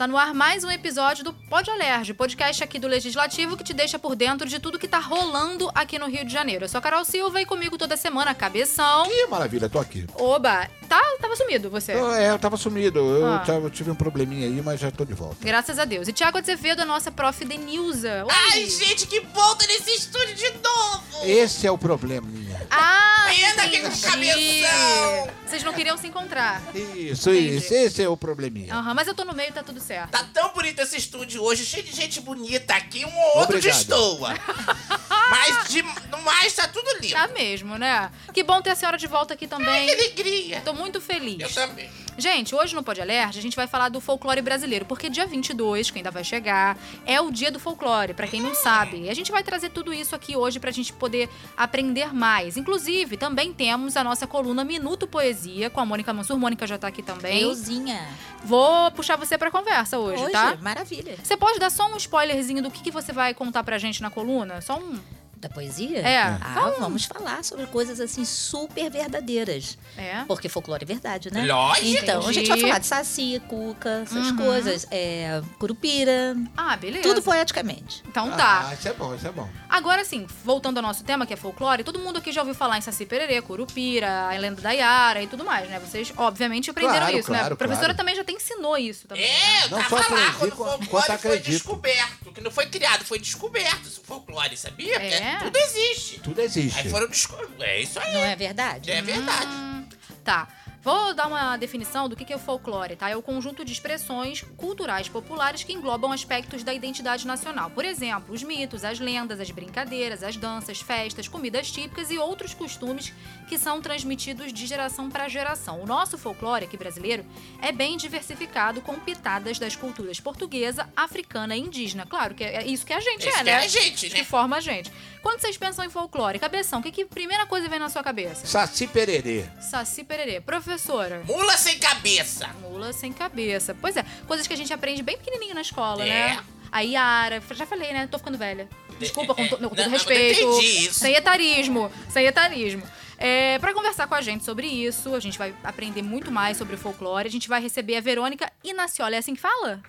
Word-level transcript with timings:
Gente, 0.00 0.06
tá 0.06 0.06
no 0.06 0.16
ar 0.16 0.32
mais 0.32 0.64
um 0.64 0.70
episódio 0.70 1.22
do 1.22 1.32
Pode 1.50 1.68
Alerge, 1.68 2.14
podcast 2.14 2.62
aqui 2.62 2.78
do 2.78 2.86
Legislativo 2.86 3.56
que 3.56 3.64
te 3.64 3.74
deixa 3.74 3.98
por 3.98 4.14
dentro 4.14 4.48
de 4.48 4.60
tudo 4.60 4.78
que 4.78 4.86
tá 4.86 5.00
rolando 5.00 5.68
aqui 5.74 5.98
no 5.98 6.06
Rio 6.06 6.24
de 6.24 6.32
Janeiro. 6.32 6.64
Eu 6.64 6.68
sou 6.68 6.78
a 6.78 6.80
Carol 6.80 7.04
Silva 7.04 7.42
e 7.42 7.44
comigo 7.44 7.76
toda 7.76 7.96
semana, 7.96 8.32
Cabeção. 8.32 9.02
Que 9.08 9.26
maravilha, 9.26 9.68
tô 9.68 9.80
aqui. 9.80 10.06
Oba, 10.14 10.70
tá, 10.88 11.02
tava 11.20 11.34
sumido 11.34 11.68
você. 11.68 11.92
Eu, 11.94 12.14
é, 12.14 12.30
eu 12.30 12.38
tava 12.38 12.56
sumido. 12.56 13.00
Eu, 13.00 13.26
Ah. 13.26 13.40
tava- 13.40 13.66
eu 13.66 13.70
tive 13.70 13.90
um 13.90 13.96
probleminha 13.96 14.46
aí, 14.46 14.62
mas 14.62 14.78
já 14.78 14.92
tô 14.92 15.04
de 15.04 15.12
volta. 15.12 15.38
Graças 15.40 15.76
a 15.80 15.84
Deus. 15.84 16.06
E 16.06 16.12
Tiago 16.12 16.38
Azevedo, 16.38 16.82
a 16.82 16.84
nossa 16.84 17.10
prof. 17.10 17.44
Denilza. 17.44 18.24
Oi. 18.26 18.32
Ai, 18.52 18.66
gente, 18.70 19.08
que 19.08 19.18
volta 19.18 19.66
nesse 19.66 19.90
estúdio 19.90 20.36
de 20.36 20.50
novo! 20.62 21.24
Esse 21.24 21.66
é 21.66 21.70
o 21.72 21.76
probleminha. 21.76 22.64
Ah, 22.70 23.26
Pena 23.28 23.68
que 23.68 23.80
com 23.80 23.88
cabeção. 24.00 25.28
Vocês 25.46 25.64
não 25.64 25.72
queriam 25.72 25.96
se 25.96 26.06
encontrar. 26.06 26.62
Isso, 26.74 27.28
Entendi. 27.30 27.56
isso. 27.56 27.74
Esse 27.74 28.02
é 28.04 28.08
o 28.08 28.16
probleminha. 28.16 28.72
Aham, 28.72 28.94
mas 28.94 29.08
eu 29.08 29.14
tô 29.14 29.24
no 29.24 29.32
meio, 29.34 29.52
tá 29.52 29.64
tudo 29.64 29.80
certo. 29.80 30.10
Tá 30.10 30.24
tão 30.32 30.52
bonito 30.52 30.80
esse 30.80 30.96
estúdio 30.96 31.39
hoje, 31.40 31.64
cheio 31.64 31.82
de 31.82 31.92
gente 31.92 32.20
bonita 32.20 32.74
aqui, 32.74 33.04
um 33.04 33.16
ou 33.18 33.38
outro 33.38 33.56
Obrigado. 33.56 33.76
destoa. 33.78 34.34
Mas 35.30 35.68
de, 35.68 35.82
no 35.82 36.20
mais 36.24 36.52
tá 36.54 36.66
tudo 36.66 36.90
lindo. 37.00 37.12
Tá 37.14 37.28
mesmo, 37.28 37.76
né? 37.78 38.10
Que 38.34 38.42
bom 38.42 38.60
ter 38.60 38.70
a 38.70 38.74
senhora 38.74 38.98
de 38.98 39.06
volta 39.06 39.34
aqui 39.34 39.46
Que 39.46 39.50
também. 39.50 39.88
alegria. 39.90 40.60
Tô 40.64 40.72
muito 40.74 41.00
feliz. 41.00 41.40
Eu 41.40 41.50
também. 41.68 41.88
Gente, 42.18 42.54
hoje 42.54 42.74
no 42.74 42.82
Pode 42.82 43.00
Alerte 43.00 43.38
a 43.38 43.42
gente 43.42 43.54
vai 43.56 43.66
falar 43.68 43.88
do 43.88 44.00
folclore 44.00 44.42
brasileiro, 44.42 44.84
porque 44.84 45.08
dia 45.08 45.26
22, 45.26 45.90
que 45.90 45.98
ainda 45.98 46.10
vai 46.10 46.24
chegar, 46.24 46.76
é 47.06 47.20
o 47.20 47.30
dia 47.30 47.50
do 47.50 47.58
folclore, 47.60 48.12
pra 48.12 48.26
quem 48.26 48.40
não 48.42 48.54
sabe. 48.54 49.02
E 49.04 49.08
a 49.10 49.14
gente 49.14 49.30
vai 49.30 49.42
trazer 49.44 49.70
tudo 49.70 49.92
isso 49.94 50.14
aqui 50.16 50.36
hoje 50.36 50.58
pra 50.58 50.70
gente 50.72 50.92
poder 50.92 51.30
aprender 51.56 52.12
mais. 52.12 52.56
Inclusive, 52.56 53.16
também 53.16 53.52
temos 53.52 53.96
a 53.96 54.02
nossa 54.02 54.26
coluna 54.26 54.64
Minuto 54.64 55.06
Poesia 55.06 55.70
com 55.70 55.80
a 55.80 55.86
Mônica 55.86 56.12
Mansur. 56.12 56.36
Mônica 56.36 56.66
já 56.66 56.76
tá 56.76 56.88
aqui 56.88 57.02
também. 57.02 57.42
Euzinha. 57.42 58.06
Vou 58.44 58.90
puxar 58.92 59.16
você 59.16 59.38
pra 59.38 59.50
conversa 59.50 59.98
hoje, 59.98 60.22
Hoje, 60.22 60.32
tá? 60.32 60.56
maravilha. 60.60 61.16
Você 61.30 61.36
pode 61.36 61.60
dar 61.60 61.70
só 61.70 61.86
um 61.86 61.96
spoilerzinho 61.96 62.60
do 62.60 62.72
que, 62.72 62.82
que 62.82 62.90
você 62.90 63.12
vai 63.12 63.32
contar 63.32 63.62
pra 63.62 63.78
gente 63.78 64.02
na 64.02 64.10
coluna? 64.10 64.60
Só 64.60 64.80
um. 64.80 64.98
Da 65.40 65.48
poesia? 65.48 66.00
É. 66.00 66.18
Ah, 66.18 66.70
vamos 66.78 67.06
falar 67.06 67.42
sobre 67.42 67.64
coisas 67.66 67.98
assim 67.98 68.26
super 68.26 68.90
verdadeiras. 68.90 69.78
É. 69.96 70.22
Porque 70.28 70.50
folclore 70.50 70.82
é 70.82 70.86
verdade, 70.86 71.32
né? 71.32 71.46
Lógico. 71.46 71.86
Então, 71.86 72.26
a 72.28 72.32
gente 72.32 72.46
vai 72.46 72.60
falar 72.60 72.78
de 72.78 72.86
saci, 72.86 73.40
cuca, 73.48 74.02
essas 74.04 74.28
Uhum. 74.32 74.36
coisas. 74.36 74.86
É, 74.90 75.40
curupira. 75.58 76.36
Ah, 76.54 76.76
beleza. 76.76 77.02
Tudo 77.08 77.22
poeticamente. 77.22 78.02
Então 78.06 78.30
tá. 78.32 78.68
Ah, 78.68 78.74
isso 78.74 78.86
é 78.86 78.92
bom, 78.92 79.14
isso 79.14 79.26
é 79.26 79.32
bom. 79.32 79.48
Agora 79.70 80.04
sim, 80.04 80.26
voltando 80.44 80.76
ao 80.76 80.82
nosso 80.82 81.04
tema, 81.04 81.24
que 81.24 81.32
é 81.32 81.36
folclore, 81.36 81.82
todo 81.84 81.98
mundo 81.98 82.18
aqui 82.18 82.32
já 82.32 82.42
ouviu 82.42 82.54
falar 82.54 82.76
em 82.76 82.82
Saci 82.82 83.06
Pererê, 83.06 83.40
Curupira, 83.40 84.28
a 84.28 84.36
lenda 84.36 84.60
da 84.60 84.72
Yara 84.72 85.22
e 85.22 85.26
tudo 85.26 85.42
mais, 85.42 85.70
né? 85.70 85.78
Vocês, 85.78 86.12
obviamente, 86.18 86.68
aprenderam 86.70 86.98
Claro, 87.06 87.18
isso, 87.18 87.32
né? 87.32 87.38
claro, 87.38 87.54
A 87.54 87.56
professora 87.56 87.86
claro. 87.86 87.96
também 87.96 88.14
já 88.14 88.24
te 88.24 88.32
ensinou 88.32 88.76
isso 88.76 89.08
também. 89.08 89.24
É, 89.24 89.64
eu 89.64 89.70
Não 89.70 89.78
tava 89.82 90.02
só 90.02 90.14
lá 90.14 90.32
quando 90.38 90.52
o 90.52 90.56
folclore 90.56 91.18
foi 91.18 91.38
descoberto. 91.38 92.30
Que 92.34 92.40
não 92.42 92.50
foi 92.50 92.66
criado, 92.66 93.04
foi 93.06 93.18
descoberto 93.18 93.86
esse 93.86 94.00
folclore, 94.00 94.56
sabia? 94.56 95.00
Porque 95.00 95.29
É. 95.30 95.38
tudo 95.38 95.56
existe. 95.56 96.20
Tudo 96.20 96.40
existe. 96.40 96.78
Aí 96.80 96.88
foram 96.88 97.08
descobertos. 97.08 97.60
É 97.60 97.80
isso 97.80 97.98
aí. 97.98 98.12
Não 98.12 98.20
é 98.20 98.36
verdade? 98.36 98.90
É 98.90 99.02
verdade. 99.02 99.46
Hum, 99.46 99.88
tá. 100.24 100.48
Vou 100.82 101.12
dar 101.12 101.26
uma 101.26 101.58
definição 101.58 102.08
do 102.08 102.16
que 102.16 102.24
que 102.24 102.32
é 102.32 102.36
o 102.36 102.38
folclore, 102.38 102.96
tá? 102.96 103.10
É 103.10 103.14
o 103.14 103.20
conjunto 103.20 103.62
de 103.66 103.70
expressões 103.70 104.42
culturais 104.56 105.10
populares 105.10 105.62
que 105.62 105.74
englobam 105.74 106.10
aspectos 106.10 106.64
da 106.64 106.72
identidade 106.72 107.26
nacional. 107.26 107.68
Por 107.68 107.84
exemplo, 107.84 108.34
os 108.34 108.42
mitos, 108.42 108.82
as 108.82 108.98
lendas, 108.98 109.38
as 109.40 109.50
brincadeiras, 109.50 110.22
as 110.22 110.38
danças, 110.38 110.80
festas, 110.80 111.28
comidas 111.28 111.70
típicas 111.70 112.10
e 112.10 112.16
outros 112.16 112.54
costumes 112.54 113.12
que 113.46 113.58
são 113.58 113.82
transmitidos 113.82 114.54
de 114.54 114.66
geração 114.66 115.10
para 115.10 115.28
geração. 115.28 115.82
O 115.82 115.86
nosso 115.86 116.16
folclore 116.16 116.64
aqui 116.64 116.78
brasileiro 116.78 117.26
é 117.60 117.72
bem 117.72 117.98
diversificado 117.98 118.80
com 118.80 118.98
pitadas 118.98 119.58
das 119.58 119.76
culturas 119.76 120.18
portuguesa, 120.18 120.88
africana 120.96 121.54
e 121.54 121.60
indígena. 121.60 122.06
Claro 122.06 122.34
que 122.34 122.42
é 122.42 122.66
isso 122.66 122.86
que 122.86 122.94
a 122.94 123.00
gente 123.00 123.28
Isso 123.28 123.38
é, 123.38 123.44
que 123.44 123.50
é 123.50 123.58
né? 123.58 123.58
a 123.58 123.68
gente, 123.68 124.08
Que 124.08 124.18
né? 124.18 124.24
forma 124.24 124.56
a 124.56 124.60
gente. 124.60 124.90
Quando 125.22 125.40
vocês 125.40 125.56
pensam 125.56 125.84
em 125.84 125.90
folclore, 125.90 126.38
cabeção, 126.38 126.80
o 126.80 126.82
que, 126.82 126.90
que 126.90 127.04
primeira 127.04 127.44
coisa 127.46 127.68
vem 127.68 127.78
na 127.78 127.88
sua 127.90 128.02
cabeça? 128.02 128.46
Saci 128.46 128.86
pererê. 128.86 129.44
Saci 129.60 130.02
Pererê. 130.02 130.40
Professora, 130.40 131.22
Mula 131.26 131.56
sem 131.58 131.78
cabeça. 131.78 132.48
mula 132.62 132.92
sem 132.92 133.12
cabeça. 133.12 133.76
Pois 133.80 133.96
é, 133.96 134.04
coisas 134.26 134.46
que 134.46 134.54
a 134.54 134.56
gente 134.56 134.72
aprende 134.72 135.02
bem 135.02 135.18
pequenininho 135.18 135.54
na 135.54 135.60
escola, 135.60 136.02
É. 136.04 136.06
né? 136.36 136.44
A 136.72 136.80
Yara, 136.82 137.42
já 137.50 137.66
falei, 137.66 137.92
né? 137.92 138.06
Tô 138.06 138.16
ficando 138.18 138.38
velha. 138.38 138.68
Desculpa, 138.98 139.34
com, 139.34 139.46
to- 139.48 139.56
com 139.58 139.68
todo 139.70 139.76
Não, 139.82 139.90
respeito. 139.90 140.40
entendi 140.40 140.86
isso. 140.86 141.00
Sem 141.00 141.14
etarismo, 141.14 141.90
sem 142.08 142.24
etarismo. 142.26 142.82
É, 143.18 143.58
para 143.58 143.74
conversar 143.74 144.06
com 144.06 144.14
a 144.14 144.22
gente 144.22 144.44
sobre 144.44 144.66
isso, 144.66 145.14
a 145.14 145.20
gente 145.20 145.36
vai 145.36 145.52
aprender 145.64 146.00
muito 146.00 146.30
mais 146.30 146.56
sobre 146.56 146.76
o 146.76 146.78
folclore. 146.78 147.26
A 147.28 147.30
gente 147.30 147.48
vai 147.48 147.60
receber 147.60 147.96
a 147.96 148.00
Verônica 148.00 148.50
Inaciola. 148.64 149.16
É 149.16 149.18
assim 149.18 149.34
que 149.34 149.40
fala? 149.40 149.82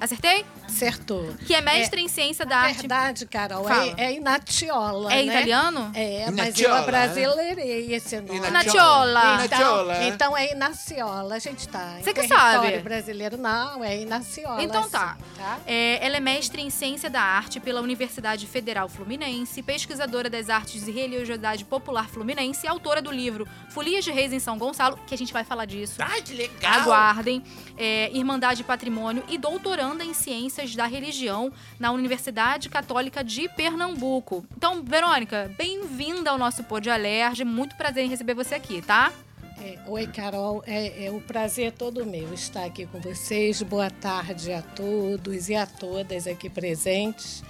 Acertei? 0.00 0.44
Acertou. 0.66 1.34
Que 1.46 1.54
é 1.54 1.60
mestre 1.60 2.00
em 2.00 2.08
ciência 2.08 2.44
da 2.44 2.58
arte. 2.58 2.78
Verdade, 2.78 3.26
Carol. 3.26 3.64
Fala. 3.64 3.94
É, 3.96 4.04
é 4.06 4.12
Inatiola, 4.14 5.12
É 5.12 5.22
né? 5.22 5.34
italiano? 5.34 5.90
É, 5.94 6.24
mas 6.30 6.34
Inatiola, 6.46 6.74
eu 6.74 6.82
abrasileirei 6.82 7.94
esse 7.94 8.20
nome. 8.20 8.38
Inatiola. 8.38 9.20
Então, 9.20 9.34
Inatiola. 9.34 10.04
então 10.04 10.36
é 10.36 10.52
Inaciola, 10.52 11.34
a 11.34 11.38
gente 11.38 11.68
tá. 11.68 11.96
Você 12.02 12.12
que 12.12 12.26
sabe. 12.26 12.78
brasileiro, 12.78 13.36
não, 13.36 13.82
é 13.84 14.00
Inaciola. 14.00 14.62
Então 14.62 14.88
tá. 14.88 15.16
sim, 15.18 15.24
tá? 15.36 15.58
É, 15.66 16.04
ela 16.04 16.16
é 16.16 16.20
mestre 16.20 16.62
em 16.62 16.70
Ciência 16.70 17.10
da 17.10 17.20
Arte 17.20 17.60
pela 17.60 17.80
Universidade 17.80 18.46
Federal 18.46 18.88
Fluminense, 18.88 19.62
pesquisadora 19.62 20.28
das 20.30 20.48
artes 20.48 20.86
e 20.86 20.90
religiosidade 20.90 21.64
popular 21.64 22.08
fluminense 22.08 22.66
e 22.66 22.68
autora 22.68 23.00
do 23.00 23.10
livro 23.10 23.46
Folias 23.70 24.04
de 24.04 24.10
Reis 24.10 24.32
em 24.32 24.38
São 24.38 24.58
Gonçalo, 24.58 24.98
que 25.06 25.14
a 25.14 25.18
gente 25.18 25.32
vai 25.32 25.44
falar 25.44 25.64
disso. 25.64 25.96
Ai, 25.98 26.22
que 26.22 26.34
legal. 26.34 26.80
Aguardem. 26.80 27.42
É, 27.76 28.10
Irmandade 28.12 28.60
e 28.62 28.64
Patrimônio 28.64 29.24
e 29.28 29.36
doutoranda 29.74 30.04
em 30.04 30.14
Ciências 30.14 30.76
da 30.76 30.86
Religião 30.86 31.52
na 31.80 31.90
Universidade 31.90 32.68
Católica 32.68 33.24
de 33.24 33.48
Pernambuco. 33.48 34.46
Então, 34.56 34.84
Verônica, 34.84 35.52
bem-vinda 35.58 36.30
ao 36.30 36.38
nosso 36.38 36.62
Pô 36.62 36.78
de 36.78 36.88
Alerge. 36.90 37.44
Muito 37.44 37.74
prazer 37.74 38.04
em 38.04 38.08
receber 38.08 38.34
você 38.34 38.54
aqui, 38.54 38.80
tá? 38.80 39.12
É, 39.60 39.76
Oi, 39.88 40.06
Carol. 40.06 40.62
É, 40.64 41.06
é 41.06 41.10
o 41.10 41.20
prazer 41.20 41.72
todo 41.72 42.06
meu 42.06 42.32
estar 42.32 42.64
aqui 42.64 42.86
com 42.86 43.00
vocês. 43.00 43.62
Boa 43.62 43.90
tarde 43.90 44.52
a 44.52 44.62
todos 44.62 45.48
e 45.48 45.56
a 45.56 45.66
todas 45.66 46.28
aqui 46.28 46.48
presentes. 46.48 47.42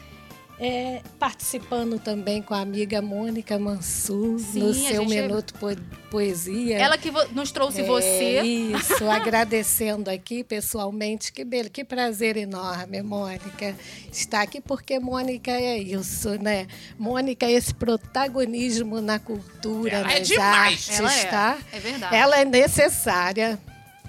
É, 0.56 1.00
participando 1.18 1.98
também 1.98 2.40
com 2.40 2.54
a 2.54 2.60
amiga 2.60 3.02
Mônica 3.02 3.58
Mansur 3.58 4.38
Sim, 4.38 4.60
no 4.60 4.72
seu 4.72 5.02
gente- 5.02 5.08
Minuto 5.22 5.52
Po- 5.54 5.76
Poesia. 6.10 6.78
Ela 6.78 6.96
que 6.96 7.10
nos 7.32 7.50
trouxe 7.50 7.80
É, 7.80 7.84
você. 7.84 8.40
Isso, 8.42 9.04
agradecendo 9.10 10.08
aqui 10.08 10.44
pessoalmente. 10.44 11.32
Que, 11.32 11.44
belo, 11.44 11.68
que 11.68 11.82
prazer 11.84 12.36
enorme, 12.36 13.02
Mônica, 13.02 13.74
estar 14.12 14.42
aqui, 14.42 14.60
porque 14.60 15.00
Mônica 15.00 15.50
é 15.50 15.76
isso, 15.76 16.40
né? 16.40 16.68
Mônica 16.96 17.44
é 17.46 17.50
esse 17.50 17.74
protagonismo 17.74 19.00
na 19.00 19.18
cultura, 19.18 19.96
Ela 19.98 20.12
é 20.12 20.18
nas 20.20 20.28
demais. 20.28 20.54
artes, 20.88 20.98
Ela 21.00 21.12
é. 21.14 21.24
tá? 21.24 21.58
É 21.72 21.78
verdade. 21.80 22.14
Ela 22.14 22.40
é 22.40 22.44
necessária, 22.44 23.58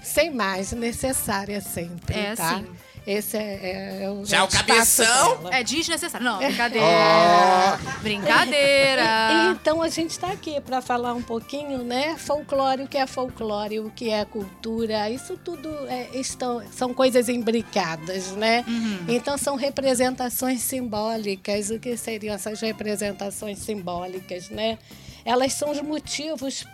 sem 0.00 0.30
mais, 0.30 0.70
necessária 0.70 1.60
sempre, 1.60 2.14
É, 2.14 2.36
tá? 2.36 2.58
sim. 2.58 2.66
Esse 3.06 3.36
é, 3.36 4.02
é 4.02 4.10
o 4.10 4.24
Já 4.24 4.42
o 4.42 4.48
cabeção? 4.48 5.36
dela. 5.36 5.54
É 5.54 5.62
desnecessário. 5.62 6.24
Não, 6.24 6.38
brincadeira. 6.42 6.86
Ó. 6.86 8.00
Brincadeira. 8.02 9.06
Então 9.66 9.80
a 9.82 9.88
gente 9.88 10.10
está 10.10 10.28
aqui 10.32 10.60
para 10.60 10.80
falar 10.80 11.14
um 11.14 11.22
pouquinho, 11.22 11.82
né? 11.82 12.16
Folclore, 12.16 12.82
o 12.82 12.88
que 12.88 12.98
é 12.98 13.06
folclore, 13.06 13.80
o 13.80 13.90
que 13.90 14.10
é 14.10 14.24
cultura, 14.24 15.08
isso 15.10 15.36
tudo 15.36 15.68
é, 15.88 16.08
estão, 16.14 16.62
são 16.72 16.92
coisas 16.92 17.28
imbricadas, 17.28 18.32
né? 18.32 18.64
Uhum. 18.66 19.04
Então 19.08 19.36
são 19.38 19.56
representações 19.56 20.60
simbólicas. 20.62 21.70
O 21.70 21.78
que 21.78 21.96
seriam 21.96 22.34
essas 22.34 22.60
representações 22.60 23.58
simbólicas, 23.58 24.48
né? 24.50 24.78
Elas 25.24 25.52
são 25.52 25.70
os 25.70 25.80
motivos 25.80 26.64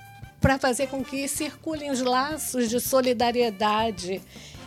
para 0.41 0.59
fazer 0.59 0.89
com 0.89 1.05
que 1.05 1.29
circulem 1.29 1.91
os 1.91 2.01
laços 2.01 2.69
de 2.69 2.81
solidariedade 2.81 4.21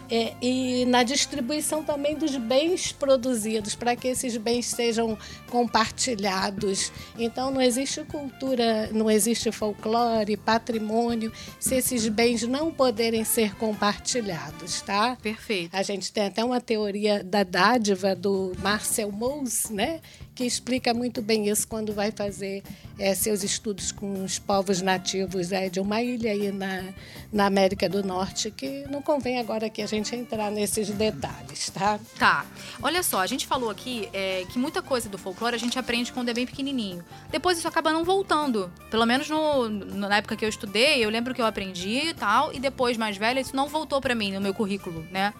é, 0.09 0.33
e 0.41 0.85
na 0.85 1.03
distribuição 1.03 1.83
também 1.83 2.15
dos 2.15 2.35
bens 2.35 2.91
produzidos, 2.91 3.75
para 3.75 3.95
que 3.95 4.07
esses 4.07 4.37
bens 4.37 4.67
sejam 4.67 5.17
compartilhados. 5.49 6.91
Então, 7.17 7.51
não 7.51 7.61
existe 7.61 8.03
cultura, 8.03 8.89
não 8.91 9.09
existe 9.09 9.51
folclore, 9.51 10.37
patrimônio, 10.37 11.31
se 11.59 11.75
esses 11.75 12.07
bens 12.07 12.43
não 12.43 12.71
poderem 12.71 13.23
ser 13.23 13.55
compartilhados, 13.55 14.81
tá? 14.81 15.17
Perfeito. 15.21 15.75
A 15.75 15.83
gente 15.83 16.11
tem 16.11 16.25
até 16.25 16.43
uma 16.43 16.61
teoria 16.61 17.23
da 17.23 17.43
dádiva 17.43 18.15
do 18.15 18.53
Marcel 18.59 19.11
Mauss, 19.11 19.69
né? 19.69 20.01
Que 20.35 20.43
explica 20.43 20.93
muito 20.93 21.21
bem 21.21 21.47
isso 21.47 21.65
quando 21.65 21.93
vai 21.93 22.11
fazer 22.11 22.61
é, 22.99 23.15
seus 23.15 23.41
estudos 23.41 23.93
com 23.93 24.23
os 24.23 24.37
povos 24.37 24.81
nativos 24.81 25.53
é, 25.53 25.69
de 25.69 25.79
uma 25.79 26.01
ilha 26.01 26.31
aí 26.31 26.51
na, 26.51 26.83
na 27.31 27.45
América 27.45 27.87
do 27.87 28.03
Norte, 28.03 28.51
que 28.51 28.85
não 28.89 29.01
convém 29.01 29.39
agora 29.39 29.69
que 29.69 29.81
a 29.81 29.87
gente 29.87 30.13
entrar 30.13 30.51
nesses 30.51 30.89
detalhes, 30.89 31.69
tá? 31.69 31.97
Tá. 32.19 32.45
Olha 32.81 33.01
só, 33.01 33.21
a 33.21 33.27
gente 33.27 33.47
falou 33.47 33.69
aqui 33.69 34.09
é, 34.11 34.43
que 34.51 34.59
muita 34.59 34.81
coisa 34.81 35.07
do 35.07 35.17
folclore 35.17 35.55
a 35.55 35.59
gente 35.59 35.79
aprende 35.79 36.11
quando 36.11 36.27
é 36.27 36.33
bem 36.33 36.45
pequenininho. 36.45 37.03
Depois 37.31 37.57
isso 37.57 37.67
acaba 37.67 37.93
não 37.93 38.03
voltando. 38.03 38.69
Pelo 38.91 39.05
menos 39.05 39.29
no, 39.29 39.69
na 39.69 40.17
época 40.17 40.35
que 40.35 40.43
eu 40.43 40.49
estudei, 40.49 41.03
eu 41.03 41.09
lembro 41.09 41.33
que 41.33 41.41
eu 41.41 41.45
aprendi 41.45 42.09
e 42.09 42.13
tal, 42.13 42.53
e 42.53 42.59
depois, 42.59 42.97
mais 42.97 43.15
velha, 43.15 43.39
isso 43.39 43.55
não 43.55 43.69
voltou 43.69 44.01
para 44.01 44.13
mim 44.13 44.33
no 44.33 44.41
meu 44.41 44.53
currículo, 44.53 45.05
né? 45.09 45.33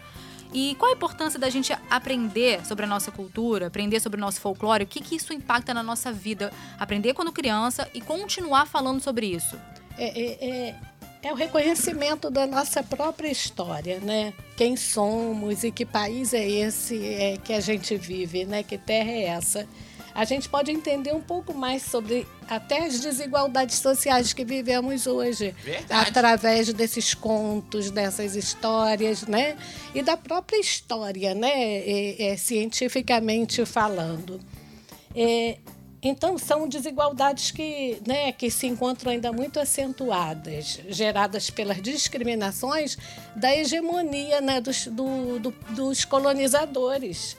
E 0.56 0.74
qual 0.76 0.90
a 0.90 0.94
importância 0.94 1.38
da 1.38 1.50
gente 1.50 1.74
aprender 1.90 2.66
sobre 2.66 2.86
a 2.86 2.88
nossa 2.88 3.12
cultura, 3.12 3.68
aprender 3.68 4.00
sobre 4.00 4.18
o 4.18 4.22
nosso 4.22 4.40
folclore? 4.40 4.86
O 4.86 4.88
que, 4.88 5.02
que 5.02 5.18
isso 5.18 5.34
impacta 5.34 5.74
na 5.74 5.84
nossa 5.84 6.14
vida? 6.14 6.50
Aprender 6.80 7.14
quando 7.14 7.30
criança 7.30 7.90
e 7.94 8.00
continuar 8.00 8.66
falando 8.66 9.02
sobre 9.02 9.26
isso. 9.28 9.60
É, 9.98 10.06
é, 10.18 10.50
é, 10.50 10.76
é 11.24 11.34
o 11.34 11.36
reconhecimento 11.36 12.32
da 12.32 12.48
nossa 12.48 12.82
própria 12.82 13.28
história, 13.28 14.00
né? 14.00 14.34
Quem 14.56 14.78
somos 14.78 15.66
e 15.66 15.72
que 15.74 15.86
país 15.86 16.34
é 16.34 16.48
esse 16.48 17.06
é, 17.06 17.36
que 17.36 17.52
a 17.52 17.60
gente 17.60 17.98
vive, 17.98 18.46
né? 18.46 18.64
Que 18.64 18.78
terra 18.78 19.12
é 19.12 19.24
essa? 19.26 19.68
A 20.16 20.24
gente 20.24 20.48
pode 20.48 20.72
entender 20.72 21.14
um 21.14 21.22
pouco 21.22 21.54
mais 21.54 21.84
sobre 21.84 22.26
até 22.48 22.86
as 22.86 23.02
desigualdades 23.02 23.80
sociais 23.80 24.32
que 24.32 24.46
vivemos 24.46 25.06
hoje, 25.06 25.54
Verdade. 25.62 26.10
através 26.10 26.72
desses 26.72 27.14
contos, 27.14 27.92
dessas 27.92 28.34
histórias, 28.34 29.24
né? 29.24 29.58
E 29.94 30.02
da 30.02 30.16
própria 30.16 30.58
história, 30.58 31.36
né? 31.36 31.52
É, 31.52 32.32
é, 32.32 32.38
cientificamente 32.38 33.66
falando. 33.66 34.40
É, 35.14 35.58
então, 36.02 36.38
são 36.38 36.70
desigualdades 36.70 37.52
que, 37.52 38.00
né, 38.08 38.32
que 38.32 38.50
se 38.50 38.68
encontram 38.68 39.12
ainda 39.12 39.34
muito 39.34 39.60
acentuadas, 39.60 40.80
geradas 40.88 41.50
pelas 41.50 41.82
discriminações 41.82 42.96
da 43.36 43.54
hegemonia 43.54 44.40
né, 44.40 44.62
dos, 44.62 44.86
do, 44.88 45.40
do, 45.40 45.52
dos 45.72 46.06
colonizadores 46.06 47.36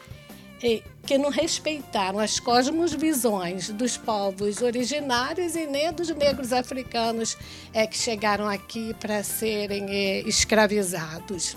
que 1.04 1.16
não 1.16 1.30
respeitaram 1.30 2.18
as 2.18 2.40
cosmovisões 2.40 3.70
dos 3.70 3.96
povos 3.96 4.60
originários 4.60 5.54
e 5.54 5.66
nem 5.66 5.92
dos 5.92 6.10
negros 6.10 6.52
africanos 6.52 7.36
é, 7.72 7.86
que 7.86 7.96
chegaram 7.96 8.48
aqui 8.48 8.94
para 8.94 9.22
serem 9.22 9.86
é, 9.88 10.20
escravizados. 10.20 11.56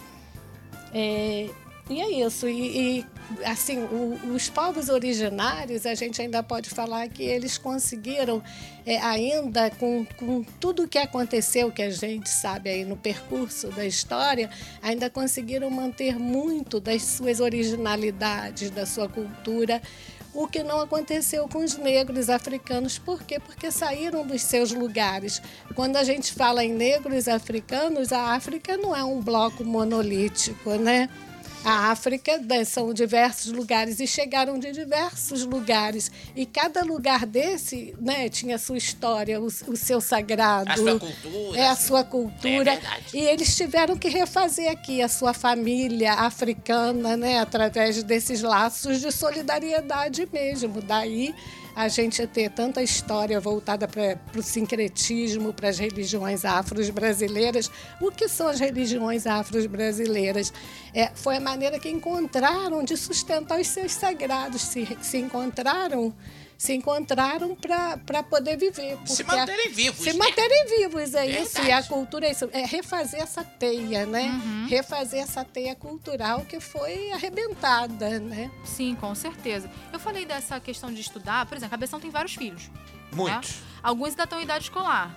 É, 0.93 1.49
e 1.89 2.01
é 2.01 2.25
isso. 2.25 2.47
E, 2.47 2.99
e 2.99 3.05
assim, 3.43 3.79
o, 3.79 4.33
os 4.33 4.47
povos 4.47 4.89
originários, 4.89 5.85
a 5.85 5.95
gente 5.95 6.21
ainda 6.21 6.43
pode 6.43 6.69
falar 6.69 7.07
que 7.09 7.23
eles 7.23 7.57
conseguiram, 7.57 8.43
é, 8.85 8.97
ainda 8.99 9.71
com, 9.71 10.05
com 10.17 10.43
tudo 10.59 10.83
o 10.83 10.87
que 10.87 10.99
aconteceu, 10.99 11.71
que 11.71 11.81
a 11.81 11.89
gente 11.89 12.29
sabe 12.29 12.69
aí 12.69 12.85
no 12.85 12.95
percurso 12.95 13.69
da 13.69 13.85
história, 13.85 14.49
ainda 14.81 15.09
conseguiram 15.09 15.69
manter 15.71 16.17
muito 16.17 16.79
das 16.79 17.01
suas 17.01 17.39
originalidades, 17.39 18.69
da 18.69 18.85
sua 18.85 19.09
cultura. 19.09 19.81
O 20.31 20.47
que 20.47 20.61
não 20.61 20.79
aconteceu 20.79 21.47
com 21.47 21.63
os 21.63 21.75
negros 21.75 22.29
africanos. 22.29 22.99
Por 22.99 23.23
quê? 23.23 23.39
Porque 23.39 23.71
saíram 23.71 24.25
dos 24.25 24.43
seus 24.43 24.71
lugares. 24.71 25.41
Quando 25.73 25.95
a 25.95 26.03
gente 26.03 26.31
fala 26.33 26.63
em 26.63 26.71
negros 26.71 27.27
africanos, 27.27 28.13
a 28.13 28.35
África 28.35 28.77
não 28.77 28.95
é 28.95 29.03
um 29.03 29.19
bloco 29.21 29.65
monolítico, 29.65 30.75
né? 30.75 31.09
A 31.63 31.91
África 31.91 32.39
são 32.65 32.93
diversos 32.93 33.51
lugares 33.51 33.99
e 33.99 34.07
chegaram 34.07 34.57
de 34.57 34.71
diversos 34.71 35.45
lugares. 35.45 36.09
E 36.35 36.45
cada 36.45 36.83
lugar 36.83 37.25
desse 37.25 37.93
né, 37.99 38.29
tinha 38.29 38.55
a 38.55 38.59
sua 38.59 38.77
história, 38.77 39.41
o, 39.41 39.45
o 39.45 39.75
seu 39.75 39.99
sagrado. 39.99 40.71
A 40.71 40.77
sua 40.77 40.99
cultura. 40.99 41.59
É 41.59 41.67
a 41.67 41.75
sua 41.75 42.03
cultura. 42.03 42.73
É 42.73 42.81
e 43.13 43.19
eles 43.19 43.55
tiveram 43.55 43.97
que 43.97 44.07
refazer 44.07 44.71
aqui 44.71 45.01
a 45.01 45.09
sua 45.09 45.33
família 45.33 46.13
africana, 46.13 47.17
né, 47.17 47.39
através 47.39 48.01
desses 48.03 48.41
laços 48.41 49.01
de 49.01 49.11
solidariedade 49.11 50.27
mesmo. 50.31 50.81
Daí 50.81 51.35
a 51.79 51.87
gente 51.87 52.27
ter 52.27 52.49
tanta 52.49 52.83
história 52.83 53.39
voltada 53.39 53.87
para 53.87 54.19
o 54.35 54.43
sincretismo, 54.43 55.53
para 55.53 55.69
as 55.69 55.79
religiões 55.79 56.43
afros 56.43 56.89
brasileiras. 56.89 57.71
O 58.01 58.11
que 58.11 58.27
são 58.27 58.49
as 58.49 58.59
religiões 58.59 59.25
afros 59.25 59.65
brasileiras? 59.65 60.51
É, 60.93 61.09
foi 61.15 61.37
a 61.37 61.39
maneira 61.39 61.79
que 61.79 61.89
encontraram 61.89 62.83
de 62.83 62.97
sustentar 62.97 63.57
os 63.57 63.67
seus 63.67 63.93
sagrados, 63.93 64.61
se, 64.61 64.85
se 65.01 65.19
encontraram 65.19 66.13
se 66.59 66.73
encontraram 66.73 67.55
para 67.55 68.21
poder 68.21 68.57
viver. 68.57 68.97
Se 69.05 69.23
a- 69.23 69.25
manterem 69.25 69.69
vivos. 69.71 70.03
se 70.03 70.11
né? 70.11 70.19
manterem 70.19 70.65
vivos, 70.77 71.13
é 71.15 71.25
isso. 71.25 71.55
E 71.57 71.61
a 71.61 71.63
Verdade. 71.63 71.87
cultura 71.87 72.27
é 72.27 72.31
isso. 72.31 72.49
É 72.51 72.65
refazer 72.65 73.21
essa 73.21 73.45
teia, 73.45 74.05
né? 74.05 74.23
Uhum. 74.43 74.67
Refazer 74.67 75.21
essa 75.23 75.45
teia 75.45 75.73
cultural 75.73 76.41
que 76.41 76.59
foi 76.59 77.11
arrebentada, 77.13 78.19
né? 78.19 78.51
Sim, 78.65 78.93
com 78.99 79.15
certeza. 79.15 79.71
Eu 79.93 79.99
falei 79.99 80.25
dessa 80.25 80.59
questão 80.59 80.93
de 80.93 80.99
estudar, 80.99 81.45
por 81.45 81.55
exemplo, 81.55 81.67
a 81.73 81.77
Cabeção 81.77 81.97
tem 81.97 82.09
vários 82.11 82.35
filhos. 82.35 82.69
Muitos. 83.13 83.51
né? 83.51 83.55
Alguns 83.81 84.09
ainda 84.09 84.23
estão 84.25 84.39
em 84.41 84.43
idade 84.43 84.65
escolar. 84.65 85.15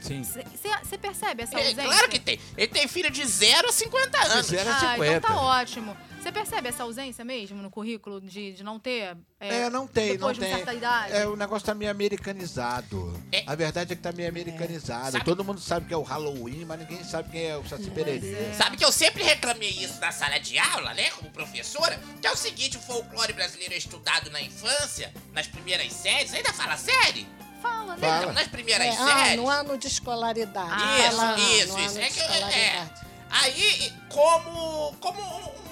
Sim. 0.00 0.22
Você 0.22 0.96
percebe 0.98 1.42
essa 1.42 1.58
É, 1.58 1.66
ausência? 1.66 1.82
claro 1.82 2.08
que 2.08 2.20
tem. 2.20 2.38
Ele 2.56 2.68
tem 2.68 2.86
filho 2.86 3.10
de 3.10 3.24
0 3.26 3.68
a 3.68 3.72
50 3.72 4.18
anos. 4.32 4.46
zero 4.46 4.70
a 4.70 4.72
Ah, 4.76 4.92
50. 4.92 5.12
então 5.16 5.34
tá 5.34 5.40
ótimo. 5.42 5.96
Você 6.24 6.32
percebe 6.32 6.68
essa 6.70 6.84
ausência 6.84 7.22
mesmo 7.22 7.60
no 7.60 7.70
currículo 7.70 8.18
de, 8.18 8.54
de 8.54 8.64
não 8.64 8.80
ter? 8.80 9.14
É, 9.38 9.68
não 9.68 9.86
tem, 9.86 10.16
não 10.16 10.32
de 10.32 10.40
tem. 10.40 10.54
certa 10.54 10.72
idade? 10.72 11.12
É, 11.12 11.26
o 11.26 11.36
negócio 11.36 11.66
tá 11.66 11.74
meio 11.74 11.90
americanizado. 11.90 13.12
É. 13.30 13.44
A 13.46 13.54
verdade 13.54 13.92
é 13.92 13.96
que 13.96 14.00
tá 14.00 14.10
meio 14.10 14.30
americanizado. 14.30 15.12
Sabe- 15.12 15.24
Todo 15.26 15.44
mundo 15.44 15.60
sabe 15.60 15.86
que 15.86 15.92
é 15.92 15.96
o 15.98 16.02
Halloween, 16.02 16.64
mas 16.64 16.78
ninguém 16.80 17.04
sabe 17.04 17.28
quem 17.30 17.44
é 17.44 17.56
o 17.58 17.68
Saci 17.68 17.90
Pererê. 17.90 18.54
Sabe 18.54 18.78
que 18.78 18.84
eu 18.86 18.90
sempre 18.90 19.22
reclamei 19.22 19.68
isso 19.68 20.00
na 20.00 20.10
sala 20.12 20.38
de 20.40 20.58
aula, 20.58 20.94
né? 20.94 21.10
Como 21.10 21.30
professora, 21.30 22.00
que 22.22 22.26
é 22.26 22.30
o 22.32 22.36
seguinte, 22.36 22.78
o 22.78 22.80
folclore 22.80 23.34
brasileiro 23.34 23.74
é 23.74 23.76
estudado 23.76 24.30
na 24.30 24.40
infância, 24.40 25.12
nas 25.34 25.46
primeiras 25.46 25.92
séries, 25.92 26.32
ainda 26.32 26.54
fala 26.54 26.78
série? 26.78 27.26
Fala, 27.60 27.96
né? 27.96 28.08
Fala. 28.08 28.22
Então, 28.22 28.32
nas 28.32 28.48
primeiras 28.48 28.86
É, 28.86 28.90
ah, 28.98 29.18
séries. 29.24 29.36
no 29.36 29.46
ano 29.46 29.76
de 29.76 29.88
escolaridade. 29.88 30.70
Ah, 30.72 31.06
Isso, 31.06 31.16
Fala, 31.18 31.38
isso, 31.38 31.78
isso. 31.80 31.98
É 31.98 32.08
que- 32.08 32.20
é, 32.20 32.22
escolaridade. 32.24 33.04
Aí, 33.30 33.92
como, 34.08 34.94
como 35.00 35.20
um- 35.20 35.63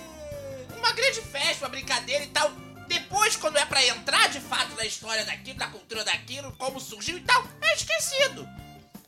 uma 0.82 0.92
grande 0.92 1.20
festa, 1.22 1.64
uma 1.64 1.70
brincadeira 1.70 2.24
e 2.24 2.28
tal. 2.28 2.50
Depois, 2.88 3.36
quando 3.36 3.56
é 3.56 3.64
pra 3.64 3.84
entrar 3.86 4.28
de 4.28 4.40
fato 4.40 4.74
na 4.74 4.84
história 4.84 5.24
daquilo, 5.24 5.58
na 5.58 5.68
cultura 5.68 6.04
daquilo, 6.04 6.52
como 6.58 6.78
surgiu 6.80 7.16
e 7.16 7.20
tal, 7.20 7.42
é 7.60 7.74
esquecido. 7.74 8.46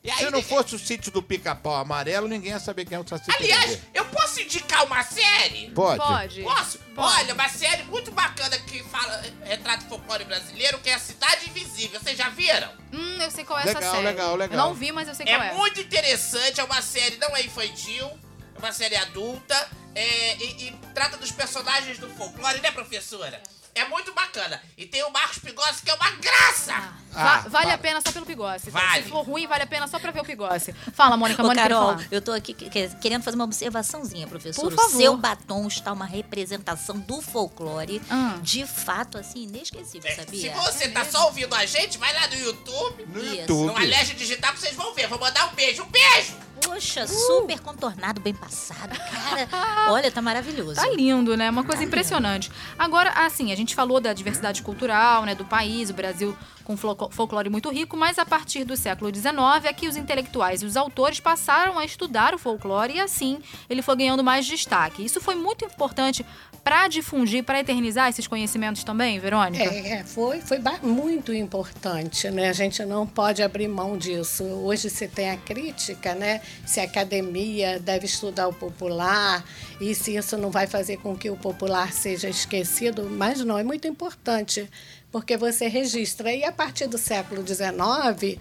E 0.02 0.10
aí, 0.10 0.18
Se 0.18 0.30
não 0.30 0.42
fosse 0.42 0.74
o 0.74 0.78
sítio 0.78 1.10
do 1.10 1.22
pica-pau 1.22 1.74
amarelo, 1.76 2.28
ninguém 2.28 2.50
ia 2.50 2.60
saber 2.60 2.84
quem 2.84 2.94
é 2.94 3.00
o 3.00 3.08
Saci 3.08 3.24
Aliás, 3.38 3.64
Pererê. 3.64 3.80
eu 3.94 4.04
posso 4.06 4.38
indicar 4.38 4.84
uma 4.84 5.02
série? 5.02 5.70
Pode? 5.70 5.96
Pode. 5.98 6.42
Posso? 6.42 6.78
Pode. 6.94 7.14
Olha, 7.20 7.32
uma 7.32 7.48
série 7.48 7.82
muito 7.84 8.10
bacana 8.10 8.58
que 8.60 8.82
fala, 8.84 9.22
retrata 9.42 9.86
o 9.86 9.88
folclore 9.88 10.24
brasileiro, 10.24 10.78
que 10.80 10.90
é 10.90 10.94
a 10.94 10.98
Cidade 10.98 11.48
Invisível. 11.48 11.98
Vocês 11.98 12.18
já 12.18 12.28
viram? 12.28 12.70
Hum, 12.92 13.16
eu 13.18 13.30
sei 13.30 13.44
qual 13.46 13.58
é 13.58 13.64
Legal, 13.64 13.82
essa 13.82 13.90
série. 13.92 14.04
legal, 14.04 14.36
legal. 14.36 14.58
Eu 14.58 14.64
não 14.66 14.74
vi, 14.74 14.92
mas 14.92 15.08
eu 15.08 15.14
sei 15.14 15.24
qual 15.24 15.42
é. 15.42 15.48
É 15.48 15.54
muito 15.54 15.80
interessante, 15.80 16.60
é 16.60 16.64
uma 16.64 16.82
série, 16.82 17.16
não 17.16 17.34
é 17.34 17.42
infantil, 17.42 18.10
é 18.54 18.58
uma 18.58 18.72
série 18.72 18.96
adulta, 18.96 19.68
é, 19.94 20.36
e, 20.36 20.68
e 20.68 20.72
trata 20.94 21.16
dos 21.16 21.30
personagens 21.32 21.98
do 21.98 22.08
folclore, 22.10 22.60
né, 22.60 22.70
professora? 22.70 23.42
É 23.76 23.84
muito 23.88 24.14
bacana. 24.14 24.62
E 24.78 24.86
tem 24.86 25.02
o 25.02 25.10
Marcos 25.10 25.38
Pigossi, 25.40 25.82
que 25.82 25.90
é 25.90 25.94
uma 25.94 26.10
graça! 26.12 26.72
Va- 27.10 27.34
Ah, 27.44 27.44
vale 27.48 27.64
para. 27.66 27.74
a 27.74 27.78
pena 27.78 28.00
só 28.00 28.12
pelo 28.12 28.24
Pigossi. 28.24 28.70
tá? 28.70 28.78
Vale. 28.78 29.02
Se 29.02 29.08
for 29.08 29.22
ruim, 29.22 29.48
vale 29.48 29.64
a 29.64 29.66
pena 29.66 29.88
só 29.88 29.98
pra 29.98 30.12
ver 30.12 30.20
o 30.20 30.24
Pigossi. 30.24 30.72
Fala, 30.94 31.16
Mônica. 31.16 31.42
Ô, 31.42 31.46
Mônica 31.46 31.62
Carol, 31.68 31.96
eu 32.08 32.22
tô 32.22 32.30
aqui 32.30 32.54
que- 32.54 32.70
que- 32.70 32.88
querendo 33.00 33.24
fazer 33.24 33.34
uma 33.34 33.42
observaçãozinha, 33.44 34.28
professor. 34.28 34.60
Por 34.62 34.72
O 34.72 34.76
favor. 34.76 34.96
seu 34.96 35.16
batom 35.16 35.66
está 35.66 35.92
uma 35.92 36.04
representação 36.06 37.00
do 37.00 37.20
folclore, 37.20 38.00
Ah. 38.08 38.38
de 38.40 38.64
fato, 38.64 39.18
assim, 39.18 39.42
inesquecível, 39.42 40.08
É, 40.08 40.14
Se 40.14 40.20
sabia? 40.20 40.52
você 40.54 40.88
tá 40.90 41.04
só 41.04 41.24
ouvindo 41.26 41.52
a 41.56 41.66
gente, 41.66 41.98
vai 41.98 42.12
lá 42.14 42.28
no 42.28 42.34
YouTube, 42.36 43.06
No 43.06 43.20
Isso. 43.24 43.34
YouTube. 43.34 43.66
no 43.66 43.76
Alérgio 43.76 44.14
Digital, 44.14 44.52
que 44.52 44.60
vocês 44.60 44.76
vão 44.76 44.94
ver. 44.94 45.08
Vou 45.08 45.18
mandar 45.18 45.50
um 45.50 45.54
beijo. 45.56 45.82
Um 45.82 45.86
beijo! 45.90 46.32
Poxa, 46.64 47.06
super 47.06 47.60
contornado, 47.60 48.20
bem 48.20 48.34
passado, 48.34 48.96
cara. 48.98 49.48
Olha, 49.92 50.10
tá 50.10 50.22
maravilhoso. 50.22 50.76
Tá 50.76 50.88
lindo, 50.88 51.36
né? 51.36 51.50
Uma 51.50 51.64
coisa 51.64 51.84
impressionante. 51.84 52.50
Agora, 52.78 53.10
assim, 53.10 53.52
a 53.52 53.56
gente 53.56 53.74
falou 53.74 54.00
da 54.00 54.12
diversidade 54.12 54.62
cultural, 54.62 55.24
né, 55.24 55.34
do 55.34 55.44
país. 55.44 55.90
O 55.90 55.94
Brasil 55.94 56.36
com 56.64 56.76
folclore 56.76 57.50
muito 57.50 57.70
rico, 57.70 57.96
mas 57.96 58.18
a 58.18 58.24
partir 58.24 58.64
do 58.64 58.76
século 58.76 59.14
XIX 59.14 59.64
é 59.64 59.72
que 59.72 59.86
os 59.86 59.96
intelectuais 59.96 60.62
e 60.62 60.66
os 60.66 60.76
autores 60.76 61.20
passaram 61.20 61.78
a 61.78 61.84
estudar 61.84 62.34
o 62.34 62.38
folclore 62.38 62.94
e 62.94 63.00
assim 63.00 63.38
ele 63.68 63.82
foi 63.82 63.96
ganhando 63.96 64.24
mais 64.24 64.46
destaque. 64.46 65.04
Isso 65.04 65.20
foi 65.20 65.34
muito 65.34 65.64
importante 65.64 66.24
para 66.64 66.88
difundir, 66.88 67.44
para 67.44 67.60
eternizar 67.60 68.08
esses 68.08 68.26
conhecimentos 68.26 68.82
também, 68.82 69.20
Verônica? 69.20 69.62
É, 69.62 69.98
é, 69.98 70.04
foi, 70.04 70.40
foi 70.40 70.58
muito 70.82 71.32
importante, 71.32 72.30
né? 72.30 72.48
A 72.48 72.54
gente 72.54 72.82
não 72.86 73.06
pode 73.06 73.42
abrir 73.42 73.68
mão 73.68 73.98
disso. 73.98 74.42
Hoje 74.42 74.88
se 74.88 75.06
tem 75.06 75.30
a 75.30 75.36
crítica, 75.36 76.14
né? 76.14 76.40
Se 76.64 76.80
a 76.80 76.84
academia 76.84 77.78
deve 77.78 78.06
estudar 78.06 78.48
o 78.48 78.52
popular 78.54 79.44
e 79.78 79.94
se 79.94 80.16
isso 80.16 80.38
não 80.38 80.50
vai 80.50 80.66
fazer 80.66 80.96
com 80.96 81.14
que 81.14 81.28
o 81.28 81.36
popular 81.36 81.92
seja 81.92 82.30
esquecido, 82.30 83.10
mas 83.10 83.44
não, 83.44 83.58
é 83.58 83.62
muito 83.62 83.86
importante, 83.86 84.66
porque 85.12 85.36
você 85.36 85.68
registra. 85.68 86.32
E 86.32 86.44
a 86.44 86.52
partir 86.52 86.86
do 86.86 86.96
século 86.96 87.46
XIX, 87.46 88.38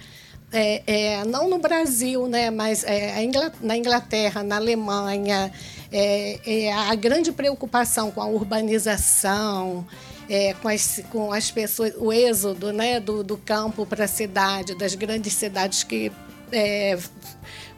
é, 0.54 0.82
é, 0.86 1.24
não 1.24 1.50
no 1.50 1.58
Brasil, 1.58 2.28
né, 2.28 2.48
mas 2.48 2.84
é, 2.84 3.12
na 3.60 3.76
Inglaterra, 3.76 4.42
na 4.44 4.56
Alemanha, 4.56 5.52
é, 5.96 6.40
é, 6.44 6.72
a 6.72 6.94
grande 6.96 7.30
preocupação 7.30 8.10
com 8.10 8.20
a 8.20 8.26
urbanização, 8.26 9.86
é, 10.28 10.52
com, 10.54 10.66
as, 10.66 11.00
com 11.08 11.32
as 11.32 11.52
pessoas, 11.52 11.94
o 11.96 12.12
êxodo 12.12 12.72
né, 12.72 12.98
do, 12.98 13.22
do 13.22 13.36
campo 13.36 13.86
para 13.86 14.06
a 14.06 14.08
cidade, 14.08 14.76
das 14.76 14.96
grandes 14.96 15.34
cidades 15.34 15.84
que 15.84 16.10
é, 16.50 16.98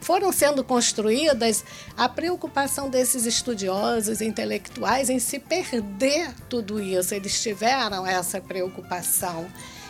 foram 0.00 0.32
sendo 0.32 0.64
construídas, 0.64 1.62
a 1.94 2.08
preocupação 2.08 2.88
desses 2.88 3.26
estudiosos 3.26 4.22
intelectuais 4.22 5.10
em 5.10 5.18
se 5.18 5.38
perder 5.38 6.32
tudo 6.48 6.82
isso. 6.82 7.14
Eles 7.14 7.42
tiveram 7.42 8.06
essa 8.06 8.40
preocupação 8.40 9.46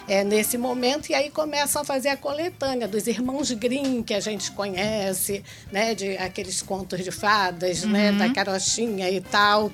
é, 0.08 0.22
nesse 0.22 0.56
momento, 0.56 1.10
e 1.10 1.14
aí 1.14 1.30
começam 1.30 1.82
a 1.82 1.84
fazer 1.84 2.10
a 2.10 2.16
coletânea 2.16 2.86
dos 2.86 3.06
irmãos 3.06 3.50
Grimm, 3.50 4.02
que 4.02 4.14
a 4.14 4.20
gente 4.20 4.52
conhece, 4.52 5.42
né, 5.72 5.94
de 5.94 6.16
aqueles 6.18 6.62
contos 6.62 7.02
de 7.02 7.10
fadas, 7.10 7.84
né, 7.84 8.12
da 8.12 8.32
carochinha 8.32 9.10
e 9.10 9.20
tal. 9.20 9.70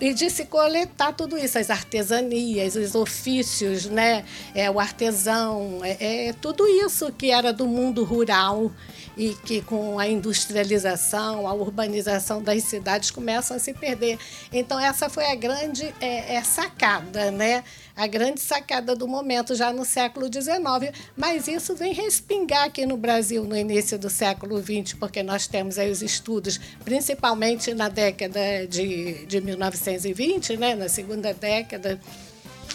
E 0.00 0.14
de 0.14 0.30
se 0.30 0.46
coletar 0.46 1.12
tudo 1.12 1.36
isso, 1.36 1.58
as 1.58 1.68
artesanias, 1.68 2.74
os 2.74 2.94
ofícios, 2.94 3.84
né? 3.84 4.24
É, 4.54 4.70
o 4.70 4.80
artesão, 4.80 5.80
é, 5.82 6.28
é 6.28 6.32
tudo 6.32 6.66
isso 6.66 7.12
que 7.12 7.30
era 7.30 7.52
do 7.52 7.66
mundo 7.66 8.02
rural 8.02 8.72
e 9.14 9.34
que 9.44 9.60
com 9.60 9.98
a 9.98 10.08
industrialização, 10.08 11.46
a 11.46 11.52
urbanização 11.52 12.42
das 12.42 12.64
cidades 12.64 13.10
começam 13.10 13.58
a 13.58 13.60
se 13.60 13.74
perder. 13.74 14.18
Então 14.50 14.80
essa 14.80 15.10
foi 15.10 15.26
a 15.26 15.34
grande 15.34 15.94
é, 16.00 16.36
é, 16.36 16.42
sacada, 16.42 17.30
né? 17.30 17.62
A 18.00 18.06
grande 18.06 18.40
sacada 18.40 18.96
do 18.96 19.06
momento 19.06 19.54
já 19.54 19.74
no 19.74 19.84
século 19.84 20.24
XIX, 20.32 20.90
mas 21.14 21.46
isso 21.46 21.76
vem 21.76 21.92
respingar 21.92 22.64
aqui 22.64 22.86
no 22.86 22.96
Brasil 22.96 23.44
no 23.44 23.54
início 23.54 23.98
do 23.98 24.08
século 24.08 24.58
XX, 24.58 24.94
porque 24.98 25.22
nós 25.22 25.46
temos 25.46 25.78
aí 25.78 25.90
os 25.90 26.00
estudos, 26.00 26.58
principalmente 26.82 27.74
na 27.74 27.90
década 27.90 28.66
de, 28.66 29.26
de 29.26 29.42
1920, 29.42 30.56
né? 30.56 30.74
na 30.74 30.88
segunda 30.88 31.34
década 31.34 32.00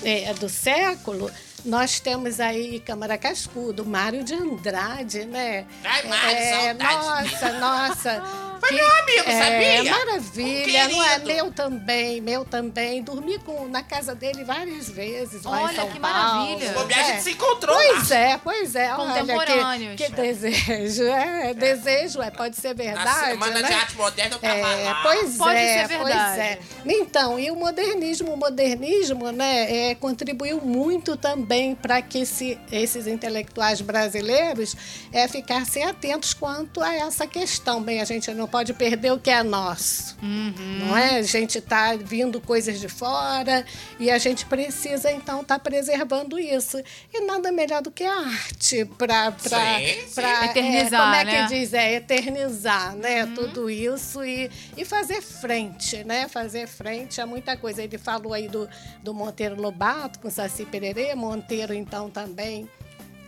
é, 0.03 0.31
do 0.35 0.47
século, 0.47 1.31
nós 1.65 1.99
temos 1.99 2.39
aí 2.39 2.79
Câmara 2.81 3.17
Cascudo, 3.17 3.83
Mário 3.83 4.23
de 4.23 4.35
Andrade, 4.35 5.25
né? 5.25 5.65
Ai, 5.83 6.03
Mário, 6.03 6.37
é, 6.37 6.75
saudade. 6.75 7.31
Nossa, 7.31 7.59
nossa. 7.59 8.45
Foi 8.67 8.75
meu 8.75 8.87
amigo, 8.87 9.29
é, 9.29 9.43
sabia? 9.43 9.91
Maravilha, 9.91 10.87
Um 10.87 10.91
não 10.91 11.03
é? 11.03 11.19
Meu 11.19 11.51
também, 11.51 12.21
meu 12.21 12.45
também. 12.45 13.01
Dormi 13.03 13.37
com, 13.39 13.67
na 13.67 13.83
casa 13.83 14.15
dele 14.15 14.43
várias 14.43 14.89
vezes 14.89 15.43
lá 15.43 15.61
Olha, 15.63 15.71
em 15.71 15.75
São 15.75 15.89
que 15.91 15.99
Paulo. 15.99 16.15
maravilha. 16.17 16.73
A 16.95 16.99
É. 16.99 17.03
gente 17.11 17.23
se 17.23 17.31
encontrou 17.31 17.75
Pois 17.75 18.09
lá. 18.09 18.15
é, 18.15 18.37
pois 18.37 18.75
é. 18.75 18.93
Olha, 18.93 19.19
Contemporâneos. 19.19 19.95
que, 19.95 20.05
que 20.05 20.11
desejo. 20.13 21.03
É, 21.03 21.53
desejo, 21.53 22.21
é, 22.21 22.31
pode 22.31 22.55
ser 22.55 22.69
Na 22.69 22.73
verdade. 22.83 23.25
Semana 23.29 23.61
né? 23.61 23.67
de 23.67 23.73
Arte 23.73 23.95
Moderna 23.95 24.35
eu 24.35 24.39
tava 24.39 24.55
É, 24.55 24.83
lá. 24.85 24.99
pois 25.03 25.37
Pode 25.37 25.55
é, 25.57 25.87
ser 25.87 25.97
pois 25.97 26.07
verdade. 26.09 26.39
é. 26.41 26.59
Então, 26.85 27.39
e 27.39 27.51
o 27.51 27.55
modernismo, 27.55 28.33
o 28.33 28.37
modernismo, 28.37 29.31
né, 29.31 29.89
é, 29.91 29.95
contribuiu 29.95 30.61
muito 30.61 31.15
também 31.17 31.75
para 31.75 32.01
que 32.01 32.19
esse- 32.19 32.57
esses 32.71 33.07
intelectuais 33.07 33.81
brasileiros 33.81 34.75
é, 35.11 35.27
ficassem 35.27 35.83
atentos 35.83 36.33
quanto 36.33 36.81
a 36.81 36.93
essa 36.95 37.25
questão. 37.27 37.81
Bem, 37.81 38.01
a 38.01 38.05
gente 38.05 38.31
não 38.33 38.47
pode 38.55 38.73
perder 38.73 39.11
o 39.11 39.19
que 39.19 39.29
é 39.29 39.43
nosso, 39.43 40.15
não 40.21 40.95
é? 40.95 41.17
A 41.17 41.21
gente 41.21 41.57
está 41.57 41.93
vindo 41.97 42.39
coisas 42.39 42.79
de 42.79 42.87
fora 42.87 43.65
e 43.99 44.09
a 44.09 44.17
gente 44.17 44.45
precisa 44.45 45.11
então 45.11 45.41
estar 45.41 45.59
preservando 45.59 46.39
isso. 46.39 46.81
E 47.13 47.19
nada 47.25 47.51
melhor 47.51 47.81
do 47.81 47.91
que 47.91 48.05
a 48.05 48.17
arte 48.17 48.85
para. 48.97 49.33
Eternizar, 50.45 51.01
como 51.01 51.15
é 51.15 51.25
né? 51.25 51.47
que 51.47 51.53
diz? 51.53 51.73
É 51.73 51.95
eternizar, 51.95 52.95
né? 52.95 53.25
Tudo 53.35 53.69
isso 53.69 54.23
e, 54.23 54.49
e 54.77 54.85
fazer 54.85 55.21
frente, 55.21 56.05
né? 56.05 56.29
Fazer 56.29 56.65
frente 56.65 57.19
a 57.19 57.27
muita 57.27 57.57
coisa. 57.57 57.83
Ele 57.83 57.97
falou 57.97 58.33
aí 58.33 58.47
do, 58.47 58.69
do 59.03 59.13
Monteiro 59.13 59.61
Lobato 59.61 60.19
com 60.19 60.29
Saci 60.29 60.63
Pererê, 60.63 61.13
Monteiro, 61.13 61.73
então, 61.73 62.09
também. 62.09 62.69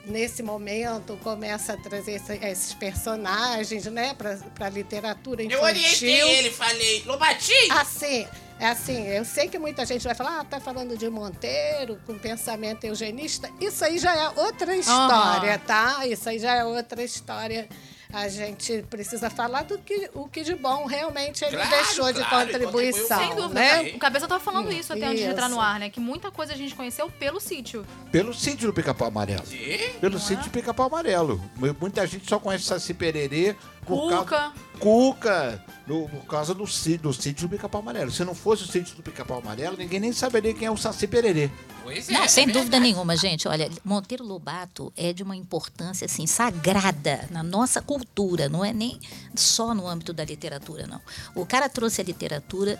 Nesse 0.07 0.41
momento, 0.41 1.17
começa 1.23 1.73
a 1.73 1.77
trazer 1.77 2.13
esse- 2.13 2.39
esses 2.45 2.73
personagens 2.73 3.85
né, 3.87 4.13
para 4.15 4.37
a 4.65 4.69
literatura 4.69 5.43
infantil. 5.43 5.59
Eu 5.59 5.65
orientei 5.65 6.21
ele, 6.39 6.49
falei, 6.51 7.03
Lobatinho, 7.05 7.73
Assim, 7.73 8.27
é 8.59 8.67
assim, 8.67 9.05
eu 9.07 9.25
sei 9.25 9.47
que 9.47 9.59
muita 9.59 9.85
gente 9.85 10.03
vai 10.03 10.15
falar, 10.15 10.39
ah, 10.39 10.43
tá 10.43 10.59
falando 10.59 10.97
de 10.97 11.09
Monteiro, 11.09 11.99
com 12.05 12.17
pensamento 12.17 12.85
eugenista. 12.85 13.49
Isso 13.59 13.83
aí 13.83 13.97
já 13.99 14.15
é 14.15 14.29
outra 14.29 14.75
história, 14.75 15.59
tá? 15.59 16.07
Isso 16.07 16.27
aí 16.29 16.39
já 16.39 16.55
é 16.55 16.63
outra 16.63 17.03
história. 17.03 17.67
A 18.11 18.29
gente 18.29 18.83
precisa 18.89 19.29
falar 19.29 19.63
do 19.63 19.77
que, 19.77 20.09
o 20.13 20.27
que 20.29 20.41
de 20.41 20.55
bom 20.55 20.85
realmente 20.85 21.43
ele 21.43 21.57
Claro, 21.57 21.69
deixou 21.71 22.13
de 22.13 22.23
claro, 22.23 22.49
ele 22.49 22.59
contribuição, 22.65 23.19
Sem 23.19 23.35
dúvida. 23.35 23.53
né? 23.53 23.81
O 23.95 23.99
Cabeça 23.99 24.27
tava 24.27 24.41
falando 24.43 24.71
isso 24.71 24.93
até 24.93 25.05
antes 25.05 25.23
de 25.23 25.29
entrar 25.29 25.49
no 25.49 25.55
Isso. 25.55 25.61
ar, 25.61 25.79
né? 25.79 25.89
Que 25.89 25.99
muita 25.99 26.31
coisa 26.31 26.53
a 26.53 26.55
gente 26.55 26.73
conheceu 26.73 27.09
pelo 27.09 27.39
sítio. 27.41 27.85
Pelo 28.11 28.33
sítio 28.33 28.67
do 28.67 28.73
Pica-Pau 28.73 29.09
Amarelo. 29.09 29.45
Sim. 29.45 29.77
Pelo 29.99 30.17
sítio 30.19 30.45
do 30.45 30.49
Pica-Pau 30.49 30.87
Amarelo. 30.87 31.41
Muita 31.81 32.07
gente 32.07 32.27
só 32.29 32.39
conhece 32.39 32.63
Saci 32.63 32.93
Pererê 32.93 33.55
por 33.85 34.09
Cuca. 34.09 34.25
causa... 34.25 34.53
Cuca. 34.79 35.65
no- 35.85 36.07
por 36.07 36.25
causa 36.25 36.53
do, 36.53 36.63
do 36.63 37.13
sítio 37.13 37.47
do 37.47 37.49
Pica-Pau 37.49 37.81
Amarelo. 37.81 38.09
Se 38.11 38.23
não 38.23 38.33
fosse 38.35 38.63
o 38.63 38.67
sítio 38.67 38.95
do 38.95 39.03
Pica-Pau 39.03 39.39
Amarelo, 39.39 39.75
ninguém 39.77 39.99
nem 39.99 40.13
saberia 40.13 40.53
quem 40.53 40.67
é 40.67 40.71
o 40.71 40.77
Saci 40.77 41.07
Pererê. 41.07 41.49
Pois 41.87 42.09
é. 42.09 42.11
Não, 42.11 42.23
é 42.23 42.27
sem 42.27 42.43
verdade. 42.43 42.65
dúvida 42.65 42.79
nenhuma, 42.81 43.15
gente. 43.15 43.47
Olha, 43.47 43.71
Monteiro 43.81 44.21
Lobato 44.25 44.91
é 44.97 45.13
de 45.13 45.23
uma 45.23 45.37
importância 45.37 46.03
assim 46.03 46.27
sagrada 46.27 47.25
na 47.31 47.41
nossa 47.41 47.81
cultura, 47.81 48.49
não 48.49 48.65
é 48.65 48.73
nem 48.73 48.99
só 49.33 49.73
no 49.73 49.87
âmbito 49.87 50.11
da 50.11 50.25
literatura, 50.25 50.85
não. 50.85 50.99
O 51.33 51.45
cara 51.45 51.69
trouxe 51.69 52.01
a 52.01 52.03
literatura 52.03 52.77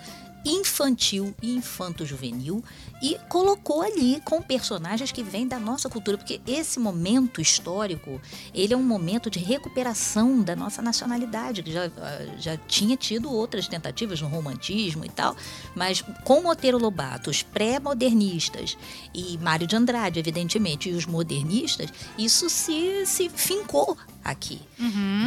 infantil 0.48 1.36
e 1.42 1.56
infanto-juvenil 1.56 2.64
e 3.02 3.18
colocou 3.30 3.82
ali 3.82 4.22
com 4.24 4.42
personagens 4.42 5.12
que 5.12 5.22
vêm 5.22 5.48
da 5.48 5.60
nossa 5.60 5.90
cultura, 5.90 6.18
porque 6.18 6.42
esse 6.48 6.80
momento 6.80 7.42
histórico, 7.42 8.20
ele 8.54 8.74
é 8.74 8.78
um 8.78 8.84
momento 8.84 9.30
de 9.30 9.40
recuperação 9.40 10.42
da 10.42 10.56
nossa 10.56 10.82
nacionalidade, 10.82 11.62
que 11.62 11.72
já, 11.72 11.92
ah, 11.98 12.26
já 12.40 12.58
tinha 12.58 12.96
tido 12.96 13.32
outras 13.32 13.68
tentativas 13.68 14.22
no 14.22 14.28
romantismo 14.28 15.06
e 15.06 15.10
tal, 15.10 15.36
mas 15.76 16.02
com 16.24 16.42
Monteiro 16.42 16.78
Lobato, 16.78 17.30
os 17.30 17.44
pré-modernistas 17.44 18.78
e 19.14 19.38
Mário 19.38 19.68
de 19.68 19.76
Andrade, 19.76 20.20
evidentemente, 20.20 20.90
e 20.90 20.94
os 20.94 21.06
modernistas, 21.06 21.92
isso 22.18 22.50
se, 22.50 23.06
se 23.06 23.30
fincou 23.30 23.98
aqui, 24.24 24.60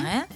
né? 0.02 0.28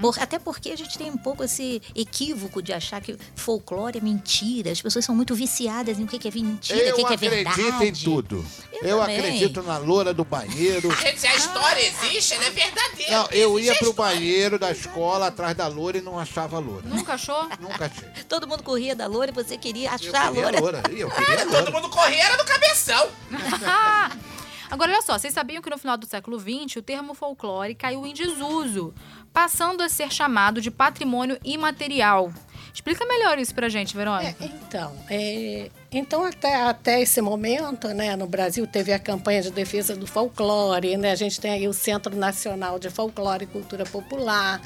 Por- 0.00 0.18
até 0.20 0.38
porque 0.38 0.70
a 0.70 0.76
gente 0.76 0.96
tem 0.96 1.10
um 1.10 1.16
pouco 1.16 1.42
esse 1.42 1.82
equívoco 1.94 2.62
de 2.62 2.72
achar 2.72 3.00
que 3.00 3.16
folclore 3.34 3.98
é 3.98 4.00
mentira. 4.00 4.70
As 4.70 4.80
pessoas 4.80 5.04
são 5.04 5.14
muito 5.14 5.34
viciadas 5.34 5.98
em 5.98 6.04
o 6.04 6.06
que 6.06 6.28
é 6.28 6.30
mentira, 6.30 6.78
o 6.78 6.82
Eu 6.82 6.94
que 6.96 7.04
que 7.04 7.14
é 7.14 7.16
verdade. 7.16 7.60
acredito 7.68 7.82
em 7.82 8.04
tudo. 8.04 8.46
Eu 8.72 8.88
Eu, 8.88 9.02
acredito 9.02 9.62
na 9.62 9.78
loura 9.78 10.14
do 10.14 10.24
banheiro. 10.24 10.90
Gente, 11.00 11.18
se 11.20 11.26
a 11.26 11.34
história 11.34 11.80
existe, 11.80 12.34
ela 12.34 12.44
é 12.44 12.50
verdadeira. 12.50 13.12
Não, 13.12 13.28
eu 13.32 13.58
ia 13.58 13.72
a 13.72 13.76
pro 13.76 13.88
história. 13.90 14.14
banheiro 14.16 14.58
da 14.58 14.70
escola 14.70 15.26
atrás 15.26 15.56
da 15.56 15.66
loura 15.66 15.98
e 15.98 16.00
não 16.00 16.18
achava 16.18 16.56
a 16.56 16.60
loura. 16.60 16.88
Nunca 16.88 17.14
achou? 17.14 17.42
Nunca 17.60 17.86
achei. 17.86 18.08
Todo 18.28 18.46
mundo 18.46 18.62
corria 18.62 18.94
da 18.94 19.06
loura 19.06 19.30
e 19.30 19.34
você 19.34 19.56
queria 19.58 19.88
Eu 19.88 19.94
achar 19.94 20.26
a 20.26 20.28
queria 20.28 20.42
loura. 20.42 20.58
a 20.58 20.60
loura. 20.60 20.82
Eu 20.92 21.10
queria 21.10 21.42
a 21.42 21.46
Todo 21.46 21.72
mundo 21.72 21.88
corria 21.88 22.22
era 22.24 22.36
do 22.36 22.44
cabeção. 22.44 23.08
Agora, 24.70 24.92
olha 24.92 25.02
só, 25.02 25.18
vocês 25.18 25.32
sabiam 25.32 25.62
que 25.62 25.70
no 25.70 25.78
final 25.78 25.96
do 25.96 26.06
século 26.06 26.38
XX 26.40 26.76
o 26.76 26.82
termo 26.82 27.14
folclore 27.14 27.74
caiu 27.74 28.04
em 28.06 28.12
desuso, 28.14 28.92
passando 29.34 29.82
a 29.82 29.88
ser 29.88 30.12
chamado 30.12 30.60
de 30.60 30.70
patrimônio 30.70 31.36
imaterial. 31.44 32.32
Explica 32.72 33.04
melhor 33.04 33.38
isso 33.38 33.54
pra 33.54 33.68
gente, 33.68 33.94
É, 33.94 33.98
Verônica. 33.98 34.36
então, 34.44 34.92
é, 35.08 35.70
então 35.92 36.24
até, 36.24 36.54
até 36.62 37.02
esse 37.02 37.20
momento, 37.20 37.88
né, 37.88 38.16
no 38.16 38.26
Brasil 38.26 38.66
teve 38.66 38.92
a 38.92 38.98
campanha 38.98 39.42
de 39.42 39.50
defesa 39.50 39.94
do 39.94 40.06
folclore, 40.06 40.96
né, 40.96 41.12
a 41.12 41.14
gente 41.14 41.40
tem 41.40 41.52
aí 41.52 41.68
o 41.68 41.72
Centro 41.72 42.16
Nacional 42.16 42.78
de 42.78 42.90
Folclore 42.90 43.44
e 43.44 43.46
Cultura 43.46 43.84
Popular, 43.84 44.60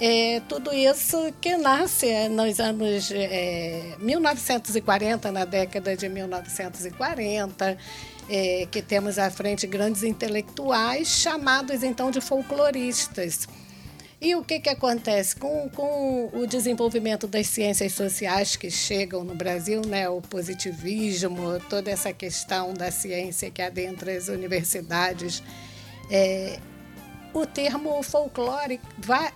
é, 0.00 0.40
tudo 0.48 0.72
isso 0.72 1.18
que 1.38 1.54
nasce 1.58 2.30
nos 2.30 2.58
anos 2.60 3.10
é, 3.12 3.94
1940, 3.98 5.30
na 5.30 5.44
década 5.44 5.94
de 5.94 6.08
1940, 6.08 7.76
é, 8.30 8.66
que 8.70 8.80
temos 8.80 9.18
à 9.18 9.30
frente 9.30 9.66
grandes 9.66 10.02
intelectuais, 10.02 11.08
chamados 11.08 11.82
então 11.82 12.10
de 12.10 12.22
folcloristas. 12.22 13.46
E 14.20 14.34
o 14.34 14.44
que, 14.44 14.60
que 14.60 14.68
acontece? 14.68 15.34
Com, 15.34 15.68
com 15.70 16.28
o 16.34 16.46
desenvolvimento 16.46 17.26
das 17.26 17.46
ciências 17.46 17.94
sociais 17.94 18.54
que 18.54 18.70
chegam 18.70 19.24
no 19.24 19.34
Brasil, 19.34 19.80
né, 19.86 20.10
o 20.10 20.20
positivismo, 20.20 21.58
toda 21.70 21.90
essa 21.90 22.12
questão 22.12 22.74
da 22.74 22.90
ciência 22.90 23.50
que 23.50 23.62
adentra 23.62 24.14
as 24.14 24.28
universidades, 24.28 25.42
é, 26.10 26.58
o 27.32 27.46
termo 27.46 28.02
folclore 28.02 28.80
vai, 28.98 29.32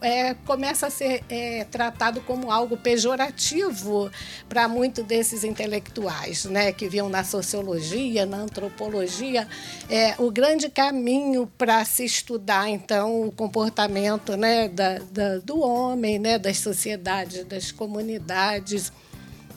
é, 0.00 0.34
começa 0.46 0.86
a 0.86 0.90
ser 0.90 1.24
é, 1.28 1.64
tratado 1.64 2.20
como 2.20 2.50
algo 2.50 2.76
pejorativo 2.76 4.10
para 4.48 4.68
muitos 4.68 5.04
desses 5.04 5.42
intelectuais, 5.42 6.44
né, 6.44 6.72
que 6.72 6.88
viam 6.88 7.08
na 7.08 7.24
sociologia, 7.24 8.24
na 8.24 8.38
antropologia, 8.38 9.48
é, 9.90 10.14
o 10.18 10.30
grande 10.30 10.68
caminho 10.68 11.50
para 11.58 11.84
se 11.84 12.04
estudar, 12.04 12.68
então, 12.68 13.22
o 13.26 13.32
comportamento 13.32 14.36
né, 14.36 14.68
da, 14.68 14.98
da, 14.98 15.38
do 15.38 15.60
homem, 15.60 16.18
né, 16.18 16.38
das 16.38 16.58
sociedades, 16.58 17.44
das 17.44 17.72
comunidades. 17.72 18.92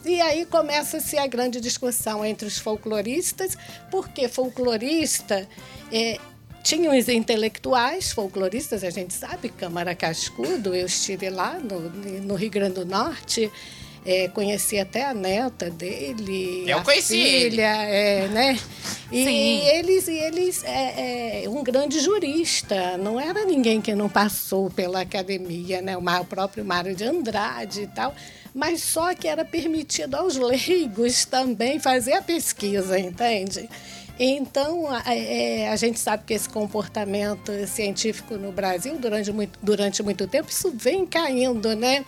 E 0.04 0.22
aí 0.22 0.46
começa-se 0.46 1.18
a 1.18 1.26
grande 1.26 1.60
discussão 1.60 2.24
entre 2.24 2.48
os 2.48 2.60
folcloristas, 2.60 3.58
porque 3.90 4.28
folclorista 4.28 5.48
é, 5.92 6.20
tinham 6.66 6.98
os 6.98 7.08
intelectuais, 7.08 8.12
folcloristas, 8.12 8.84
a 8.84 8.90
gente 8.90 9.14
sabe, 9.14 9.50
Câmara 9.50 9.94
Cascudo, 9.94 10.74
eu 10.74 10.88
estive 10.88 11.30
lá 11.30 11.60
no, 11.60 11.80
no 12.22 12.34
Rio 12.34 12.50
Grande 12.50 12.74
do 12.74 12.86
Norte, 12.88 13.52
é, 14.04 14.28
conheci 14.30 14.80
até 14.80 15.06
a 15.06 15.14
neta 15.14 15.70
dele, 15.70 16.68
eu 16.68 16.80
a 16.80 16.82
conheci 16.82 17.24
filha, 17.24 17.72
é, 17.84 18.28
né? 18.30 18.60
E 19.12 19.26
Sim. 19.26 19.68
eles, 19.68 20.08
eles 20.08 20.64
é, 20.64 21.44
é, 21.44 21.50
um 21.50 21.64
grande 21.64 22.00
jurista, 22.00 22.98
não 22.98 23.22
era 23.22 23.46
ninguém 23.46 23.80
que 23.80 23.94
não 23.94 24.10
passou 24.10 24.68
pela 24.72 25.02
academia, 25.02 25.84
né? 25.84 25.96
O 25.96 26.26
próprio 26.26 26.66
Mário 26.66 26.96
de 26.96 27.04
Andrade 27.04 27.84
e 27.84 27.88
tal, 27.88 28.16
mas 28.56 28.82
só 28.82 29.14
que 29.14 29.28
era 29.28 29.46
permitido 29.46 30.16
aos 30.16 30.36
leigos 30.36 31.26
também 31.26 31.78
fazer 31.78 32.14
a 32.14 32.24
pesquisa, 32.24 32.98
entende? 32.98 33.70
Então, 34.20 34.88
a, 34.90 35.14
é, 35.14 35.70
a 35.70 35.76
gente 35.76 36.00
sabe 36.00 36.24
que 36.26 36.34
esse 36.34 36.48
comportamento 36.48 37.52
científico 37.68 38.38
no 38.38 38.52
Brasil, 38.52 38.98
durante 38.98 39.32
muito, 39.32 39.60
durante 39.62 40.02
muito 40.02 40.28
tempo, 40.28 40.50
isso 40.50 40.72
vem 40.72 41.06
caindo, 41.06 41.76
né? 41.76 42.06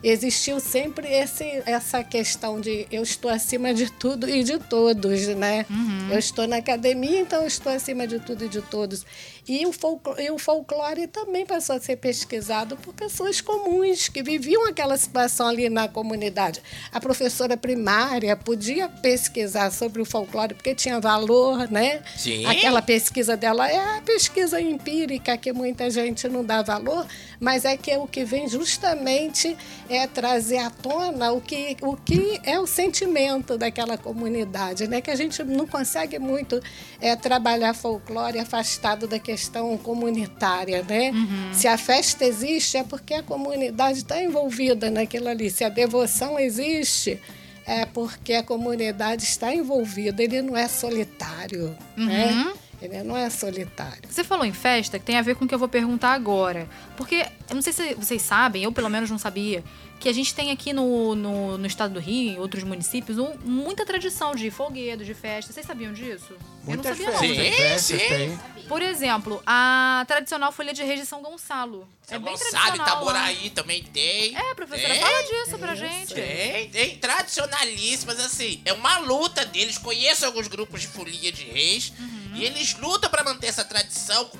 Existiu 0.00 0.60
sempre 0.60 1.08
esse, 1.08 1.44
essa 1.66 2.04
questão 2.04 2.60
de 2.60 2.86
eu 2.88 3.02
estou 3.02 3.28
acima 3.28 3.74
de 3.74 3.90
tudo 3.90 4.28
e 4.28 4.44
de 4.44 4.56
todos, 4.56 5.26
né? 5.28 5.66
Eu 6.12 6.18
estou 6.20 6.46
na 6.46 6.58
academia, 6.58 7.18
então 7.18 7.40
eu 7.40 7.48
estou 7.48 7.72
acima 7.72 8.06
de 8.06 8.20
tudo 8.20 8.44
e 8.44 8.48
de 8.48 8.62
todos. 8.62 9.04
E 9.48 9.64
o, 9.64 9.72
folclore, 9.72 10.22
e 10.22 10.30
o 10.30 10.38
folclore 10.38 11.06
também 11.06 11.46
passou 11.46 11.76
a 11.76 11.80
ser 11.80 11.96
pesquisado 11.96 12.76
por 12.76 12.92
pessoas 12.92 13.40
comuns 13.40 14.06
que 14.06 14.22
viviam 14.22 14.68
aquela 14.68 14.94
situação 14.98 15.48
ali 15.48 15.70
na 15.70 15.88
comunidade. 15.88 16.60
A 16.92 17.00
professora 17.00 17.56
primária 17.56 18.36
podia 18.36 18.90
pesquisar 18.90 19.70
sobre 19.70 20.02
o 20.02 20.04
folclore 20.04 20.52
porque 20.52 20.74
tinha 20.74 21.00
valor, 21.00 21.70
né? 21.70 22.02
Sim. 22.14 22.44
Aquela 22.44 22.82
pesquisa 22.82 23.38
dela 23.38 23.70
é 23.70 23.96
a 23.96 24.02
pesquisa 24.02 24.60
empírica 24.60 25.34
que 25.38 25.50
muita 25.50 25.88
gente 25.88 26.28
não 26.28 26.44
dá 26.44 26.60
valor, 26.60 27.06
mas 27.40 27.64
é 27.64 27.74
que 27.74 27.90
é 27.90 27.96
o 27.96 28.06
que 28.06 28.26
vem 28.26 28.48
justamente 28.48 29.56
é 29.88 30.06
trazer 30.06 30.58
à 30.58 30.68
tona 30.68 31.32
o 31.32 31.40
que, 31.40 31.74
o 31.80 31.96
que 31.96 32.38
é 32.44 32.60
o 32.60 32.66
sentimento 32.66 33.56
daquela 33.56 33.96
comunidade, 33.96 34.86
né? 34.86 35.00
Que 35.00 35.10
a 35.10 35.16
gente 35.16 35.42
não 35.42 35.66
consegue 35.66 36.18
muito 36.18 36.60
é, 37.00 37.16
trabalhar 37.16 37.72
folclore 37.72 38.38
afastado 38.38 39.06
da 39.06 39.18
questão 39.18 39.37
comunitária, 39.78 40.82
né? 40.82 41.12
Se 41.52 41.66
a 41.68 41.76
festa 41.78 42.24
existe 42.24 42.76
é 42.76 42.84
porque 42.84 43.14
a 43.14 43.22
comunidade 43.22 43.98
está 43.98 44.22
envolvida 44.22 44.90
naquilo 44.90 45.28
ali. 45.28 45.50
Se 45.50 45.64
a 45.64 45.68
devoção 45.68 46.38
existe 46.38 47.20
é 47.66 47.84
porque 47.84 48.32
a 48.34 48.42
comunidade 48.42 49.24
está 49.24 49.54
envolvida. 49.54 50.22
Ele 50.22 50.40
não 50.42 50.56
é 50.56 50.66
solitário, 50.66 51.76
né? 51.96 52.52
Ele 52.80 53.02
não 53.02 53.16
é 53.16 53.28
solitário. 53.28 54.02
Você 54.08 54.22
falou 54.22 54.44
em 54.44 54.52
festa, 54.52 54.98
que 54.98 55.04
tem 55.04 55.16
a 55.16 55.22
ver 55.22 55.34
com 55.34 55.44
o 55.44 55.48
que 55.48 55.54
eu 55.54 55.58
vou 55.58 55.68
perguntar 55.68 56.12
agora. 56.12 56.68
Porque, 56.96 57.26
eu 57.48 57.54
não 57.56 57.62
sei 57.62 57.72
se 57.72 57.94
vocês 57.94 58.22
sabem, 58.22 58.62
eu 58.62 58.72
pelo 58.72 58.88
menos 58.88 59.10
não 59.10 59.18
sabia, 59.18 59.64
que 59.98 60.08
a 60.08 60.12
gente 60.12 60.32
tem 60.32 60.52
aqui 60.52 60.72
no, 60.72 61.16
no, 61.16 61.58
no 61.58 61.66
estado 61.66 61.94
do 61.94 61.98
Rio, 61.98 62.34
em 62.34 62.38
outros 62.38 62.62
municípios, 62.62 63.18
um- 63.18 63.34
muita 63.44 63.84
tradição 63.84 64.32
de 64.32 64.48
folguedo, 64.48 65.04
de 65.04 65.12
festa. 65.12 65.52
Vocês 65.52 65.66
sabiam 65.66 65.92
disso? 65.92 66.36
Muitas 66.62 67.00
eu 67.00 67.06
não 67.06 67.12
sabia, 67.14 67.34
festas, 67.34 67.40
não. 67.40 67.50
Sim, 67.50 67.56
festas 67.56 68.00
sim. 68.02 68.08
tem. 68.08 68.38
Por 68.68 68.80
exemplo, 68.80 69.42
a 69.44 70.04
tradicional 70.06 70.52
folha 70.52 70.72
de 70.72 70.84
reis 70.84 71.00
de 71.00 71.06
São 71.06 71.20
Gonçalo. 71.20 71.88
São 72.02 72.16
é 72.16 72.20
bem 72.20 72.32
Gonçalo, 72.32 72.50
tradicional. 72.52 72.86
lá. 72.86 72.92
Itaboraí 73.32 73.50
também 73.50 73.82
tem. 73.82 74.36
É, 74.36 74.54
professora, 74.54 74.92
Tem, 74.94 75.02
fala 75.02 75.22
disso 75.22 75.58
pra 75.58 75.74
gente. 75.74 76.14
Tem, 76.14 76.68
tem 76.70 76.96
tradicionalíssimas, 76.98 78.20
assim. 78.20 78.60
É 78.64 78.72
uma 78.72 78.98
luta 78.98 79.44
deles. 79.44 79.78
Conheço 79.78 80.24
alguns 80.26 80.46
grupos 80.48 80.82
de 80.82 80.86
folia 80.88 81.32
de 81.32 81.44
reis. 81.44 81.92
Uhum. 81.98 82.17
E 82.38 82.44
eles 82.44 82.74
lutam 82.74 83.10
pra 83.10 83.24
manter 83.24 83.48
essa 83.48 83.64
tradição 83.64 84.26
com 84.26 84.38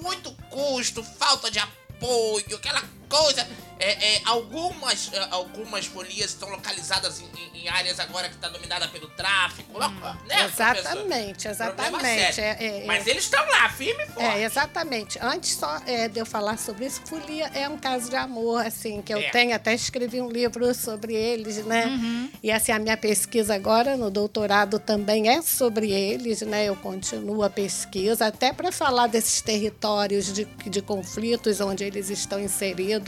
muito 0.00 0.30
custo, 0.50 1.02
falta 1.02 1.50
de 1.50 1.58
apoio, 1.58 2.54
aquela 2.54 2.80
coisa. 3.10 3.46
É, 3.82 4.16
é, 4.16 4.20
algumas, 4.26 5.10
é, 5.10 5.26
algumas 5.30 5.86
folias 5.86 6.32
estão 6.32 6.50
localizadas 6.50 7.18
em, 7.22 7.24
em- 7.24 7.62
em 7.62 7.68
áreas 7.70 7.98
agora 7.98 8.28
que 8.28 8.34
está 8.34 8.46
dominada 8.50 8.86
pelo 8.88 9.08
tráfico. 9.08 9.70
Hum. 9.82 10.16
Né, 10.26 10.44
Exatamente, 10.44 11.44
professor? 11.48 11.50
Exatamente. 11.50 12.34
sério. 12.34 12.62
É, 12.62 12.82
é, 12.82 12.84
Mas 12.86 13.06
eles 13.06 13.24
estão 13.24 13.42
lá, 13.48 13.70
firme 13.70 14.02
e 14.04 14.06
forte. 14.06 14.22
É, 14.22 14.42
exatamente. 14.44 15.18
Antes 15.22 15.52
só 15.54 15.80
é, 15.86 16.08
de 16.08 16.18
eu 16.20 16.26
falar 16.26 16.58
sobre 16.58 16.84
isso, 16.84 17.00
folia 17.06 17.46
é 17.54 17.66
um 17.70 17.78
caso 17.78 18.10
de 18.10 18.16
amor, 18.16 18.66
assim, 18.66 19.00
que 19.00 19.14
eu 19.14 19.18
É. 19.18 19.30
tenho, 19.30 19.54
até 19.56 19.72
escrevi 19.72 20.20
um 20.20 20.28
livro 20.28 20.74
sobre 20.74 21.14
eles, 21.14 21.64
né? 21.64 21.86
E 22.42 22.50
assim, 22.52 22.72
a 22.72 22.78
minha 22.78 22.98
pesquisa 22.98 23.54
agora 23.54 23.96
no 23.96 24.10
doutorado 24.10 24.78
também 24.78 25.26
é 25.30 25.40
sobre 25.40 25.90
eles, 25.90 26.42
né? 26.42 26.66
Eu 26.66 26.76
continuo 26.76 27.42
a 27.42 27.48
pesquisa, 27.48 28.26
até 28.26 28.52
para 28.52 28.70
falar 28.70 29.06
desses 29.06 29.40
territórios 29.40 30.30
de, 30.34 30.44
de 30.44 30.82
conflitos 30.82 31.60
onde 31.60 31.82
eles 31.84 32.10
estão 32.10 32.38
inseridos, 32.38 32.99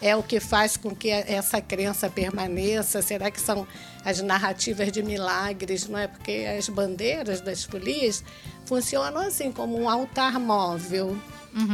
é 0.00 0.14
o 0.14 0.22
que 0.22 0.40
faz 0.40 0.76
com 0.76 0.94
que 0.94 1.10
essa 1.10 1.60
crença 1.60 2.08
permaneça. 2.08 3.02
Será 3.02 3.30
que 3.30 3.40
são 3.40 3.66
as 4.04 4.20
narrativas 4.22 4.92
de 4.92 5.02
milagres, 5.02 5.88
não 5.88 5.98
é? 5.98 6.06
Porque 6.06 6.46
as 6.58 6.68
bandeiras 6.68 7.40
das 7.40 7.64
folias 7.64 8.22
funcionam 8.64 9.20
assim 9.20 9.50
como 9.50 9.78
um 9.78 9.88
altar 9.88 10.38
móvel. 10.38 11.18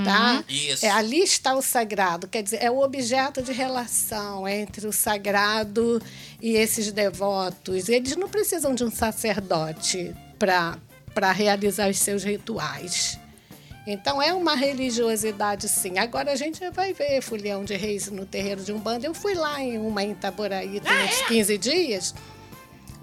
Tá? 0.05 0.45
Isso. 0.49 0.87
É, 0.87 0.91
ali 0.91 1.19
está 1.19 1.55
o 1.55 1.61
sagrado, 1.61 2.29
quer 2.29 2.41
dizer, 2.45 2.63
é 2.63 2.71
o 2.71 2.81
objeto 2.81 3.43
de 3.43 3.51
relação 3.51 4.47
entre 4.47 4.87
o 4.87 4.93
sagrado 4.93 6.01
e 6.41 6.53
esses 6.53 6.93
devotos. 6.93 7.89
Eles 7.89 8.15
não 8.15 8.29
precisam 8.29 8.77
de 8.77 8.85
um 8.85 8.91
sacerdote 8.93 10.15
para 10.39 11.33
realizar 11.33 11.91
os 11.91 11.99
seus 11.99 12.23
rituais. 12.23 13.19
Então 13.87 14.23
é 14.23 14.33
uma 14.33 14.55
religiosidade, 14.55 15.69
sim. 15.69 15.99
Agora 15.99 16.33
a 16.33 16.37
gente 16.37 16.61
vai 16.71 16.93
ver 16.93 17.21
Folião 17.21 17.65
de 17.65 17.75
Reis 17.75 18.11
no 18.11 18.25
terreiro 18.25 18.63
de 18.63 18.73
Umbanda. 18.73 19.07
Eu 19.07 19.15
fui 19.15 19.35
lá 19.35 19.61
em 19.61 19.79
uma 19.79 20.03
em 20.05 20.13
Itaboraí 20.13 20.81
tem 20.81 20.93
Ah, 20.93 21.05
uns 21.05 21.21
é? 21.23 21.27
15 21.27 21.59
dias 21.59 22.15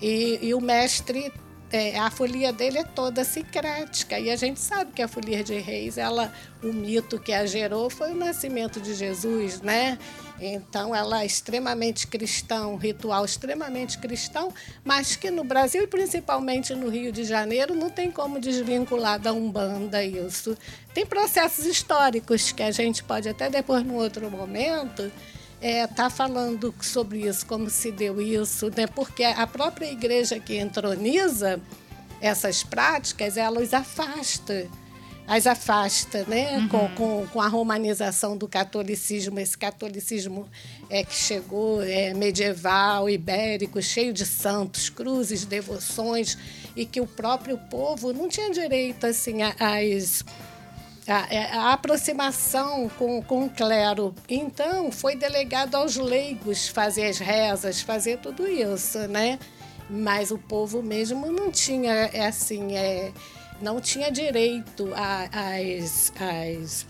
e, 0.01 0.39
e 0.41 0.53
o 0.53 0.61
mestre, 0.61 1.31
é, 1.71 1.97
a 1.99 2.09
folia 2.09 2.53
dele 2.53 2.79
é 2.79 2.83
toda 2.83 3.23
sincrética. 3.23 4.17
E 4.17 4.29
a 4.29 4.35
gente 4.35 4.59
sabe 4.59 4.91
que 4.93 5.01
a 5.01 5.07
folia 5.07 5.43
de 5.43 5.57
reis, 5.59 5.97
ela, 5.97 6.33
o 6.63 6.67
mito 6.67 7.19
que 7.19 7.33
a 7.33 7.45
gerou 7.45 7.89
foi 7.89 8.11
o 8.11 8.15
nascimento 8.15 8.79
de 8.79 8.93
Jesus, 8.93 9.61
né? 9.61 9.97
Então 10.41 10.95
ela 10.95 11.21
é 11.21 11.25
extremamente 11.25 12.07
cristã, 12.07 12.67
um 12.67 12.75
ritual 12.77 13.25
extremamente 13.25 13.97
cristão, 13.97 14.53
mas 14.83 15.15
que 15.15 15.29
no 15.29 15.43
Brasil 15.43 15.83
e 15.83 15.87
principalmente 15.87 16.73
no 16.73 16.89
Rio 16.89 17.11
de 17.11 17.23
Janeiro 17.23 17.75
não 17.75 17.89
tem 17.89 18.09
como 18.09 18.39
desvincular 18.39 19.19
da 19.19 19.33
Umbanda 19.33 20.03
isso. 20.03 20.57
Tem 20.93 21.05
processos 21.05 21.65
históricos 21.65 22.51
que 22.51 22.63
a 22.63 22.71
gente 22.71 23.03
pode 23.03 23.27
até 23.27 23.49
depois, 23.49 23.83
num 23.85 23.95
outro 23.95 24.29
momento, 24.31 25.11
está 25.61 26.09
falando 26.09 26.73
sobre 26.81 27.27
isso, 27.27 27.45
como 27.45 27.69
se 27.69 27.91
deu 27.91 28.21
isso, 28.21 28.71
né? 28.75 28.87
porque 28.87 29.23
a 29.23 29.45
própria 29.45 29.91
igreja 29.91 30.39
que 30.39 30.57
entroniza 30.57 31.59
essas 32.21 32.63
práticas, 32.63 33.37
ela 33.37 33.61
os 33.61 33.73
afasta. 33.73 34.67
As 35.29 35.45
afasta, 35.45 36.25
né? 36.27 36.67
Com, 36.71 36.89
com, 36.95 37.27
com 37.27 37.39
a 37.39 37.47
romanização 37.47 38.35
do 38.35 38.47
catolicismo, 38.47 39.39
esse 39.39 39.55
catolicismo 39.55 40.49
é, 40.89 41.03
que 41.03 41.13
chegou 41.13 41.83
é, 41.83 42.15
medieval, 42.15 43.07
ibérico, 43.07 43.79
cheio 43.79 44.11
de 44.11 44.25
santos, 44.25 44.89
cruzes, 44.89 45.45
devoções, 45.45 46.35
e 46.75 46.83
que 46.83 46.99
o 46.99 47.05
próprio 47.05 47.59
povo 47.69 48.11
não 48.11 48.27
tinha 48.27 48.49
direito 48.49 49.05
assim, 49.05 49.43
às 49.43 50.25
a, 51.07 51.27
é, 51.31 51.51
a 51.53 51.73
aproximação 51.73 52.89
com, 52.97 53.21
com 53.21 53.45
o 53.45 53.49
clero. 53.51 54.15
Então, 54.27 54.91
foi 54.91 55.15
delegado 55.15 55.75
aos 55.75 55.95
leigos 55.95 56.67
fazer 56.67 57.05
as 57.05 57.19
rezas, 57.19 57.81
fazer 57.81 58.17
tudo 58.17 58.47
isso, 58.47 58.97
né? 59.07 59.37
mas 59.89 60.29
o 60.29 60.37
povo 60.37 60.83
mesmo 60.83 61.31
não 61.31 61.51
tinha, 61.51 61.91
é 61.91 62.27
assim, 62.27 62.75
é, 62.75 63.11
não 63.61 63.79
tinha 63.79 64.11
direito 64.11 64.89
às, 64.95 66.11
às 66.19 66.85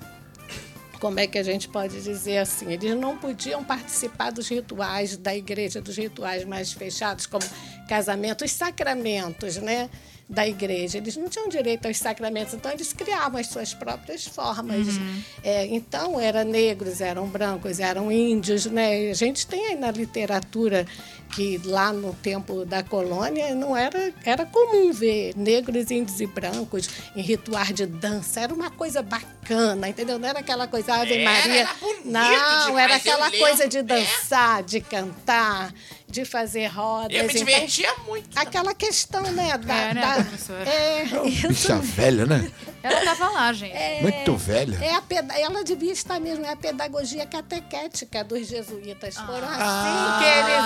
como 0.99 1.19
é 1.19 1.27
que 1.27 1.37
a 1.37 1.43
gente 1.43 1.69
pode 1.69 2.01
dizer 2.01 2.39
assim? 2.39 2.71
Eles 2.73 2.95
não 2.95 3.17
podiam 3.17 3.63
participar 3.63 4.31
dos 4.31 4.47
rituais 4.49 5.15
da 5.15 5.35
igreja, 5.35 5.81
dos 5.81 5.95
rituais 5.95 6.43
mais 6.43 6.73
fechados, 6.73 7.25
como 7.25 7.45
casamento, 7.87 8.43
os 8.43 8.51
sacramentos, 8.51 9.57
né? 9.57 9.89
da 10.29 10.47
igreja. 10.47 10.99
Eles 10.99 11.17
não 11.17 11.27
tinham 11.27 11.49
direito 11.49 11.87
aos 11.87 11.97
sacramentos, 11.97 12.53
então 12.53 12.71
eles 12.71 12.93
criavam 12.93 13.39
as 13.39 13.47
suas 13.47 13.73
próprias 13.73 14.27
formas. 14.27 14.87
Uhum. 14.87 15.23
É, 15.43 15.65
então, 15.65 16.19
eram 16.19 16.43
negros, 16.43 17.01
eram 17.01 17.27
brancos, 17.27 17.79
eram 17.79 18.11
índios. 18.11 18.67
Né? 18.67 19.09
A 19.09 19.15
gente 19.15 19.47
tem 19.47 19.65
aí 19.65 19.75
na 19.75 19.89
literatura 19.89 20.85
que 21.31 21.59
lá 21.63 21.93
no 21.93 22.13
tempo 22.13 22.65
da 22.65 22.83
colônia 22.83 23.53
não 23.55 23.75
era, 23.77 24.11
era 24.25 24.45
comum 24.45 24.91
ver 24.91 25.33
negros, 25.35 25.91
índios 25.91 26.19
e 26.19 26.25
brancos 26.27 26.89
em 27.15 27.21
rituais 27.21 27.73
de 27.73 27.85
dança. 27.85 28.39
Era 28.41 28.53
uma 28.53 28.69
coisa 28.69 29.01
bacana, 29.01 29.87
entendeu? 29.89 30.17
Não 30.19 30.27
era 30.27 30.39
aquela 30.39 30.67
coisa 30.67 30.93
Ave 30.95 31.23
Maria. 31.23 31.61
Era 31.61 31.69
não, 32.03 32.65
demais, 32.67 32.77
era 32.77 32.95
aquela 32.95 33.31
coisa 33.31 33.67
de 33.67 33.77
é. 33.77 33.83
dançar, 33.83 34.63
de 34.63 34.81
cantar, 34.81 35.73
de 36.07 36.25
fazer 36.25 36.65
rodas. 36.67 37.15
Eu 37.15 37.23
me 37.25 37.29
então, 37.29 37.45
divertia 37.45 37.93
muito. 38.07 38.37
Aquela 38.37 38.73
questão, 38.73 39.21
né? 39.31 39.57
Da, 39.57 39.75
É, 39.75 39.93
né, 39.93 40.01
da- 40.01 40.13
professora? 40.23 40.67
é, 40.67 41.05
Bicha 41.47 41.75
velha, 41.77 42.25
né? 42.25 42.51
Ela 42.81 43.01
tava 43.03 43.29
lá, 43.29 43.51
gente. 43.53 43.75
Muito 44.01 44.35
velha. 44.37 44.77
é 44.81 44.95
a 44.95 45.01
peda- 45.01 45.37
ela 45.37 45.63
devia 45.63 45.91
estar 45.91 46.19
mesmo, 46.19 46.45
é 46.45 46.49
a 46.51 46.55
pedagogia 46.55 47.25
catequética 47.25 48.23
dos 48.23 48.47
jesuítas. 48.47 49.15
Foram 49.15 49.47
assim 49.49 50.19
que 50.19 50.25
eles 50.25 50.65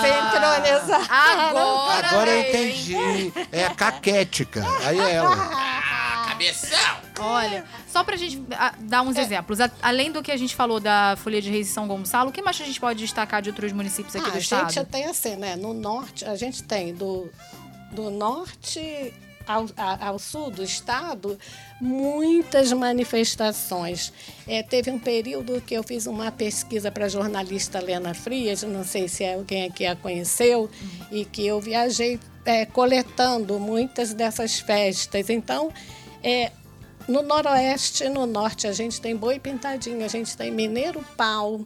entronizaram. 0.58 1.48
Agora, 1.48 2.08
Agora 2.08 2.30
eu 2.30 2.40
entendi. 2.48 3.32
É 3.52 3.64
a 3.64 3.74
caquética. 3.74 4.64
Aí 4.84 4.98
é 4.98 5.12
ela. 5.12 5.34
Ah, 5.36 6.24
cabeção. 6.28 6.78
Olha, 7.20 7.64
só 7.90 8.02
pra 8.02 8.16
gente 8.16 8.42
ah, 8.58 8.74
dar 8.80 9.02
uns 9.02 9.16
exemplos. 9.16 9.60
A- 9.60 9.70
além 9.82 10.10
do 10.10 10.22
que 10.22 10.32
a 10.32 10.36
gente 10.36 10.54
falou 10.54 10.80
da 10.80 11.16
Folia 11.16 11.40
de 11.40 11.48
Reis 11.50 11.68
de 11.68 11.72
São 11.72 11.86
Gonçalo, 11.86 12.30
o 12.30 12.32
que 12.32 12.42
mais 12.42 12.60
a 12.60 12.64
gente 12.64 12.80
pode 12.80 12.98
destacar 12.98 13.40
de 13.40 13.50
outros 13.50 13.72
municípios 13.72 14.14
aqui 14.16 14.26
Ah, 14.26 14.30
do 14.30 14.36
a 14.36 14.40
estado? 14.40 14.72
gente 14.72 14.86
tem 14.88 15.04
assim, 15.06 15.36
né? 15.36 15.54
No 15.56 15.72
norte, 15.72 16.24
a 16.24 16.34
gente 16.34 16.62
tem 16.64 16.92
do, 16.94 17.30
do 17.92 18.10
norte 18.10 19.14
ao, 19.46 19.66
ao 19.76 20.18
sul 20.18 20.50
do 20.50 20.62
estado 20.62 21.38
muitas 21.80 22.72
manifestações. 22.72 24.12
É, 24.46 24.62
teve 24.62 24.90
um 24.90 24.98
período 24.98 25.60
que 25.60 25.74
eu 25.74 25.82
fiz 25.82 26.06
uma 26.06 26.30
pesquisa 26.32 26.90
para 26.90 27.06
a 27.06 27.08
jornalista 27.08 27.80
Lena 27.80 28.14
Frias, 28.14 28.62
não 28.62 28.84
sei 28.84 29.08
se 29.08 29.24
alguém 29.24 29.64
aqui 29.64 29.86
a 29.86 29.94
conheceu, 29.94 30.70
e 31.10 31.24
que 31.24 31.46
eu 31.46 31.60
viajei 31.60 32.18
é, 32.44 32.64
coletando 32.64 33.58
muitas 33.58 34.14
dessas 34.14 34.58
festas. 34.60 35.30
Então, 35.30 35.72
é, 36.22 36.52
no 37.06 37.22
noroeste 37.22 38.04
e 38.04 38.08
no 38.08 38.26
norte 38.26 38.66
a 38.66 38.72
gente 38.72 39.00
tem 39.00 39.14
boi 39.14 39.38
pintadinho, 39.38 40.04
a 40.04 40.08
gente 40.08 40.36
tem 40.36 40.50
mineiro 40.50 41.04
pau, 41.16 41.60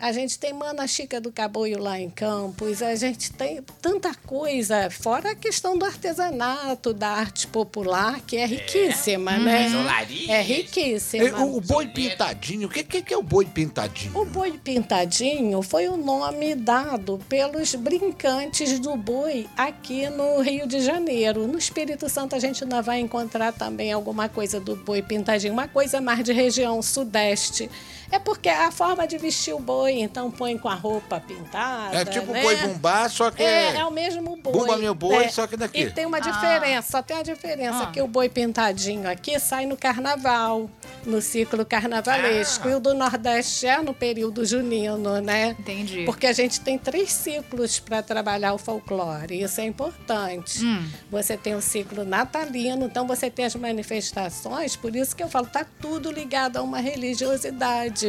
a 0.00 0.12
gente 0.12 0.38
tem 0.38 0.54
Mana 0.54 0.86
Chica 0.86 1.20
do 1.20 1.30
Caboio 1.30 1.78
lá 1.78 2.00
em 2.00 2.08
Campos, 2.08 2.82
a 2.82 2.94
gente 2.94 3.30
tem 3.32 3.60
tanta 3.82 4.14
coisa, 4.14 4.88
fora 4.90 5.32
a 5.32 5.34
questão 5.34 5.76
do 5.76 5.84
artesanato, 5.84 6.94
da 6.94 7.08
arte 7.08 7.46
popular, 7.46 8.18
que 8.22 8.38
é 8.38 8.46
riquíssima, 8.46 9.36
né? 9.36 9.66
As 9.66 9.74
olarias. 9.74 10.28
É 10.30 10.40
riquíssima. 10.40 11.28
É, 11.28 11.34
O, 11.36 11.58
o 11.58 11.60
boi 11.60 11.86
pintadinho, 11.88 12.66
o 12.66 12.70
que, 12.70 12.82
que, 12.82 13.02
que 13.02 13.12
é 13.12 13.16
o 13.16 13.22
boi 13.22 13.44
pintadinho? 13.44 14.16
O 14.16 14.24
boi 14.24 14.52
pintadinho 14.52 15.60
foi 15.60 15.86
o 15.88 15.98
nome 15.98 16.54
dado 16.54 17.20
pelos 17.28 17.74
brincantes 17.74 18.78
do 18.78 18.96
boi 18.96 19.46
aqui 19.54 20.08
no 20.08 20.40
Rio 20.40 20.66
de 20.66 20.80
Janeiro. 20.80 21.46
No 21.46 21.58
Espírito 21.58 22.08
Santo 22.08 22.34
a 22.34 22.38
gente 22.38 22.64
ainda 22.64 22.80
vai 22.80 23.00
encontrar 23.00 23.52
também 23.52 23.92
alguma 23.92 24.30
coisa 24.30 24.58
do 24.58 24.76
boi 24.76 25.02
pintadinho, 25.02 25.52
uma 25.52 25.68
coisa 25.68 26.00
mais 26.00 26.24
de 26.24 26.32
região 26.32 26.80
sudeste. 26.80 27.70
É 28.12 28.18
porque 28.18 28.48
é 28.48 28.64
a 28.64 28.70
forma 28.72 29.06
de 29.06 29.16
vestir 29.18 29.54
o 29.54 29.58
boi, 29.60 30.00
então 30.00 30.30
põe 30.30 30.58
com 30.58 30.68
a 30.68 30.74
roupa 30.74 31.20
pintada. 31.20 31.96
É 31.96 32.04
tipo 32.04 32.32
né? 32.32 32.42
boi 32.42 32.56
bumbá, 32.56 33.08
só 33.08 33.30
que 33.30 33.42
É, 33.42 33.76
é 33.76 33.84
o 33.84 33.90
mesmo 33.90 34.36
boi. 34.36 34.52
Bumba 34.52 34.76
meu 34.76 34.94
boi, 34.94 35.24
É. 35.24 35.28
só 35.28 35.46
que 35.46 35.56
daqui. 35.56 35.82
E 35.82 35.90
tem 35.90 36.06
uma 36.06 36.16
Ah. 36.18 36.20
diferença, 36.20 36.90
só 36.90 37.02
tem 37.02 37.16
uma 37.16 37.22
diferença, 37.24 37.84
Ah. 37.84 37.86
que 37.86 38.00
o 38.02 38.06
boi 38.08 38.28
pintadinho 38.28 39.08
aqui 39.08 39.38
sai 39.38 39.64
no 39.66 39.76
carnaval, 39.76 40.68
no 41.06 41.22
ciclo 41.22 41.64
carnavalesco. 41.64 42.68
E 42.68 42.74
o 42.74 42.80
do 42.80 42.94
Nordeste 42.94 43.66
é 43.66 43.80
no 43.80 43.94
período 43.94 44.44
junino, 44.44 45.20
né? 45.20 45.56
Entendi. 45.58 46.04
Porque 46.04 46.26
a 46.26 46.32
gente 46.32 46.60
tem 46.60 46.76
três 46.78 47.12
ciclos 47.12 47.78
para 47.78 48.02
trabalhar 48.02 48.52
o 48.54 48.58
folclore, 48.58 49.40
isso 49.42 49.60
é 49.60 49.64
importante. 49.66 50.64
Hum. 50.64 50.88
Você 51.10 51.36
tem 51.36 51.54
o 51.54 51.62
ciclo 51.62 52.04
natalino, 52.04 52.86
então 52.86 53.06
você 53.06 53.30
tem 53.30 53.44
as 53.44 53.54
manifestações, 53.54 54.74
por 54.76 54.94
isso 54.96 55.14
que 55.14 55.22
eu 55.22 55.28
falo, 55.28 55.46
tá 55.46 55.64
tudo 55.80 56.10
ligado 56.10 56.56
a 56.56 56.62
uma 56.62 56.78
religiosidade. 56.80 57.99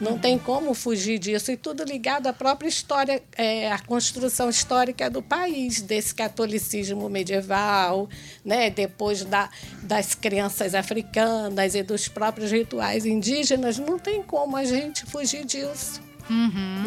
Não 0.00 0.18
tem 0.18 0.36
como 0.36 0.74
fugir 0.74 1.20
disso. 1.20 1.52
E 1.52 1.56
tudo 1.56 1.84
ligado 1.84 2.26
à 2.26 2.32
própria 2.32 2.68
história, 2.68 3.22
é, 3.36 3.70
à 3.70 3.78
construção 3.78 4.50
histórica 4.50 5.08
do 5.08 5.22
país, 5.22 5.80
desse 5.80 6.12
catolicismo 6.12 7.08
medieval, 7.08 8.08
né? 8.44 8.70
depois 8.70 9.24
da, 9.24 9.48
das 9.82 10.14
crenças 10.14 10.74
africanas 10.74 11.76
e 11.76 11.82
dos 11.84 12.08
próprios 12.08 12.50
rituais 12.50 13.06
indígenas. 13.06 13.78
Não 13.78 13.96
tem 13.98 14.20
como 14.20 14.56
a 14.56 14.64
gente 14.64 15.06
fugir 15.06 15.44
disso. 15.44 16.02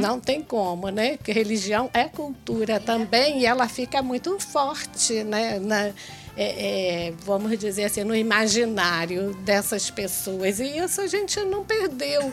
Não 0.02 0.20
tem 0.20 0.42
como, 0.42 0.90
né? 0.90 1.16
Porque 1.16 1.32
religião 1.32 1.90
é 1.94 2.06
cultura 2.06 2.80
também 2.80 3.40
e 3.42 3.46
ela 3.46 3.68
fica 3.70 4.02
muito 4.02 4.38
forte, 4.40 5.24
né? 5.24 5.60
Na- 5.60 5.92
é, 6.38 7.08
é, 7.08 7.14
vamos 7.26 7.58
dizer 7.58 7.86
assim, 7.86 8.04
no 8.04 8.16
imaginário 8.16 9.34
dessas 9.44 9.90
pessoas. 9.90 10.60
E 10.60 10.78
isso 10.78 11.02
a 11.02 11.08
gente 11.08 11.40
não 11.42 11.66
perdeu. 11.66 12.32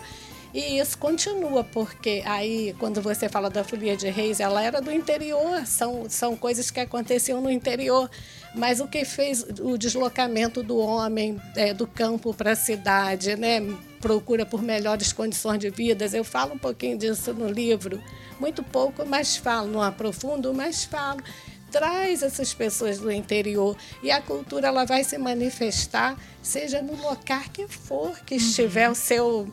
E 0.53 0.79
isso 0.79 0.97
continua, 0.99 1.65
porque 1.65 2.23
aí, 2.25 2.77
quando 2.79 3.03
você 3.03 3.29
fala 3.29 3.51
da 3.51 3.65
Folia 3.65 3.97
de 3.97 4.09
Reis, 4.09 4.39
ela 4.39 4.63
era 4.63 4.81
do 4.81 4.93
interior, 4.93 5.67
são, 5.67 6.09
são 6.09 6.37
coisas 6.37 6.71
que 6.71 6.79
aconteciam 6.79 7.41
no 7.41 7.51
interior. 7.51 8.09
Mas 8.55 8.79
o 8.79 8.87
que 8.87 9.05
fez 9.05 9.45
o 9.61 9.77
deslocamento 9.77 10.63
do 10.63 10.79
homem 10.79 11.41
é, 11.57 11.75
do 11.75 11.89
campo 11.89 12.33
para 12.33 12.53
a 12.53 12.57
cidade, 12.57 13.35
né? 13.35 13.61
procura 14.05 14.45
por 14.45 14.63
melhores 14.63 15.15
condições 15.15 15.59
de 15.59 15.71
vida. 15.71 16.07
Eu 16.13 16.23
falo 16.23 16.53
um 16.53 16.59
pouquinho 16.59 16.99
disso 16.99 17.33
no 17.33 17.49
livro, 17.49 17.99
muito 18.39 18.63
pouco, 18.63 19.03
mas 19.07 19.35
falo, 19.35 19.67
não 19.67 19.81
aprofundo, 19.81 20.53
mas 20.53 20.85
falo. 20.85 21.23
Traz 21.75 22.23
essas 22.23 22.55
pessoas 22.55 23.01
do 23.01 23.11
interior. 23.11 23.77
E 24.01 24.09
a 24.09 24.23
cultura 24.23 24.69
ela 24.69 24.85
vai 24.85 25.03
se 25.03 25.19
manifestar, 25.19 26.17
seja 26.41 26.81
no 26.81 26.95
local 27.03 27.43
que 27.53 27.67
for 27.67 28.17
que 28.21 28.37
estiver 28.37 28.89
o 28.89 28.95
seu 28.95 29.51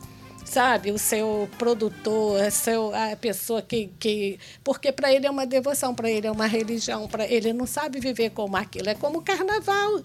sabe, 0.52 0.90
o 0.92 0.98
seu 0.98 1.48
produtor, 1.58 2.42
a, 2.42 2.50
seu, 2.50 2.94
a 2.94 3.16
pessoa 3.16 3.62
que, 3.62 3.90
que 3.98 4.38
porque 4.62 4.92
para 4.92 5.10
ele 5.10 5.26
é 5.26 5.30
uma 5.30 5.46
devoção, 5.46 5.94
para 5.94 6.10
ele 6.10 6.26
é 6.26 6.30
uma 6.30 6.46
religião, 6.46 7.08
para 7.08 7.26
ele 7.26 7.54
não 7.54 7.66
sabe 7.66 7.98
viver 7.98 8.30
como 8.30 8.54
aquilo, 8.56 8.90
é 8.90 8.94
como 8.94 9.18
o 9.20 9.22
carnaval. 9.22 10.02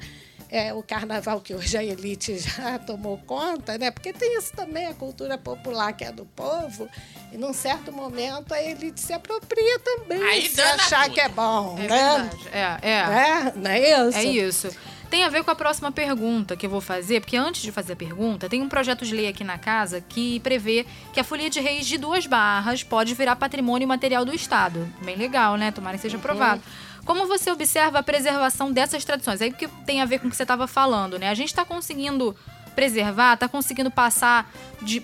É, 0.50 0.74
o 0.74 0.82
carnaval 0.82 1.42
que 1.42 1.54
hoje 1.54 1.76
a 1.76 1.84
elite 1.84 2.38
já 2.40 2.80
tomou 2.80 3.18
conta, 3.28 3.78
né? 3.78 3.92
Porque 3.92 4.14
tem 4.14 4.38
isso 4.38 4.54
também, 4.56 4.86
a 4.86 4.94
cultura 4.94 5.38
popular 5.38 5.92
que 5.92 6.06
é 6.06 6.12
do 6.14 6.26
povo, 6.26 6.88
e 7.34 7.38
num 7.38 7.52
certo 7.52 7.92
momento 7.92 8.54
a 8.54 8.64
elite 8.64 9.02
se 9.02 9.12
apropria 9.12 9.80
também, 9.80 10.24
Aí 10.24 10.48
se 10.48 10.62
achar 10.62 11.04
tudo. 11.04 11.14
que 11.16 11.20
é 11.20 11.28
bom, 11.28 11.76
É 11.78 11.82
né? 11.82 11.88
verdade. 11.90 12.48
É, 12.54 12.90
é. 12.90 12.94
É, 12.94 13.54
não 13.58 13.70
é 13.72 14.08
isso? 14.08 14.18
É 14.18 14.24
isso. 14.24 14.70
Tem 15.10 15.24
a 15.24 15.30
ver 15.30 15.44
com 15.44 15.52
a 15.52 15.56
próxima 15.56 15.92
pergunta 15.92 16.58
que 16.58 16.66
eu 16.66 16.70
vou 16.70 16.82
fazer, 16.82 17.22
porque 17.22 17.38
antes 17.38 17.62
de 17.62 17.72
fazer 17.72 17.94
a 17.94 17.96
pergunta, 17.96 18.50
tem 18.50 18.62
um 18.62 18.68
projeto 18.68 19.06
de 19.06 19.16
lei 19.16 19.28
aqui 19.28 19.44
na 19.44 19.58
casa 19.58 20.02
que 20.02 20.40
prevê 20.42 20.86
que 21.14 21.20
a 21.20 21.24
folia 21.24 21.50
de 21.50 21.62
reis 21.62 21.88
de 21.88 21.98
duas 21.98 22.28
barras 22.28 22.84
pode 22.84 23.14
virar 23.14 23.38
patrimônio 23.38 23.88
material 23.88 24.26
do 24.26 24.36
Estado. 24.36 24.88
Bem 25.04 25.16
legal, 25.16 25.56
né? 25.56 25.72
Tomara 25.72 25.96
que 25.96 26.02
seja 26.02 26.18
aprovado. 26.18 26.62
Como 27.06 27.26
você 27.26 27.50
observa 27.50 28.00
a 28.00 28.04
preservação 28.04 28.70
dessas 28.70 29.06
tradições? 29.06 29.42
Aí 29.42 29.52
que 29.54 29.70
tem 29.86 30.02
a 30.02 30.06
ver 30.06 30.20
com 30.20 30.28
o 30.28 30.30
que 30.30 30.36
você 30.36 30.44
estava 30.44 30.68
falando, 30.68 31.18
né? 31.18 31.30
A 31.30 31.34
gente 31.34 31.48
está 31.48 31.64
conseguindo 31.64 32.36
preservar, 32.78 33.34
está 33.34 33.50
conseguindo 33.50 33.90
passar 33.90 34.54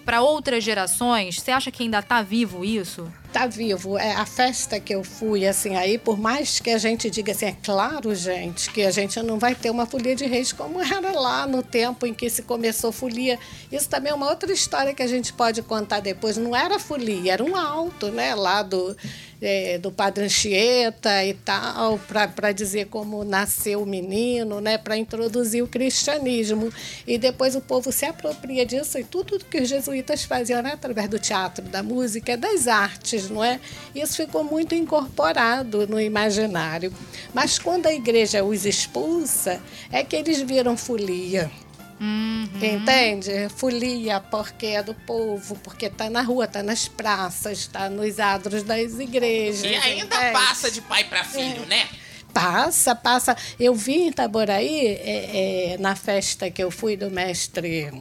para 0.05 0.21
outras 0.21 0.63
gerações? 0.63 1.41
Você 1.41 1.49
acha 1.49 1.71
que 1.71 1.81
ainda 1.81 1.97
está 1.97 2.21
vivo 2.21 2.63
isso? 2.63 3.11
tá 3.33 3.47
vivo. 3.47 3.97
É 3.97 4.13
a 4.13 4.27
festa 4.27 4.79
que 4.79 4.93
eu 4.93 5.03
fui, 5.03 5.47
assim, 5.47 5.75
aí, 5.75 5.97
por 5.97 6.19
mais 6.19 6.59
que 6.59 6.69
a 6.69 6.77
gente 6.77 7.09
diga 7.09 7.31
assim, 7.31 7.47
é 7.47 7.57
claro, 7.63 8.13
gente, 8.13 8.69
que 8.69 8.83
a 8.83 8.91
gente 8.91 9.19
não 9.23 9.39
vai 9.39 9.55
ter 9.55 9.71
uma 9.71 9.87
folia 9.87 10.15
de 10.15 10.25
reis 10.25 10.53
como 10.53 10.79
era 10.79 11.19
lá 11.19 11.47
no 11.47 11.63
tempo 11.63 12.05
em 12.05 12.13
que 12.13 12.29
se 12.29 12.43
começou 12.43 12.91
folia. 12.91 13.39
Isso 13.71 13.89
também 13.89 14.11
é 14.11 14.15
uma 14.15 14.29
outra 14.29 14.53
história 14.53 14.93
que 14.93 15.01
a 15.01 15.07
gente 15.07 15.33
pode 15.33 15.63
contar 15.63 15.99
depois. 15.99 16.37
Não 16.37 16.55
era 16.55 16.77
folia, 16.77 17.33
era 17.33 17.43
um 17.43 17.55
alto, 17.55 18.11
né, 18.11 18.35
lá 18.35 18.61
do 18.61 18.95
é, 19.43 19.77
do 19.77 19.91
Padre 19.91 20.23
Anchieta 20.23 21.23
e 21.25 21.33
tal, 21.33 21.99
para 22.33 22.51
dizer 22.53 22.87
como 22.87 23.25
nasceu 23.25 23.83
o 23.83 23.85
menino, 23.85 24.61
né, 24.61 24.77
para 24.77 24.95
introduzir 24.95 25.61
o 25.61 25.67
cristianismo. 25.67 26.71
E 27.05 27.17
depois 27.17 27.55
o 27.55 27.61
povo 27.61 27.91
se 27.91 28.05
apropria 28.05 28.65
disso 28.65 28.97
e 28.97 29.03
tudo 29.03 29.43
que 29.43 29.59
os 29.59 29.67
jesuítas 29.67 30.23
faziam 30.23 30.61
né, 30.61 30.71
através 30.73 31.09
do 31.09 31.19
teatro, 31.19 31.65
da 31.65 31.83
música, 31.83 32.37
das 32.37 32.67
artes, 32.67 33.29
não 33.29 33.43
é? 33.43 33.59
Isso 33.93 34.15
ficou 34.15 34.43
muito 34.43 34.73
incorporado 34.73 35.85
no 35.87 35.99
imaginário. 35.99 36.93
Mas 37.33 37.59
quando 37.59 37.87
a 37.87 37.93
igreja 37.93 38.43
os 38.43 38.65
expulsa, 38.65 39.61
é 39.91 40.03
que 40.03 40.15
eles 40.15 40.41
viram 40.41 40.77
folia. 40.77 41.51
Uhum. 41.99 42.49
Entende? 42.61 43.49
Folia, 43.55 44.19
porque 44.19 44.67
é 44.67 44.83
do 44.83 44.93
povo, 44.93 45.55
porque 45.63 45.85
está 45.85 46.09
na 46.09 46.21
rua, 46.21 46.45
está 46.45 46.61
nas 46.61 46.87
praças, 46.87 47.59
está 47.59 47.89
nos 47.89 48.19
adros 48.19 48.63
das 48.63 48.99
igrejas. 48.99 49.63
E 49.63 49.75
ainda 49.75 50.15
entende? 50.15 50.33
passa 50.33 50.71
de 50.71 50.81
pai 50.81 51.03
pra 51.05 51.23
filho, 51.23 51.65
né? 51.65 51.87
Passa, 52.33 52.95
passa. 52.95 53.37
Eu 53.59 53.75
vi 53.75 53.93
em 53.93 54.07
Itaboraí, 54.07 54.87
é, 54.87 55.73
é, 55.73 55.77
na 55.77 55.95
festa 55.95 56.49
que 56.49 56.63
eu 56.63 56.71
fui 56.71 56.97
do 56.97 57.11
mestre. 57.11 57.91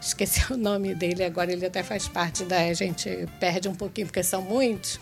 Esqueci 0.00 0.40
o 0.52 0.56
nome 0.56 0.94
dele 0.94 1.22
agora, 1.22 1.52
ele 1.52 1.66
até 1.66 1.82
faz 1.82 2.08
parte 2.08 2.44
da. 2.44 2.58
A 2.58 2.74
gente 2.74 3.28
perde 3.38 3.68
um 3.68 3.74
pouquinho, 3.74 4.06
porque 4.06 4.22
são 4.22 4.40
muitos. 4.40 4.98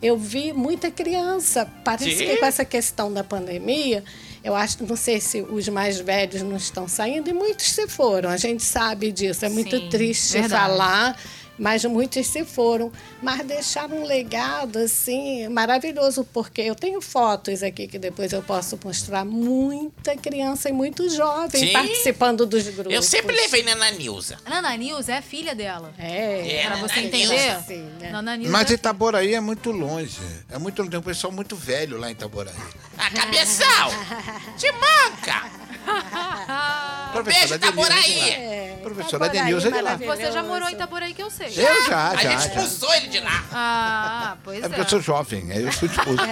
Eu 0.00 0.16
vi 0.16 0.52
muita 0.52 0.90
criança. 0.90 1.66
Parece 1.84 2.16
Sim. 2.16 2.26
que 2.26 2.36
com 2.36 2.46
essa 2.46 2.64
questão 2.64 3.12
da 3.12 3.24
pandemia, 3.24 4.04
eu 4.46 4.54
acho, 4.54 4.86
não 4.86 4.94
sei 4.94 5.20
se 5.20 5.42
os 5.42 5.68
mais 5.68 5.98
velhos 5.98 6.40
não 6.40 6.56
estão 6.56 6.86
saindo, 6.86 7.28
e 7.28 7.32
muitos 7.32 7.66
se 7.66 7.88
foram. 7.88 8.30
A 8.30 8.36
gente 8.36 8.62
sabe 8.62 9.10
disso. 9.10 9.44
É 9.44 9.48
muito 9.48 9.76
Sim, 9.76 9.88
triste 9.88 10.34
verdade. 10.34 10.52
falar, 10.52 11.20
mas 11.58 11.84
muitos 11.84 12.26
se 12.26 12.44
foram. 12.44 12.92
Mas 13.22 13.44
deixaram 13.46 14.02
um 14.02 14.04
legado, 14.04 14.78
assim, 14.78 15.48
maravilhoso, 15.48 16.24
porque 16.32 16.62
eu 16.62 16.74
tenho 16.74 17.00
fotos 17.00 17.62
aqui 17.62 17.86
que 17.86 17.98
depois 17.98 18.32
eu 18.32 18.42
posso 18.42 18.78
mostrar. 18.84 19.24
Muita 19.24 20.16
criança 20.16 20.68
e 20.68 20.72
muito 20.72 21.08
jovem 21.08 21.66
Sim. 21.66 21.72
participando 21.72 22.46
dos 22.46 22.68
grupos. 22.68 22.92
Eu 22.92 23.02
sempre 23.02 23.34
levei 23.34 23.62
Nana 23.62 23.90
Nilza. 23.90 24.38
A 24.44 24.50
Nana 24.50 24.76
Nilza 24.76 25.12
é 25.12 25.18
a 25.18 25.22
filha 25.22 25.54
dela. 25.54 25.92
É, 25.98 26.56
É, 26.56 26.66
Pra 26.66 26.76
você 26.76 26.96
Nana 26.96 27.06
entender. 27.06 27.62
Sim, 27.66 27.88
né? 28.00 28.10
Nana 28.10 28.36
Nilza 28.36 28.52
Mas 28.52 28.70
é 28.70 28.74
Itaboraí 28.74 29.34
é 29.34 29.40
muito 29.40 29.70
longe. 29.72 30.20
É 30.50 30.58
muito 30.58 30.86
Tem 30.88 30.98
um 31.00 31.02
pessoal 31.02 31.32
muito 31.32 31.56
velho 31.56 31.98
lá 31.98 32.08
em 32.08 32.12
Itaboraí. 32.12 32.54
Ah, 32.96 33.10
cabeção! 33.10 33.90
Te 34.56 34.70
manca! 34.72 35.65
Beijo, 37.22 37.24
Denilza 37.24 37.56
Itaboraí. 37.56 38.18
É, 38.30 38.78
Professora 38.82 39.26
Itaboraí, 39.26 39.44
Denilza 39.44 39.70
de 39.70 39.80
lá. 39.80 39.96
Você 39.96 40.32
já 40.32 40.42
morou 40.42 40.68
em 40.68 40.72
Itaboraí 40.72 41.14
que 41.14 41.22
eu 41.22 41.30
sei. 41.30 41.48
Eu 41.48 41.86
já, 41.86 42.10
A 42.10 42.16
já. 42.16 42.30
gente 42.30 42.32
já. 42.32 42.46
expulsou 42.46 42.94
ele 42.94 43.06
de 43.08 43.20
lá. 43.20 43.44
Ah, 43.52 44.36
pois 44.44 44.62
É 44.62 44.68
porque 44.68 44.80
eu 44.80 44.88
sou 44.88 45.00
jovem, 45.00 45.50
aí 45.50 45.62
eu 45.62 45.72
fui 45.72 45.88
expulso. 45.88 46.22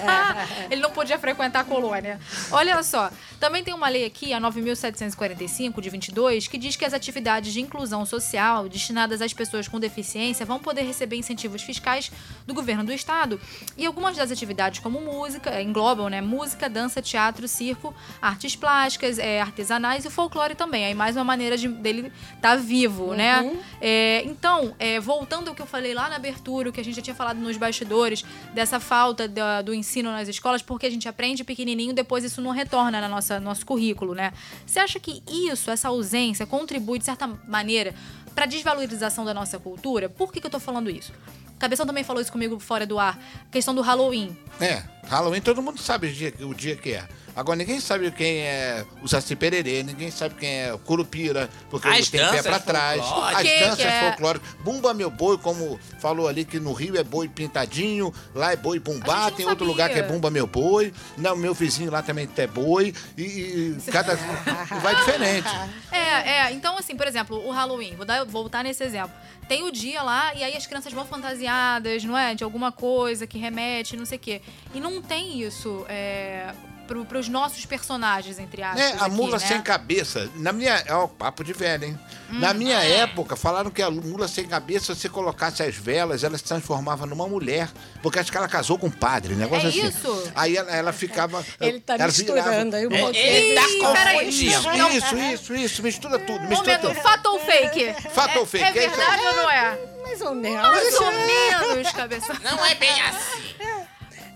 Ele 0.70 0.80
não 0.80 0.90
podia 0.90 1.18
frequentar 1.18 1.60
a 1.60 1.64
colônia. 1.64 2.20
Olha 2.50 2.82
só, 2.82 3.10
também 3.40 3.64
tem 3.64 3.72
uma 3.74 3.88
lei 3.88 4.04
aqui, 4.04 4.32
a 4.32 4.40
9.745, 4.40 5.80
de 5.80 5.90
22, 5.90 6.48
que 6.48 6.58
diz 6.58 6.76
que 6.76 6.84
as 6.84 6.92
atividades 6.92 7.52
de 7.52 7.60
inclusão 7.60 8.04
social 8.04 8.68
destinadas 8.68 9.20
às 9.22 9.32
pessoas 9.32 9.68
com 9.68 9.80
deficiência 9.80 10.44
vão 10.44 10.58
poder 10.58 10.82
receber 10.82 11.16
incentivos 11.16 11.62
fiscais 11.62 12.10
do 12.46 12.54
governo 12.54 12.84
do 12.84 12.92
estado. 12.92 13.40
E 13.76 13.86
algumas 13.86 14.16
das 14.16 14.30
atividades, 14.30 14.80
como 14.80 15.00
música, 15.00 15.60
englobam, 15.62 16.08
né? 16.08 16.20
Música, 16.20 16.68
dança, 16.68 17.00
teatro, 17.00 17.48
circo, 17.48 17.94
artes 18.20 18.54
plásticas, 18.56 19.18
eh, 19.18 19.43
artesanais 19.44 20.04
e 20.04 20.10
folclore 20.10 20.54
também. 20.54 20.84
Aí 20.86 20.94
mais 20.94 21.16
uma 21.16 21.24
maneira 21.24 21.56
de, 21.56 21.68
dele 21.68 22.12
estar 22.34 22.56
vivo, 22.56 23.14
né? 23.14 23.58
É, 23.80 24.22
então, 24.24 24.74
é, 24.78 24.98
voltando 25.00 25.48
ao 25.48 25.54
que 25.54 25.62
eu 25.62 25.66
falei 25.66 25.94
lá 25.94 26.08
na 26.08 26.16
abertura, 26.16 26.68
o 26.68 26.72
que 26.72 26.80
a 26.80 26.84
gente 26.84 26.96
já 26.96 27.02
tinha 27.02 27.14
falado 27.14 27.38
nos 27.38 27.56
bastidores, 27.56 28.24
dessa 28.52 28.80
falta 28.80 29.28
da- 29.28 29.62
do 29.62 29.72
ensino 29.74 30.10
nas 30.10 30.28
escolas, 30.28 30.62
porque 30.62 30.86
a 30.86 30.90
gente 30.90 31.08
aprende 31.08 31.44
pequenininho, 31.44 31.92
depois 31.92 32.24
isso 32.24 32.40
não 32.40 32.50
retorna 32.50 33.00
na 33.00 33.08
nossa 33.08 33.38
nosso 33.40 33.64
currículo, 33.64 34.14
né? 34.14 34.32
Você 34.66 34.78
acha 34.78 34.98
que 34.98 35.22
isso, 35.28 35.70
essa 35.70 35.88
ausência, 35.88 36.46
contribui 36.46 36.98
de 36.98 37.04
certa 37.04 37.26
maneira 37.46 37.94
para 38.34 38.46
desvalorização 38.46 39.24
da 39.24 39.32
nossa 39.34 39.58
cultura? 39.58 40.08
Por 40.08 40.32
que, 40.32 40.40
que 40.40 40.46
eu 40.46 40.50
tô 40.50 40.58
falando 40.58 40.90
isso? 40.90 41.12
Cabeção 41.58 41.86
também 41.86 42.02
falou 42.02 42.20
isso 42.20 42.32
comigo 42.32 42.58
fora 42.58 42.84
do 42.84 42.98
ar, 42.98 43.18
questão 43.50 43.74
do 43.74 43.80
Halloween. 43.80 44.36
É, 44.60 44.82
Halloween 45.06 45.40
todo 45.40 45.62
mundo 45.62 45.80
sabe 45.80 46.08
o 46.08 46.12
dia, 46.12 46.34
o 46.40 46.52
dia 46.52 46.74
que 46.76 46.92
é. 46.92 47.06
Agora 47.36 47.56
ninguém 47.56 47.80
sabe 47.80 48.10
quem 48.12 48.42
é 48.42 48.84
o 49.02 49.08
Saci 49.08 49.34
Pererê, 49.34 49.82
ninguém 49.82 50.10
sabe 50.10 50.36
quem 50.36 50.62
é 50.62 50.72
o 50.72 50.78
Curupira, 50.78 51.50
porque 51.68 51.88
As 51.88 52.08
tem 52.08 52.20
pé 52.20 52.42
pra 52.42 52.60
trás. 52.60 53.02
As 53.02 53.42
Que 53.42 53.60
danças 53.60 53.80
é? 53.80 54.00
folclóricas. 54.08 54.48
Bumba 54.60 54.94
meu 54.94 55.10
boi, 55.10 55.36
como 55.38 55.78
falou 55.98 56.28
ali 56.28 56.44
que 56.44 56.60
no 56.60 56.72
Rio 56.72 56.96
é 56.96 57.02
boi 57.02 57.28
pintadinho, 57.28 58.14
lá 58.34 58.52
é 58.52 58.56
boi 58.56 58.78
bumbá, 58.78 59.30
tem 59.30 59.46
outro 59.46 59.66
lugar 59.66 59.90
que 59.90 59.98
é 59.98 60.02
bumba 60.02 60.30
meu 60.30 60.46
boi. 60.46 60.92
Não, 61.16 61.34
meu 61.34 61.52
vizinho 61.52 61.90
lá 61.90 62.02
também 62.02 62.28
é 62.36 62.46
boi 62.46 62.94
e, 63.18 63.22
e 63.22 63.76
cada 63.90 64.14
vai 64.80 64.94
diferente. 64.94 65.48
É, 65.90 66.30
é. 66.30 66.52
Então, 66.52 66.78
assim, 66.78 66.96
por 66.96 67.06
exemplo, 67.06 67.44
o 67.44 67.50
Halloween, 67.50 67.96
vou 67.96 68.06
dar, 68.06 68.24
voltar 68.24 68.62
nesse 68.62 68.84
exemplo. 68.84 69.12
Tem 69.48 69.62
o 69.62 69.70
dia 69.70 70.02
lá 70.02 70.34
e 70.34 70.42
aí 70.42 70.56
as 70.56 70.66
crianças 70.66 70.92
vão 70.92 71.04
fantasiadas, 71.04 72.04
não 72.04 72.16
é? 72.16 72.34
De 72.34 72.44
alguma 72.44 72.72
coisa 72.72 73.26
que 73.26 73.38
remete, 73.38 73.96
não 73.96 74.06
sei 74.06 74.18
o 74.18 74.20
quê. 74.20 74.40
E 74.74 74.80
não 74.80 75.02
tem 75.02 75.42
isso 75.42 75.84
é, 75.88 76.54
pro, 76.86 77.04
pros 77.04 77.28
nossos 77.28 77.64
personagens, 77.66 78.38
entre 78.38 78.62
aspas. 78.62 78.80
É, 78.80 78.92
a 78.92 79.06
aqui, 79.06 79.10
mula 79.14 79.38
né? 79.38 79.46
sem 79.46 79.60
cabeça. 79.62 80.30
Na 80.36 80.52
minha. 80.52 80.74
É 80.86 80.94
o 80.94 81.08
papo 81.08 81.42
de 81.44 81.52
velho, 81.52 81.84
hein? 81.84 81.98
Na 82.30 82.50
Hum, 82.50 82.54
minha 82.54 82.82
é. 82.82 82.98
época, 83.00 83.36
falaram 83.36 83.70
que 83.70 83.82
a 83.82 83.90
mula 83.90 84.26
sem 84.26 84.46
cabeça, 84.46 84.94
se 84.94 85.00
você 85.02 85.08
colocasse 85.08 85.62
as 85.62 85.74
velas, 85.74 86.24
ela 86.24 86.36
se 86.36 86.44
transformava 86.44 87.06
numa 87.06 87.26
mulher. 87.28 87.68
Porque 88.02 88.18
acho 88.18 88.30
que 88.30 88.36
ela 88.36 88.48
casou 88.48 88.78
com 88.78 88.86
um 88.86 88.90
padre, 88.90 89.34
negócio 89.34 89.66
É 89.66 89.68
assim. 89.70 89.86
isso? 89.88 90.32
Aí 90.34 90.56
ela, 90.56 90.70
ela 90.70 90.92
ficava. 90.92 91.44
Ele 91.60 91.80
tá 91.80 91.94
ela 91.94 92.06
misturando 92.06 92.76
aí 92.76 92.86
um 92.86 92.92
É, 92.92 92.98
pouquinho. 93.00 93.24
ele 93.24 93.54
tá 93.54 93.62
confundindo. 93.62 94.88
Isso, 94.96 95.16
isso, 95.16 95.54
isso. 95.56 95.82
Mistura 95.82 96.18
tudo. 96.18 96.40
Mistura 96.46 96.78
Momento, 96.78 96.88
tudo. 96.94 97.02
fato 97.02 97.26
ou 97.26 97.40
fake? 97.40 97.94
Fato 98.10 98.36
é, 98.36 98.38
ou 98.40 98.46
fake? 98.46 98.64
É 98.64 98.68
É 98.84 98.86
isso 98.86 99.00
aí. 99.00 99.06
verdade 99.06 99.22
ou 99.26 99.36
não 99.36 99.50
é? 99.50 99.78
Mais 100.02 100.20
ou 100.20 100.34
menos. 100.34 100.60
Mais 100.68 100.94
ou 101.00 101.12
menos, 101.12 101.92
cabeça. 101.92 102.34
Não 102.42 102.64
é 102.66 102.74
bem 102.74 103.00
assim. 103.02 103.53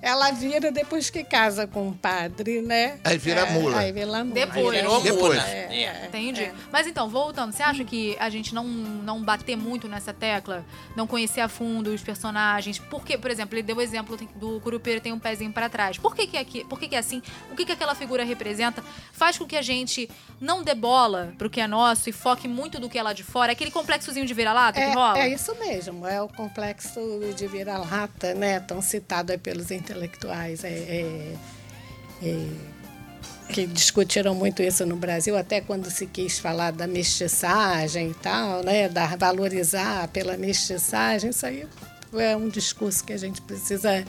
Ela 0.00 0.30
vira 0.30 0.70
depois 0.70 1.10
que 1.10 1.24
casa 1.24 1.66
com 1.66 1.88
o 1.88 1.94
padre, 1.94 2.60
né? 2.60 2.98
Aí 3.04 3.18
vira 3.18 3.46
mula. 3.46 3.78
Aí 3.78 3.92
vira 3.92 4.06
mula. 4.06 4.24
Depois. 4.24 4.76
Virou 4.76 5.00
Depois. 5.00 5.38
mula. 5.38 5.48
É, 5.48 5.82
É. 5.82 6.06
Entendi. 6.06 6.50
Mas 6.72 6.86
então, 6.86 7.08
voltando, 7.08 7.52
você 7.52 7.62
acha 7.62 7.84
que 7.84 8.16
a 8.18 8.30
gente 8.30 8.54
não, 8.54 8.64
não 8.64 9.22
bater 9.22 9.56
muito 9.56 9.88
nessa 9.88 10.12
tecla, 10.12 10.64
não 10.96 11.06
conhecer 11.06 11.40
a 11.40 11.48
fundo 11.48 11.92
os 11.92 12.02
personagens? 12.02 12.78
Porque, 12.78 13.18
por 13.18 13.30
exemplo, 13.30 13.56
ele 13.56 13.62
deu 13.62 13.76
o 13.76 13.80
exemplo 13.80 14.16
do 14.36 14.60
Curupira 14.60 15.00
tem 15.00 15.12
um 15.12 15.18
pezinho 15.18 15.52
pra 15.52 15.68
trás. 15.68 15.98
Por 15.98 16.14
que, 16.14 16.26
que, 16.26 16.36
é, 16.36 16.40
aqui, 16.40 16.64
por 16.64 16.78
que, 16.78 16.88
que 16.88 16.94
é 16.94 16.98
assim? 16.98 17.22
O 17.50 17.56
que, 17.56 17.64
que 17.64 17.72
aquela 17.72 17.94
figura 17.94 18.24
representa? 18.24 18.82
Faz 19.12 19.36
com 19.36 19.46
que 19.46 19.56
a 19.56 19.62
gente 19.62 20.08
não 20.40 20.62
dê 20.62 20.74
bola 20.74 21.32
pro 21.36 21.50
que 21.50 21.60
é 21.60 21.66
nosso 21.66 22.08
e 22.08 22.12
foque 22.12 22.46
muito 22.46 22.78
do 22.78 22.88
que 22.88 22.98
é 22.98 23.02
lá 23.02 23.12
de 23.12 23.22
fora. 23.24 23.52
Aquele 23.52 23.70
complexozinho 23.70 24.24
de 24.26 24.34
vira-lata 24.34 24.80
que 24.80 24.92
rola? 24.92 25.18
É, 25.18 25.22
é 25.30 25.34
isso 25.34 25.54
mesmo, 25.56 26.06
é 26.06 26.20
o 26.22 26.28
complexo 26.28 27.00
de 27.36 27.46
vira-lata, 27.46 28.34
né? 28.34 28.60
Tão 28.60 28.80
citado 28.80 29.32
aí 29.32 29.38
pelos 29.38 29.70
intelectuais. 29.70 30.62
É, 30.64 30.68
é- 30.68 31.34
é, 32.22 32.46
que 33.52 33.66
discutiram 33.66 34.34
muito 34.34 34.62
isso 34.62 34.84
no 34.84 34.94
Brasil, 34.96 35.34
até 35.36 35.60
quando 35.60 35.90
se 35.90 36.06
quis 36.06 36.38
falar 36.38 36.70
da 36.70 36.86
mestiçagem 36.86 38.10
e 38.10 38.14
tal, 38.14 38.62
né? 38.62 38.88
Da 38.90 39.06
valorizar 39.16 40.06
pela 40.08 40.36
mestiçagem, 40.36 41.30
isso 41.30 41.46
aí 41.46 41.66
é 42.14 42.36
um 42.36 42.48
discurso 42.48 43.02
que 43.04 43.12
a 43.12 43.16
gente 43.16 43.40
precisa 43.40 44.04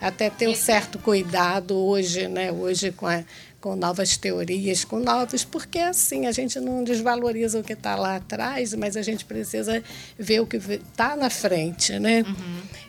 até 0.00 0.30
ter 0.30 0.48
um 0.48 0.54
certo 0.54 0.98
cuidado 0.98 1.76
hoje, 1.76 2.28
né? 2.28 2.50
Hoje 2.50 2.90
com, 2.92 3.06
a- 3.06 3.22
com 3.68 3.76
novas 3.76 4.16
teorias, 4.16 4.82
com 4.82 4.98
novos, 4.98 5.44
porque 5.44 5.78
assim 5.78 6.26
a 6.26 6.32
gente 6.32 6.58
não 6.58 6.82
desvaloriza 6.82 7.60
o 7.60 7.62
que 7.62 7.74
está 7.74 7.96
lá 7.96 8.16
atrás, 8.16 8.72
mas 8.72 8.96
a 8.96 9.02
gente 9.02 9.26
precisa 9.26 9.82
ver 10.18 10.40
o 10.40 10.46
que 10.46 10.56
está 10.56 11.14
na 11.14 11.28
frente, 11.28 11.98
né? 11.98 12.24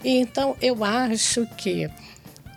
E 0.02 0.20
então 0.20 0.56
eu 0.62 0.82
acho 0.82 1.46
que 1.58 1.90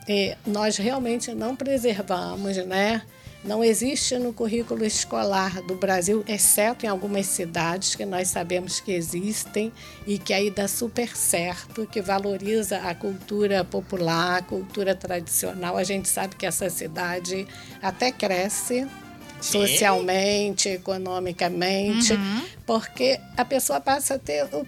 é, 0.08 0.36
nós 0.46 0.76
realmente 0.76 1.34
não 1.34 1.56
preservamos, 1.56 2.56
né? 2.58 3.02
Não 3.44 3.62
existe 3.64 4.16
no 4.18 4.32
currículo 4.32 4.84
escolar 4.84 5.60
do 5.62 5.74
Brasil, 5.74 6.22
exceto 6.28 6.86
em 6.86 6.88
algumas 6.88 7.26
cidades 7.26 7.96
que 7.96 8.04
nós 8.04 8.28
sabemos 8.28 8.78
que 8.78 8.92
existem 8.92 9.72
e 10.06 10.16
que 10.16 10.32
aí 10.32 10.48
dá 10.48 10.68
super 10.68 11.16
certo, 11.16 11.84
que 11.84 12.00
valoriza 12.00 12.78
a 12.78 12.94
cultura 12.94 13.64
popular, 13.64 14.38
a 14.38 14.42
cultura 14.42 14.94
tradicional. 14.94 15.76
A 15.76 15.82
gente 15.82 16.08
sabe 16.08 16.36
que 16.36 16.46
essa 16.46 16.70
cidade 16.70 17.46
até 17.82 18.12
cresce 18.12 18.86
socialmente, 19.40 20.68
economicamente, 20.68 22.14
porque 22.64 23.18
a 23.36 23.44
pessoa 23.44 23.80
passa 23.80 24.14
a 24.14 24.18
ter 24.20 24.44
o, 24.54 24.64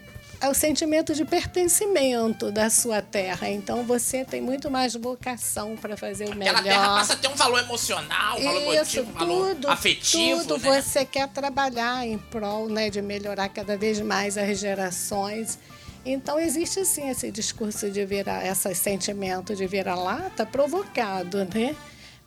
o 0.49 0.55
sentimento 0.55 1.15
de 1.15 1.25
pertencimento 1.25 2.51
da 2.51 2.69
sua 2.69 3.01
terra. 3.01 3.49
Então 3.49 3.85
você 3.85 4.25
tem 4.25 4.41
muito 4.41 4.71
mais 4.71 4.95
vocação 4.95 5.77
para 5.77 5.97
fazer 5.97 6.29
o 6.29 6.35
melhor. 6.35 6.57
Aquela 6.57 6.63
terra 6.63 6.95
passa 6.99 7.13
a 7.15 7.17
ter 7.17 7.29
um 7.29 7.35
valor 7.35 7.61
emocional, 7.61 8.39
um 8.39 8.43
valor 8.43 8.61
Isso, 8.61 8.99
emotivo, 8.99 9.11
um 9.11 9.13
valor 9.13 9.55
tudo, 9.55 9.71
afetivo, 9.71 10.45
tudo 10.45 10.59
né? 10.59 10.83
você 10.83 11.05
quer 11.05 11.29
trabalhar 11.29 12.07
em 12.07 12.19
prol 12.19 12.69
né, 12.69 12.91
de 12.91 13.01
melhorar 13.01 13.49
cada 13.49 13.77
vez 13.77 14.01
mais 14.01 14.37
as 14.37 14.59
gerações. 14.59 15.59
Então 16.05 16.39
existe 16.39 16.85
sim 16.85 17.09
esse 17.09 17.31
discurso 17.31 17.91
de 17.91 18.05
virar, 18.05 18.47
esse 18.47 18.75
sentimento 18.75 19.55
de 19.57 19.67
vira-lata 19.67 20.45
provocado, 20.45 21.45
né? 21.47 21.75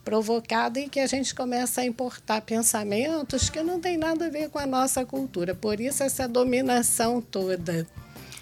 Provocado 0.08 0.80
em 0.80 0.88
que 0.88 1.02
a 1.02 1.06
gente 1.06 1.36
começa 1.36 1.82
a 1.82 1.86
importar 1.86 2.40
pensamentos 2.40 3.50
que 3.50 3.62
não 3.62 3.78
tem 3.78 3.98
nada 3.98 4.28
a 4.28 4.30
ver 4.30 4.50
com 4.50 4.58
a 4.58 4.66
nossa 4.66 5.06
cultura. 5.06 5.54
Por 5.54 5.82
isso 5.82 6.02
essa 6.02 6.30
dominação 6.30 7.20
toda. 7.20 7.86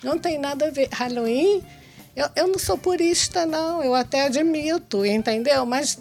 Não 0.04 0.20
tem 0.20 0.38
nada 0.38 0.68
a 0.68 0.70
ver. 0.70 0.88
Halloween, 0.92 1.64
eu, 2.16 2.30
eu 2.36 2.48
não 2.50 2.60
sou 2.60 2.78
purista, 2.78 3.48
não, 3.48 3.84
eu 3.84 3.96
até 3.96 4.28
admito, 4.28 5.04
entendeu? 5.04 5.66
Mas 5.66 5.98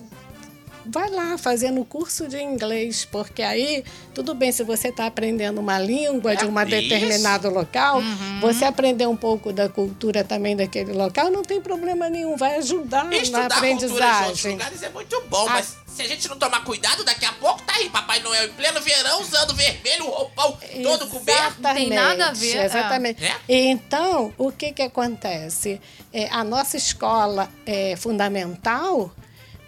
vai 0.87 1.09
lá 1.11 1.37
fazendo 1.38 1.85
curso 1.85 2.29
de 2.29 2.40
inglês, 2.40 3.05
porque 3.05 3.42
aí, 3.42 3.85
tudo 4.14 4.35
bem, 4.35 4.53
se 4.53 4.62
você 4.62 4.88
está 4.88 5.07
aprendendo 5.07 5.61
uma 5.61 5.79
língua 5.79 6.37
de 6.37 6.44
É 6.44 6.47
um 6.47 6.57
isso. 6.61 6.66
determinado 6.70 7.49
local, 7.51 8.01
você 8.40 8.64
aprender 8.64 9.07
um 9.07 9.16
pouco 9.16 9.53
da 9.53 9.68
cultura 9.68 10.23
também 10.25 10.57
daquele 10.57 10.92
local, 10.92 11.31
não 11.31 11.42
tem 11.42 11.61
problema 11.61 12.09
nenhum, 12.09 12.37
vai 12.37 12.57
ajudar 12.57 13.07
E 13.07 13.09
na 13.09 13.16
Estudar 13.16 13.49
cultura 13.49 13.66
em 13.68 13.73
outros 13.73 13.90
aprendizagem. 13.92 14.53
lugares 14.53 14.83
é 14.83 14.88
muito 14.90 15.23
bom, 15.29 15.47
Ah. 15.49 15.53
mas 15.53 15.77
se 15.87 16.03
a 16.03 16.09
gente 16.09 16.29
não 16.29 16.37
tomar 16.37 16.64
cuidado, 16.64 17.05
daqui 17.05 17.25
a 17.25 17.33
pouco 17.35 17.62
tá 17.62 17.75
aí 17.77 17.88
Papai 17.88 18.20
Noel 18.20 18.47
em 18.47 18.53
pleno 18.53 18.81
verão, 18.81 19.20
usando 19.23 19.55
vermelho, 19.55 20.07
roupão 20.07 20.59
todo 20.83 21.07
coberto. 21.09 21.61
Não 21.61 21.75
tem 21.75 21.88
nada 21.88 22.27
a 22.29 22.33
ver, 22.33 22.57
é. 22.57 22.64
Exatamente. 22.64 23.25
É? 23.25 23.35
Então, 23.49 24.33
o 24.37 24.51
que, 24.51 24.73
que 24.73 24.83
acontece? 24.83 25.81
É, 26.12 26.29
a 26.31 26.42
nossa 26.44 26.77
escola 26.77 27.49
é, 27.66 27.94
fundamental 27.97 29.12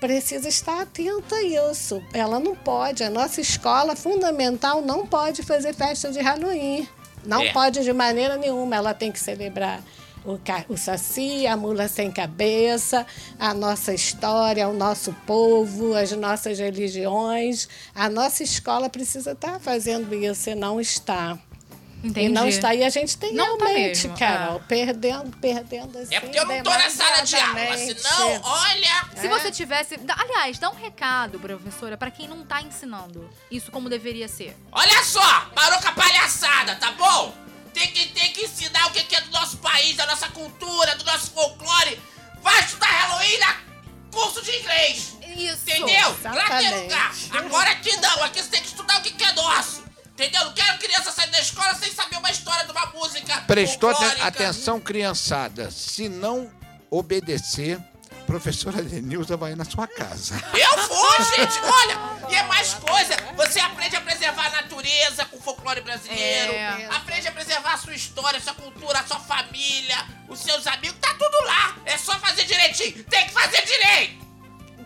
precisa 0.00 0.48
estar 0.48 0.82
atenta 0.82 1.34
a 1.36 1.42
isso. 1.42 2.02
Ela 2.12 2.38
não 2.38 2.54
pode, 2.54 3.02
a 3.02 3.10
nossa 3.10 3.40
escola 3.40 3.96
fundamental 3.96 4.82
não 4.82 5.06
pode 5.06 5.42
fazer 5.42 5.74
festa 5.74 6.10
de 6.10 6.20
Halloween. 6.20 6.88
Não 7.24 7.42
É. 7.42 7.52
pode 7.52 7.82
de 7.82 7.92
maneira 7.92 8.36
nenhuma. 8.36 8.76
Ela 8.76 8.94
tem 8.94 9.10
que 9.10 9.18
celebrar 9.18 9.82
o, 10.24 10.38
o 10.68 10.76
Saci, 10.76 11.46
a 11.46 11.56
mula 11.56 11.88
sem 11.88 12.10
cabeça, 12.10 13.06
a 13.38 13.54
nossa 13.54 13.94
história, 13.94 14.68
o 14.68 14.72
nosso 14.72 15.12
povo, 15.26 15.94
as 15.94 16.12
nossas 16.12 16.58
religiões. 16.58 17.68
A 17.94 18.08
nossa 18.08 18.42
escola 18.42 18.88
precisa 18.88 19.32
estar 19.32 19.58
fazendo 19.60 20.14
isso 20.14 20.50
e 20.50 20.54
não 20.54 20.80
está. 20.80 21.38
Entendi. 22.02 22.26
E 22.26 22.28
não 22.28 22.46
está. 22.46 22.74
E 22.74 22.84
a 22.84 22.88
gente 22.88 23.16
tem 23.16 23.32
Não 23.32 23.58
tá 23.58 23.64
realmente, 23.64 24.08
mesmo, 24.08 24.18
Carol, 24.18 24.56
é. 24.56 24.62
perdendo, 24.68 25.36
perdendo 25.38 25.98
assim. 25.98 26.14
É 26.14 26.20
porque 26.20 26.38
eu 26.38 26.46
não 26.46 26.62
tô 26.62 26.70
na 26.70 26.90
sala 26.90 27.22
de 27.22 27.36
aula, 27.36 27.76
senão, 27.76 28.40
olha... 28.42 29.10
Se 29.16 29.28
você 29.28 29.50
tivesse. 29.50 29.98
Aliás, 30.08 30.58
dá 30.58 30.70
um 30.70 30.74
recado, 30.74 31.38
professora, 31.38 31.96
pra 31.96 32.10
quem 32.10 32.28
não 32.28 32.44
tá 32.44 32.62
ensinando 32.62 33.28
isso 33.50 33.70
como 33.70 33.88
deveria 33.88 34.28
ser. 34.28 34.56
Olha 34.72 35.02
só, 35.02 35.50
parou 35.54 35.80
com 35.80 35.88
a 35.88 35.92
palhaçada, 35.92 36.76
tá 36.76 36.92
bom? 36.92 37.34
Tem 37.72 37.88
que, 37.88 38.08
tem 38.08 38.32
que 38.32 38.44
ensinar 38.44 38.86
o 38.86 38.90
que 38.90 39.14
é 39.14 39.20
do 39.20 39.30
nosso 39.30 39.58
país, 39.58 39.96
da 39.96 40.06
nossa 40.06 40.28
cultura, 40.28 40.94
do 40.96 41.04
nosso 41.04 41.30
folclore. 41.32 42.00
Vai 42.40 42.60
estudar 42.60 42.86
Halloween 42.86 43.38
na 43.38 43.56
curso 44.10 44.42
de 44.42 44.50
inglês. 44.56 45.16
Isso. 45.36 45.62
Entendeu? 45.66 46.16
Lá 46.24 46.58
tem 46.58 46.82
lugar. 46.82 47.14
Agora 47.32 47.70
aqui 47.70 47.94
não, 47.98 48.22
aqui 48.24 48.42
você 48.42 48.48
tem 48.48 48.62
que 48.62 48.68
estudar 48.68 48.98
o 48.98 49.02
que 49.02 49.22
é 49.22 49.32
nosso. 49.32 49.85
Entendeu? 50.16 50.44
Não 50.46 50.52
quero 50.54 50.78
criança 50.78 51.12
sair 51.12 51.30
da 51.30 51.38
escola 51.40 51.74
sem 51.74 51.92
saber 51.92 52.16
uma 52.16 52.30
história 52.30 52.64
de 52.64 52.72
uma 52.72 52.86
música. 52.86 53.38
Prestou 53.42 53.90
atenção, 54.22 54.80
criançada. 54.80 55.70
Se 55.70 56.08
não 56.08 56.50
obedecer, 56.90 57.78
professora 58.26 58.80
Lenilza 58.80 59.36
vai 59.36 59.54
na 59.54 59.66
sua 59.66 59.86
casa. 59.86 60.34
Eu 60.54 60.78
fui, 60.88 61.24
gente, 61.36 61.58
olha! 61.62 62.30
E 62.30 62.34
é 62.34 62.42
mais 62.44 62.72
coisa. 62.74 63.14
Você 63.36 63.60
aprende 63.60 63.94
a 63.94 64.00
preservar 64.00 64.46
a 64.46 64.50
natureza 64.62 65.26
com 65.26 65.36
o 65.36 65.40
folclore 65.40 65.82
brasileiro. 65.82 66.52
É. 66.54 66.86
Aprende 66.92 67.28
a 67.28 67.32
preservar 67.32 67.74
a 67.74 67.76
sua 67.76 67.94
história, 67.94 68.38
a 68.38 68.42
sua 68.42 68.54
cultura, 68.54 68.98
a 69.00 69.04
sua 69.06 69.20
família, 69.20 69.96
os 70.30 70.40
seus 70.40 70.66
amigos. 70.66 70.96
Tá 70.98 71.12
tudo 71.12 71.44
lá. 71.44 71.76
É 71.84 71.98
só 71.98 72.18
fazer 72.18 72.44
direitinho. 72.44 73.04
Tem 73.04 73.26
que 73.26 73.34
fazer 73.34 73.60
direito. 73.66 74.24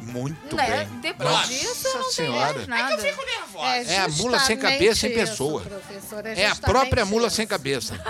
Muito 0.01 0.57
Né? 0.57 0.85
bem. 0.87 1.01
Depois 1.01 1.29
Nossa 1.31 1.49
disso, 1.49 1.89
não 1.95 2.03
tem 2.03 2.11
Senhora. 2.13 2.39
mais 2.41 2.57
É 2.57 2.61
que 2.63 2.67
nada. 2.69 2.93
eu 2.95 2.99
fico 2.99 3.25
nervosa. 3.27 3.50
É 3.65 3.99
a 4.01 4.09
mula 4.09 4.39
sem 4.41 4.57
cabeça 4.57 5.07
em 5.07 5.11
justamente 5.11 5.15
pessoa. 5.31 5.61
isso, 5.63 5.71
professor, 5.71 6.27
É 6.27 6.47
a 6.47 6.55
própria 6.57 7.05
mula 7.05 7.27
isso. 7.29 7.37
sem 7.37 7.47
cabeça. 7.47 7.95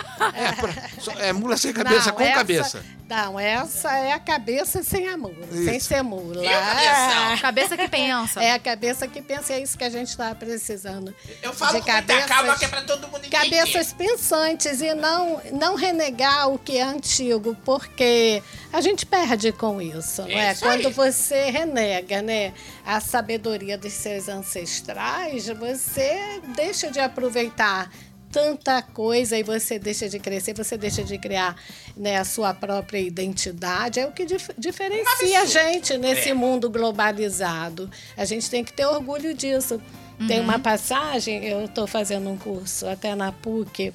É, 1.21 1.29
é 1.29 1.33
mula 1.33 1.57
sem 1.57 1.73
cabeça 1.73 2.11
Não, 2.11 2.17
com 2.17 2.23
essa- 2.23 2.35
cabeça. 2.35 2.85
Não, 3.09 3.41
essa 3.41 3.93
é 3.97 4.13
a 4.13 4.21
cabeça 4.21 4.85
sem 4.85 5.09
a 5.09 5.17
mula, 5.17 5.35
sem 5.53 5.77
Isso. 5.77 5.89
ser 5.89 6.01
mula. 6.01 6.45
E 6.45 6.47
o 6.47 6.51
cabeção? 6.61 7.39
Cabeça 7.41 7.77
que 7.77 7.89
pensa. 7.89 8.41
É 8.43 8.53
a 8.53 8.59
cabeça 8.61 9.09
que 9.09 9.21
pensa, 9.21 9.53
é 9.53 9.61
isso 9.61 9.77
que 9.77 9.83
a 9.83 9.91
gente 9.91 10.09
está 10.11 10.33
precisando. 10.33 11.13
Eu 11.43 11.53
falo 11.53 11.81
De 11.81 11.85
cabeças- 11.85 12.27
calma 12.27 12.57
que 12.57 12.65
é 12.65 12.69
pra 12.69 12.83
todo 12.83 13.09
mundo 13.09 13.25
entender. 13.25 13.37
Cabeças 13.37 13.93
pensantes 13.93 14.81
e 14.81 14.95
não, 14.95 15.41
não 15.53 15.75
renegar 15.75 16.49
o 16.51 16.59
que 16.59 16.77
é 16.79 16.83
antigo, 16.83 17.57
porque 17.65 18.41
a 18.73 18.81
gente 18.81 19.05
perde 19.05 19.51
com 19.51 19.83
isso, 19.83 20.23
não 20.23 20.29
é? 20.31 20.53
Isso 20.53 20.65
aí. 20.69 20.81
Quando 20.83 20.95
você 20.95 21.51
renega, 21.51 22.23
né, 22.23 22.53
a 22.97 23.01
sabedoria 23.01 23.79
dos 23.79 23.93
seus 23.93 24.29
ancestrais, 24.29 25.47
você 25.49 26.41
deixa 26.57 26.91
de 26.91 26.99
aproveitar 26.99 27.91
tanta 28.33 28.81
coisa 28.83 29.37
e 29.39 29.43
você 29.43 29.79
deixa 29.79 30.09
de 30.09 30.19
crescer, 30.19 30.55
você 30.55 30.77
deixa 30.77 31.03
de 31.03 31.19
criar 31.19 31.57
né, 31.97 32.17
a 32.17 32.25
sua 32.25 32.53
própria 32.55 32.99
identidade. 33.01 33.99
É 34.01 34.07
o 34.07 34.13
que 34.13 34.25
dif- 34.25 34.53
diferencia 34.59 35.41
a 35.43 35.45
gente 35.47 35.97
nesse 35.99 36.31
É. 36.31 36.35
mundo 36.35 36.71
globalizado. 36.71 37.91
A 38.17 38.25
gente 38.25 38.49
tem 38.51 38.65
que 38.65 38.73
ter 38.73 38.87
orgulho 38.87 39.35
disso. 39.35 39.81
Tem 40.29 40.39
uma 40.41 40.59
passagem, 40.59 41.45
eu 41.47 41.65
estou 41.65 41.87
fazendo 41.87 42.29
um 42.29 42.37
curso 42.37 42.87
até 42.87 43.15
na 43.15 43.33
PUC, 43.33 43.93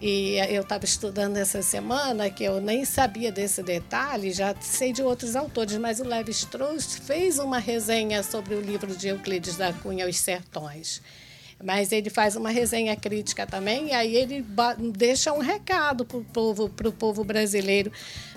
e 0.00 0.36
eu 0.50 0.62
estava 0.62 0.84
estudando 0.84 1.38
essa 1.38 1.62
semana 1.62 2.28
que 2.28 2.44
eu 2.44 2.60
nem 2.60 2.84
sabia 2.84 3.32
desse 3.32 3.62
detalhe, 3.62 4.30
já 4.30 4.54
sei 4.60 4.92
de 4.92 5.02
outros 5.02 5.34
autores, 5.34 5.76
mas 5.78 6.00
o 6.00 6.04
Levi 6.04 6.32
Strauss 6.32 6.96
fez 6.96 7.38
uma 7.38 7.58
resenha 7.58 8.22
sobre 8.22 8.54
o 8.54 8.60
livro 8.60 8.94
de 8.94 9.08
Euclides 9.08 9.56
da 9.56 9.72
Cunha, 9.72 10.06
Os 10.06 10.18
Sertões. 10.18 11.00
Mas 11.64 11.90
ele 11.90 12.10
faz 12.10 12.36
uma 12.36 12.50
resenha 12.50 12.94
crítica 12.94 13.46
também, 13.46 13.88
e 13.88 13.92
aí 13.92 14.14
ele 14.14 14.44
deixa 14.94 15.32
um 15.32 15.38
recado 15.38 16.04
para 16.04 16.18
o 16.18 16.24
povo, 16.24 16.68
pro 16.68 16.92
povo 16.92 17.24
brasileiro. 17.24 17.90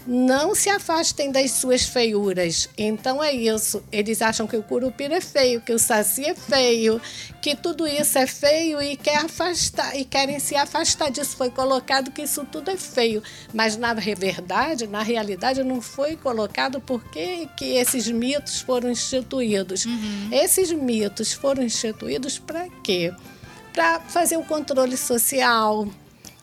Não 0.08 0.56
se 0.56 0.70
afastem 0.70 1.32
das 1.32 1.52
suas 1.52 1.84
feiuras. 1.84 2.70
Então 2.78 3.24
é 3.24 3.32
isso. 3.32 3.84
Eles 3.92 4.22
acham 4.22 4.48
que 4.48 4.58
o 4.58 4.64
curupira 4.64 5.16
é 5.18 5.22
feio, 5.22 5.62
que 5.62 5.74
o 5.74 5.80
saci 5.80 6.26
é 6.26 6.36
feio, 6.36 7.02
que 7.42 7.56
tudo 7.56 7.88
isso 7.88 8.18
é 8.18 8.26
feio 8.26 8.82
e 8.82 8.96
quer 8.96 9.18
afastar 9.18 9.96
e 9.96 10.04
querem 10.04 10.40
se 10.40 10.56
afastar 10.56 11.12
disso. 11.12 11.38
Foi 11.38 11.50
colocado 11.50 12.12
que 12.12 12.24
isso 12.24 12.46
tudo 12.52 12.72
é 12.72 12.78
feio, 12.78 13.22
mas 13.54 13.78
na 13.78 13.94
verdade, 13.94 14.88
na 14.88 15.04
realidade, 15.04 15.64
não 15.64 15.82
foi 15.82 16.16
colocado 16.16 16.82
porque 16.82 17.48
que 17.56 17.76
esses 17.76 18.08
mitos 18.08 18.62
foram 18.62 18.90
instituídos. 18.90 19.86
Esses 20.32 20.72
mitos 20.72 21.34
foram 21.34 21.64
instituídos 21.64 22.40
para 22.40 22.68
quê? 22.84 23.14
Para 23.74 24.00
fazer 24.02 24.38
o 24.38 24.44
controle 24.44 24.98
social, 24.98 25.88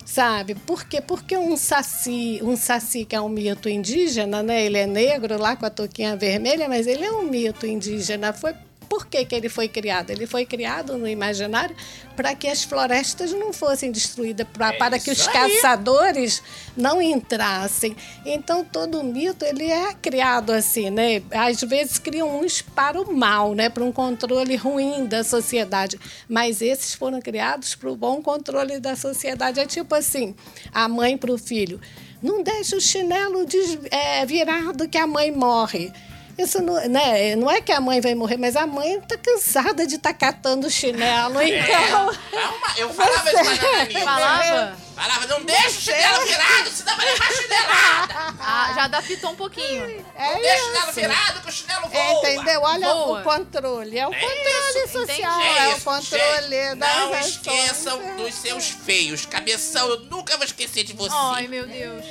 Sabe? 0.06 0.54
Por 0.54 0.84
quê? 0.84 1.00
Porque 1.00 1.36
um 1.36 1.56
saci, 1.56 2.38
um 2.40 2.56
saci 2.56 3.04
que 3.04 3.16
é 3.16 3.20
um 3.20 3.28
mito 3.28 3.68
indígena, 3.68 4.40
né? 4.40 4.64
Ele 4.64 4.78
é 4.78 4.86
negro 4.86 5.36
lá 5.36 5.56
com 5.56 5.66
a 5.66 5.70
touquinha 5.70 6.16
vermelha, 6.16 6.68
mas 6.68 6.86
ele 6.86 7.04
é 7.04 7.10
um 7.10 7.24
mito 7.24 7.66
indígena. 7.66 8.32
Foi 8.32 8.54
por 8.88 9.06
que, 9.06 9.24
que 9.24 9.34
ele 9.34 9.48
foi 9.48 9.68
criado? 9.68 10.10
Ele 10.10 10.26
foi 10.26 10.44
criado 10.46 10.96
no 10.96 11.06
imaginário 11.08 11.74
para 12.16 12.34
que 12.34 12.48
as 12.48 12.62
florestas 12.64 13.32
não 13.32 13.52
fossem 13.52 13.92
destruídas, 13.92 14.46
pra, 14.52 14.68
É 14.68 14.72
para 14.72 14.98
que 14.98 15.10
os 15.10 15.26
aí. 15.28 15.32
caçadores 15.32 16.42
não 16.76 17.00
entrassem. 17.02 17.94
Então 18.24 18.64
todo 18.64 19.02
mito 19.02 19.44
ele 19.44 19.70
é 19.70 19.92
criado 19.94 20.50
assim, 20.52 20.88
né? 20.90 21.22
Às 21.30 21.60
vezes 21.60 21.98
criam 21.98 22.40
uns 22.40 22.62
para 22.62 23.00
o 23.00 23.14
mal, 23.14 23.54
né? 23.54 23.68
Para 23.68 23.84
um 23.84 23.92
controle 23.92 24.56
ruim 24.56 25.06
da 25.06 25.22
sociedade. 25.22 25.98
Mas 26.28 26.62
esses 26.62 26.94
foram 26.94 27.20
criados 27.20 27.74
para 27.74 27.90
o 27.90 27.96
bom 27.96 28.22
controle 28.22 28.78
da 28.80 28.96
sociedade. 28.96 29.60
É 29.60 29.66
tipo 29.66 29.94
assim, 29.94 30.34
a 30.72 30.88
mãe 30.88 31.16
para 31.18 31.32
o 31.32 31.38
filho. 31.38 31.80
Não 32.22 32.42
deixa 32.42 32.76
o 32.76 32.80
chinelo 32.80 33.44
des- 33.44 33.78
é, 33.90 34.24
virado 34.24 34.88
que 34.88 34.96
a 34.96 35.06
mãe 35.06 35.30
morre. 35.30 35.92
Isso 36.38 36.60
não, 36.60 36.74
né, 36.88 37.34
não 37.34 37.50
é 37.50 37.60
que 37.62 37.72
a 37.72 37.80
mãe 37.80 38.00
vai 38.00 38.14
morrer, 38.14 38.36
mas 38.36 38.56
a 38.56 38.66
mãe 38.66 38.98
está 38.98 39.16
cansada 39.16 39.86
de 39.86 39.94
estar 39.96 40.12
catando 40.12 40.66
o 40.66 40.70
chinelo. 40.70 41.40
É, 41.40 41.48
Então, 41.48 42.14
calma, 42.30 42.66
eu 42.76 42.92
falava 42.92 43.30
isso 43.32 43.32
pra 43.32 43.44
Nananinha. 43.70 44.04
Falava? 44.04 44.76
Falava, 44.96 45.26
não 45.26 45.42
deixa 45.44 45.68
o 45.68 45.72
chinelo 45.72 46.26
virado, 46.26 46.70
senão 46.70 46.96
vai 46.96 47.06
levar 47.06 47.32
chinelada. 47.32 48.34
Ah, 48.40 48.72
já 48.74 48.84
adaptou 48.84 49.30
um 49.30 49.36
pouquinho. 49.36 50.04
é 50.14 50.34
Deixa 50.40 50.62
o 50.62 50.66
chinelo 50.66 50.92
virado 50.92 51.40
que 51.42 51.48
o 51.48 51.52
chinelo 51.52 51.88
voa. 51.88 52.00
É, 52.02 52.12
entendeu? 52.12 52.60
Olha 52.62 52.86
Boa. 52.94 53.20
o 53.20 53.22
controle. 53.22 53.98
É 53.98 54.06
o 54.08 54.12
É 54.14 54.20
controle 54.20 54.84
isso, 54.84 54.92
social, 55.06 55.40
é, 55.40 55.70
É 55.70 55.74
o 55.74 55.80
controle 55.80 56.50
gente, 56.50 56.74
das 56.76 56.96
Não 56.96 57.12
ações. 57.14 57.26
esqueçam 57.26 58.16
dos 58.16 58.34
seus 58.34 58.68
feios. 58.68 59.26
Cabeção, 59.26 59.88
eu 59.88 60.00
nunca 60.00 60.36
vou 60.36 60.44
esquecer 60.46 60.84
de 60.84 60.92
você. 60.94 61.14
Ai, 61.14 61.46
meu 61.48 61.66
Deus. 61.66 62.04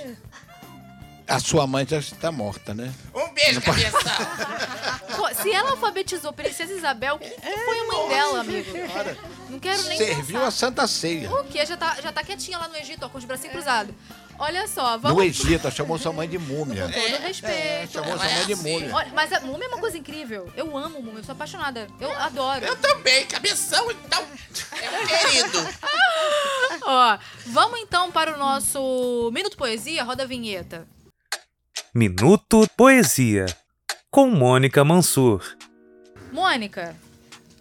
A 1.28 1.40
sua 1.40 1.66
mãe 1.66 1.86
já 1.88 1.98
está 1.98 2.32
morta, 2.32 2.74
né? 2.74 2.94
Um 3.14 3.34
beijo, 3.34 3.60
cabeção. 3.62 4.00
Se 5.42 5.52
ela 5.52 5.72
alfabetizou 5.72 6.32
Princesa 6.32 6.72
Isabel, 6.74 7.18
quem 7.18 7.30
que 7.30 7.42
foi 7.66 7.80
a 7.80 7.84
mãe 7.86 8.10
dela, 8.10 8.40
amigo? 8.42 8.72
Não 9.50 9.60
quero 9.60 9.82
nem 9.84 9.98
Serviu 9.98 10.36
pensar. 10.40 10.48
a 10.48 10.52
Santa 10.52 10.88
Ceia. 10.88 11.32
O 11.32 11.44
quê? 11.46 11.66
Já 11.66 11.76
tá, 11.78 11.98
já 12.02 12.12
tá 12.12 12.24
quietinha 12.24 12.58
lá 12.60 12.68
no 12.68 12.76
Egito, 12.78 13.06
ó, 13.06 13.10
com 13.10 13.18
os 13.18 13.26
bracinhos 13.26 13.54
cruzados. 13.54 13.94
Olha 14.38 14.68
só, 14.68 14.94
No 14.94 15.00
vamos. 15.00 15.24
Egito, 15.24 15.72
chamou 15.72 15.98
sua 15.98 16.14
mãe 16.14 16.28
de 16.30 16.38
múmia. 16.38 16.84
Com 16.86 16.92
todo 16.92 17.22
respeito. 17.22 17.56
É, 17.56 17.88
chamou 17.88 18.18
sua 18.18 18.28
mãe 18.30 18.46
de 18.46 18.56
múmia. 18.56 18.96
Olha, 18.96 19.12
mas 19.14 19.34
a 19.34 19.40
múmia 19.42 19.66
é 19.66 19.68
uma 19.70 19.80
coisa 19.80 19.98
incrível. 19.98 20.52
Eu 20.56 20.78
amo 20.78 21.02
múmia, 21.02 21.20
eu 21.20 21.24
sou 21.24 21.34
apaixonada. 21.34 21.88
Eu 22.00 22.12
adoro. 22.20 22.64
Eu 22.66 22.76
também, 22.76 23.26
cabeção, 23.26 23.90
então. 23.92 24.24
É 24.80 24.90
um 25.02 25.08
querido. 25.08 25.58
Ó, 26.86 27.18
vamos 27.48 27.80
então 27.80 28.12
para 28.12 28.36
o 28.36 28.38
nosso 28.38 29.32
Minuto 29.34 29.58
Poesia, 29.58 30.04
roda 30.04 30.24
a 30.24 30.28
vinheta. 30.28 30.88
Minuto 31.98 32.68
Poesia, 32.76 33.46
com 34.12 34.30
Mônica 34.30 34.84
Mansur. 34.84 35.56
Mônica, 36.30 36.94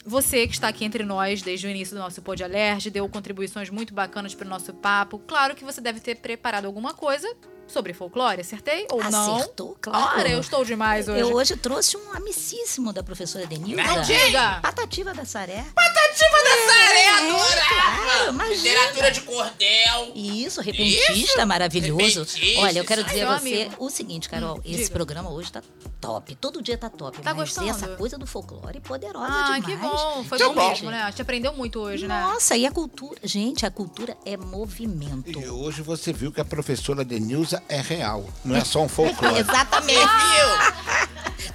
você 0.05 0.45
que 0.49 0.55
está 0.55 0.67
aqui 0.67 0.85
entre 0.85 1.05
nós 1.05 1.41
desde 1.41 1.69
o 1.69 1.71
início 1.71 1.95
do 1.95 2.01
nosso 2.01 2.21
Pod 2.21 2.43
Alert, 2.43 2.91
deu 2.91 3.09
contribuições 3.09 3.71
muito 3.71 3.95
bacanas 3.95 4.35
para 4.35 4.45
o 4.45 4.51
nosso 4.51 4.75
papo. 4.75 5.21
Claro 5.21 5.55
que 5.55 5.65
você 5.65 5.81
deve 5.81 6.01
ter 6.01 6.17
preparado 6.17 6.65
alguma 6.65 6.93
coisa 6.93 7.33
sobre 7.67 7.93
folclore, 7.93 8.41
acertei 8.41 8.87
ou 8.91 9.03
não? 9.11 9.37
Acertou, 9.37 9.77
claro. 9.81 10.19
Ora, 10.21 10.29
eu 10.29 10.41
estou 10.41 10.65
demais 10.65 11.09
hoje. 11.09 11.21
Eu 11.21 11.33
hoje 11.35 11.57
trouxe 11.57 11.97
um 11.97 12.13
amicíssimo 12.13 12.93
da 12.93 13.03
professora 13.03 13.47
Denilda. 13.47 13.83
Não 13.83 14.03
diga! 14.03 14.61
Patativa 14.61 15.13
da 15.15 15.25
Saré. 15.25 15.65
Patativa 15.75 16.31
da 16.45 16.73
Saré, 16.73 17.05
claro, 17.05 17.27
adorava! 17.37 18.31
imagina. 18.31 18.55
Literatura 18.57 19.11
de 19.11 19.21
cordel. 19.23 20.13
Isso, 20.15 20.61
repentista, 20.61 21.13
Isso, 21.13 21.37
repentista. 21.39 21.81
repentista, 21.81 22.61
Olha, 22.61 22.79
eu 22.79 22.85
quero 22.85 23.05
dizer 23.05 23.23
a 23.27 23.39
você 23.39 23.49
amigo. 23.63 23.75
o 23.79 23.91
seguinte, 23.91 24.29
Carol. 24.29 24.61
esse 24.65 24.77
diga. 24.85 24.91
programa 24.91 25.31
hoje 25.31 25.51
tá 25.53 25.63
top. 26.01 26.35
Todo 26.37 26.63
dia 26.63 26.79
tá 26.79 26.89
top. 26.91 27.19
Tá 27.19 27.35
mas 27.35 27.37
gostando? 27.37 27.69
essa 27.71 27.89
coisa 27.97 28.17
do 28.19 28.27
folclore 28.27 28.81
poderosa 28.81 29.27
Ah, 29.29 29.59
demais. 29.59 29.65
que 29.65 29.77
bom. 29.77 30.25
Foi 30.25 30.39
Que 30.39 30.45
bom, 30.45 30.55
bom. 30.55 30.69
mesmo, 30.69 30.91
né? 30.91 31.03
A 31.03 31.11
gente 31.11 31.23
aprendeu 31.23 31.53
muito 31.55 31.81
hoje, 31.81 32.07
né? 32.07 32.21
Nossa, 32.21 32.57
e 32.57 32.67
a 32.67 32.71
cultura? 32.71 33.19
Gente, 33.23 33.65
a 33.67 33.71
cultura 33.71 34.17
é 34.25 34.37
movimento. 34.37 35.39
E 35.41 35.49
hoje 35.49 35.83
você 35.83 36.13
viu 36.13 36.31
que 36.33 36.41
a 36.41 36.45
professora 36.45 37.05
Denilza 37.05 37.54
é 37.69 37.81
real, 37.81 38.25
não 38.45 38.57
é 38.57 38.65
só 38.65 38.83
um 38.83 38.89
folclore. 38.89 39.37
Exatamente. 39.41 40.01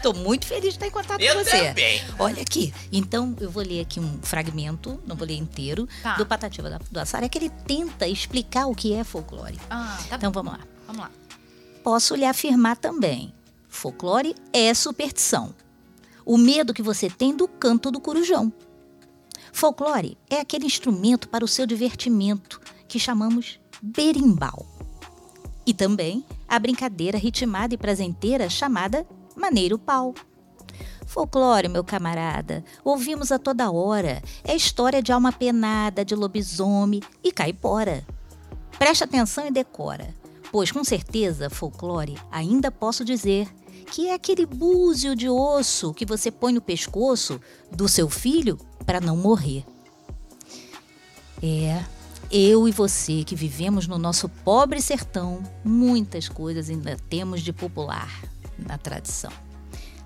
Tô 0.01 0.13
muito 0.13 0.45
feliz 0.45 0.63
de 0.63 0.69
estar 0.69 0.87
em 0.87 0.91
contato 0.91 1.19
Eu 1.21 1.35
com 1.35 1.43
você. 1.43 1.67
também. 1.67 2.01
Olha 2.17 2.41
aqui. 2.41 2.73
Então, 2.91 3.35
eu 3.41 3.49
vou 3.51 3.61
ler 3.63 3.81
aqui 3.81 3.99
um 3.99 4.19
fragmento, 4.21 4.97
não 5.05 5.15
vou 5.15 5.27
ler 5.27 5.35
inteiro, 5.35 5.87
Tá. 6.01 6.15
do 6.15 6.25
Patativa 6.25 6.69
da- 6.69 6.79
do 6.89 6.99
Assara, 6.99 7.27
que 7.27 7.37
ele 7.37 7.49
tenta 7.49 8.07
explicar 8.07 8.67
o 8.67 8.73
que 8.75 8.93
é 8.93 9.03
folclore. 9.03 9.59
Ah, 9.69 9.97
tá 10.09 10.15
Então, 10.15 10.31
bom. 10.31 10.41
vamos 10.43 10.59
lá. 10.59 10.65
Vamos 10.87 11.01
lá. 11.01 11.11
Posso 11.83 12.15
lhe 12.15 12.23
afirmar 12.25 12.77
também: 12.77 13.33
folclore 13.67 14.35
é 14.53 14.73
superstição. 14.73 15.53
O 16.25 16.37
medo 16.37 16.73
que 16.73 16.81
você 16.81 17.09
tem 17.09 17.35
do 17.35 17.47
canto 17.47 17.91
do 17.91 17.99
corujão. 17.99 18.53
Folclore 19.51 20.17
é 20.29 20.39
aquele 20.39 20.65
instrumento 20.65 21.27
para 21.27 21.43
o 21.43 21.47
seu 21.47 21.65
divertimento 21.65 22.61
que 22.87 22.99
chamamos 22.99 23.59
berimbau. 23.81 24.65
E 25.69 25.73
também 25.75 26.25
a 26.47 26.57
brincadeira 26.57 27.15
ritmada 27.15 27.75
e 27.75 27.77
prazenteira 27.77 28.49
chamada 28.49 29.05
maneiro 29.35 29.77
pau. 29.77 30.15
Folclore, 31.05 31.67
meu 31.67 31.83
camarada, 31.83 32.65
ouvimos 32.83 33.31
a 33.31 33.37
toda 33.37 33.69
hora. 33.69 34.19
É 34.43 34.55
história 34.55 34.99
de 34.99 35.11
alma 35.11 35.31
penada, 35.31 36.03
de 36.03 36.15
lobisomem 36.15 37.01
e 37.23 37.31
caipora. 37.31 38.03
Preste 38.79 39.03
atenção 39.03 39.45
e 39.45 39.51
decora, 39.51 40.11
pois 40.51 40.71
com 40.71 40.83
certeza 40.83 41.51
folclore 41.51 42.17
ainda 42.31 42.71
posso 42.71 43.05
dizer 43.05 43.47
que 43.91 44.07
é 44.07 44.15
aquele 44.15 44.47
búzio 44.47 45.15
de 45.15 45.29
osso 45.29 45.93
que 45.93 46.03
você 46.03 46.31
põe 46.31 46.51
no 46.51 46.61
pescoço 46.61 47.39
do 47.71 47.87
seu 47.87 48.09
filho 48.09 48.57
para 48.87 48.99
não 48.99 49.15
morrer. 49.15 49.63
É, 51.43 51.83
eu 52.31 52.67
e 52.67 52.71
você 52.71 53.23
que 53.23 53.35
vivemos 53.35 53.87
no 53.87 53.97
nosso 53.97 54.29
pobre 54.29 54.81
sertão, 54.81 55.41
muitas 55.63 56.29
coisas 56.29 56.69
ainda 56.69 56.95
temos 57.09 57.41
de 57.41 57.51
popular 57.51 58.23
na 58.57 58.77
tradição. 58.77 59.31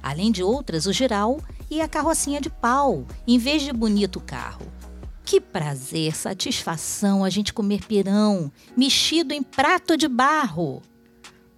Além 0.01 0.31
de 0.31 0.41
outras, 0.41 0.85
o 0.85 0.93
geral 0.93 1.41
e 1.69 1.81
a 1.81 1.87
carrocinha 1.87 2.39
de 2.39 2.49
pau, 2.49 3.05
em 3.27 3.37
vez 3.37 3.61
de 3.61 3.73
bonito 3.73 4.21
carro. 4.21 4.65
Que 5.25 5.39
prazer, 5.39 6.15
satisfação 6.15 7.23
a 7.23 7.29
gente 7.29 7.53
comer 7.53 7.85
pirão, 7.85 8.51
mexido 8.75 9.33
em 9.33 9.43
prato 9.43 9.97
de 9.97 10.07
barro. 10.07 10.81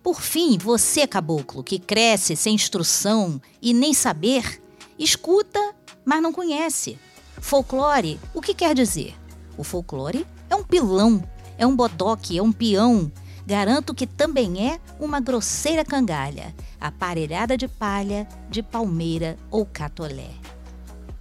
Por 0.01 0.21
fim, 0.21 0.57
você, 0.57 1.07
caboclo, 1.07 1.63
que 1.63 1.79
cresce 1.79 2.35
sem 2.35 2.55
instrução 2.55 3.41
e 3.61 3.73
nem 3.73 3.93
saber, 3.93 4.61
escuta, 4.97 5.59
mas 6.03 6.21
não 6.21 6.31
conhece. 6.31 6.97
Folclore, 7.39 8.19
o 8.33 8.41
que 8.41 8.53
quer 8.53 8.75
dizer? 8.75 9.15
O 9.57 9.63
folclore 9.63 10.25
é 10.49 10.55
um 10.55 10.63
pilão, 10.63 11.23
é 11.57 11.65
um 11.65 11.75
bodoque, 11.75 12.37
é 12.37 12.41
um 12.41 12.51
peão. 12.51 13.11
Garanto 13.45 13.93
que 13.93 14.07
também 14.07 14.71
é 14.71 14.79
uma 14.99 15.19
grosseira 15.19 15.85
cangalha, 15.85 16.55
aparelhada 16.81 17.55
de 17.55 17.67
palha, 17.67 18.27
de 18.49 18.63
palmeira 18.63 19.37
ou 19.51 19.65
catolé. 19.65 20.31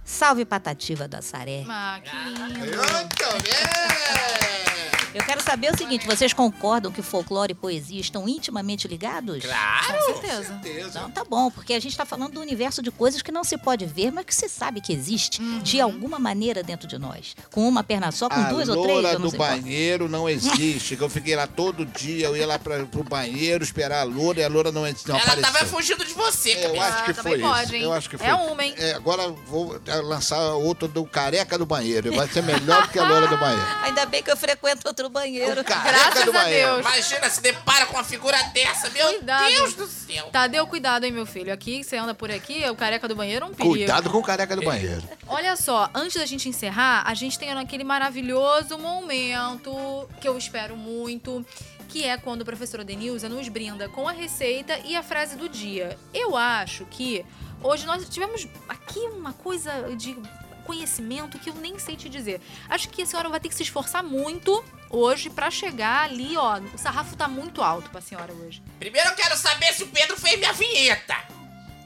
Salve 0.03 0.45
Patativa 0.45 1.07
da 1.07 1.21
Saré. 1.21 1.63
Ah, 1.67 1.99
que 2.03 2.15
lindo. 2.29 2.77
Muito 2.77 3.43
bem! 3.43 4.74
Eu 5.15 5.23
quero 5.23 5.41
saber 5.41 5.71
o 5.73 5.77
seguinte, 5.77 6.05
vocês 6.05 6.33
concordam 6.33 6.91
que 6.91 7.01
folclore 7.01 7.53
e 7.53 7.55
poesia 7.55 8.01
estão 8.01 8.27
intimamente 8.27 8.85
ligados? 8.85 9.45
Claro. 9.45 9.97
Com 10.05 10.13
certeza. 10.13 10.43
Certeza. 10.61 10.89
Então 10.99 11.09
tá 11.11 11.23
bom, 11.23 11.49
porque 11.49 11.73
a 11.73 11.79
gente 11.79 11.91
está 11.93 12.05
falando 12.05 12.33
do 12.33 12.41
universo 12.41 12.81
de 12.81 12.91
coisas 12.91 13.21
que 13.21 13.31
não 13.31 13.43
se 13.45 13.57
pode 13.57 13.85
ver, 13.85 14.11
mas 14.11 14.25
que 14.25 14.35
se 14.35 14.49
sabe 14.49 14.81
que 14.81 14.91
existe 14.91 15.41
de 15.63 15.79
alguma 15.79 16.19
maneira 16.19 16.61
dentro 16.61 16.85
de 16.85 16.97
nós. 16.97 17.33
Com 17.51 17.65
uma 17.65 17.81
perna 17.81 18.11
só, 18.11 18.27
com 18.27 18.35
a 18.35 18.43
duas 18.49 18.67
ou 18.67 18.75
três, 18.83 18.93
loura 18.93 19.09
eu 19.13 19.19
não 19.19 19.21
do 19.21 19.29
sei 19.29 19.37
qual. 19.39 19.49
banheiro 19.51 20.09
não 20.09 20.27
existe. 20.29 20.97
que 20.97 21.01
eu 21.03 21.09
fiquei 21.09 21.33
lá 21.35 21.47
todo 21.47 21.85
dia, 21.85 22.25
eu 22.27 22.35
ia 22.35 22.45
lá 22.45 22.59
pra, 22.59 22.85
pro 22.85 23.03
banheiro 23.03 23.63
esperar 23.63 24.01
a 24.01 24.03
loura 24.03 24.41
e 24.41 24.43
a 24.43 24.49
loura 24.49 24.69
não, 24.69 24.81
não 24.81 24.87
Ela 24.89 25.17
apareceu. 25.17 25.41
tava 25.41 25.65
fugindo 25.65 26.03
de 26.05 26.13
você, 26.13 26.51
Eu 26.51 26.73
cabeça. 26.73 26.85
acho 26.87 27.03
que 27.05 27.11
Ah, 27.11 27.23
foi 27.23 27.39
pode, 27.39 27.63
isso. 27.63 27.75
hein? 27.75 27.81
Eu 27.83 27.93
acho 27.93 28.09
que 28.09 28.15
É 28.17 28.19
foi. 28.19 28.47
uma, 28.51 28.65
hein? 28.65 28.73
É, 28.77 28.91
agora 28.93 29.29
vou 29.29 29.79
é, 29.87 29.95
lançar 30.01 30.39
outro 30.55 30.89
do 30.89 31.05
careca 31.05 31.57
do 31.57 31.65
banheiro. 31.65 32.13
Vai 32.13 32.27
ser 32.27 32.43
melhor 32.43 32.83
do 32.83 32.89
que 32.89 32.99
a 32.99 33.07
loura 33.07 33.27
do 33.27 33.37
banheiro. 33.37 33.65
Ainda 33.83 34.05
bem 34.05 34.21
que 34.21 34.29
eu 34.29 34.35
frequento 34.37 34.85
outro 34.85 35.04
banheiro. 35.09 35.61
O 35.61 35.63
careca 35.63 35.91
Graças 35.91 36.25
do 36.25 36.31
a 36.31 36.33
banheiro. 36.33 36.73
Deus. 36.73 36.79
Imagina, 36.81 37.29
se 37.29 37.41
depara 37.41 37.85
com 37.85 37.93
uma 37.93 38.03
figura 38.03 38.37
dessa. 38.53 38.89
Meu 38.89 39.07
Cuidado. 39.07 39.47
Deus 39.47 39.73
do 39.73 39.87
céu. 39.87 40.29
Tadeu, 40.31 40.65
cuidado, 40.67 41.05
hein, 41.05 41.11
meu 41.11 41.25
filho. 41.25 41.53
Aqui, 41.53 41.83
você 41.83 41.97
anda 41.97 42.13
por 42.13 42.31
aqui, 42.31 42.67
o 42.69 42.75
careca 42.75 43.07
do 43.07 43.15
banheiro 43.15 43.45
é 43.45 43.47
um 43.47 43.53
perigo. 43.53 43.75
Cuidado 43.75 44.09
com 44.09 44.17
o 44.17 44.23
careca 44.23 44.55
do 44.55 44.61
banheiro. 44.61 45.03
Olha 45.27 45.55
só, 45.55 45.89
antes 45.93 46.15
da 46.17 46.25
gente 46.25 46.47
encerrar, 46.49 47.03
a 47.05 47.13
gente 47.13 47.37
tem 47.37 47.51
aquele 47.51 47.83
maravilhoso 47.83 48.77
momento 48.77 50.07
que 50.19 50.27
eu 50.27 50.37
espero 50.37 50.75
muito, 50.75 51.45
que 51.87 52.03
é 52.03 52.17
quando 52.17 52.41
a 52.41 52.45
professora 52.45 52.83
Denilza 52.83 53.29
nos 53.29 53.47
brinda 53.47 53.87
com 53.89 54.07
a 54.07 54.11
receita 54.11 54.79
e 54.85 54.95
a 54.95 55.03
frase 55.03 55.35
do 55.35 55.47
dia. 55.47 55.97
Eu 56.13 56.35
acho 56.35 56.85
que 56.85 57.25
hoje 57.63 57.85
nós 57.85 58.07
tivemos 58.09 58.47
aqui 58.67 58.99
uma 58.99 59.33
coisa 59.33 59.95
de 59.95 60.17
conhecimento 60.65 61.37
que 61.39 61.49
eu 61.49 61.55
nem 61.55 61.77
sei 61.79 61.95
te 61.95 62.09
dizer. 62.09 62.41
Acho 62.67 62.89
que 62.89 63.03
a 63.03 63.05
senhora 63.05 63.29
vai 63.29 63.39
ter 63.39 63.49
que 63.49 63.55
se 63.55 63.63
esforçar 63.63 64.03
muito 64.03 64.63
hoje 64.95 65.29
pra 65.29 65.51
chegar 65.51 66.03
ali, 66.03 66.35
ó. 66.37 66.59
O 66.73 66.77
sarrafo 66.77 67.15
tá 67.15 67.27
muito 67.27 67.61
alto 67.61 67.89
pra 67.89 68.01
senhora 68.01 68.33
hoje. 68.33 68.61
Primeiro 68.79 69.09
eu 69.09 69.15
quero 69.15 69.35
saber 69.37 69.73
se 69.73 69.83
o 69.83 69.87
Pedro 69.87 70.17
fez 70.19 70.37
minha 70.39 70.53
vinheta. 70.53 71.15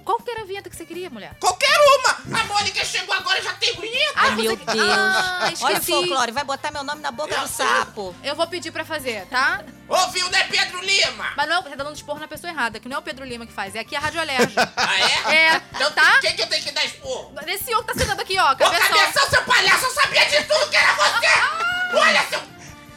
Qual 0.06 0.18
que 0.20 0.32
era 0.32 0.42
a 0.42 0.46
vinheta 0.46 0.68
que 0.72 0.76
você 0.76 0.88
queria, 0.88 1.08
mulher? 1.08 1.36
Qualquer 1.40 1.70
uma. 2.00 2.40
A 2.40 2.44
Mônica 2.46 2.84
chegou 2.84 3.14
agora 3.14 3.38
e 3.40 3.44
já 3.44 3.54
tem 3.54 3.76
vinheta. 3.76 4.14
Ai, 4.16 4.32
meu 4.36 4.56
Deus. 4.56 4.90
Ah, 4.90 5.54
Olha 5.62 5.78
o 5.78 5.84
folclore, 5.84 6.32
vai 6.32 6.44
botar 6.44 6.72
meu 6.72 6.84
nome 6.84 7.00
na 7.00 7.12
boca 7.12 7.38
do 7.38 7.48
sapo. 7.48 8.16
Eu 8.24 8.36
vou 8.36 8.48
pedir 8.48 8.72
pra 8.72 8.84
fazer, 8.84 9.28
tá? 9.28 9.62
Ouviu, 9.88 10.28
né, 10.32 10.46
Pedro 10.46 10.82
Lima? 10.84 11.32
Mas 11.38 11.48
não 11.48 11.60
é, 11.60 11.62
tá 11.62 11.76
dando 11.76 11.94
esporro 11.94 12.20
na 12.20 12.28
pessoa 12.28 12.50
errada, 12.52 12.80
que 12.80 12.90
não 12.90 12.96
é 12.96 13.00
o 13.00 13.04
Pedro 13.04 13.24
Lima 13.24 13.46
que 13.46 13.54
faz, 13.54 13.76
é 13.76 13.80
aqui 13.82 13.96
a 13.96 14.00
Rádio 14.00 14.20
Alerj. 14.20 14.56
Ah, 14.76 15.00
é? 15.32 15.36
É, 15.36 15.62
Então, 15.76 15.92
tá? 15.92 16.20
quem 16.22 16.36
que 16.36 16.42
eu 16.42 16.48
tenho 16.48 16.64
que 16.64 16.72
dar 16.72 16.86
esporro? 16.86 17.32
Nesse 17.46 17.66
senhor 17.66 17.82
que 17.86 17.94
tá 17.94 18.00
sentado 18.00 18.20
aqui, 18.20 18.38
ó, 18.40 18.52
Ô, 18.52 18.56
cabeção. 18.56 18.88
cabeção, 18.98 19.30
seu 19.30 19.44
palhaço, 19.44 19.86
eu 19.86 19.92
sabia 19.92 20.26
de 20.26 20.44
tudo 20.46 20.70
que 20.72 20.76
era 20.76 20.94
você! 20.94 21.98
Olha, 21.98 22.24
seu... 22.30 22.40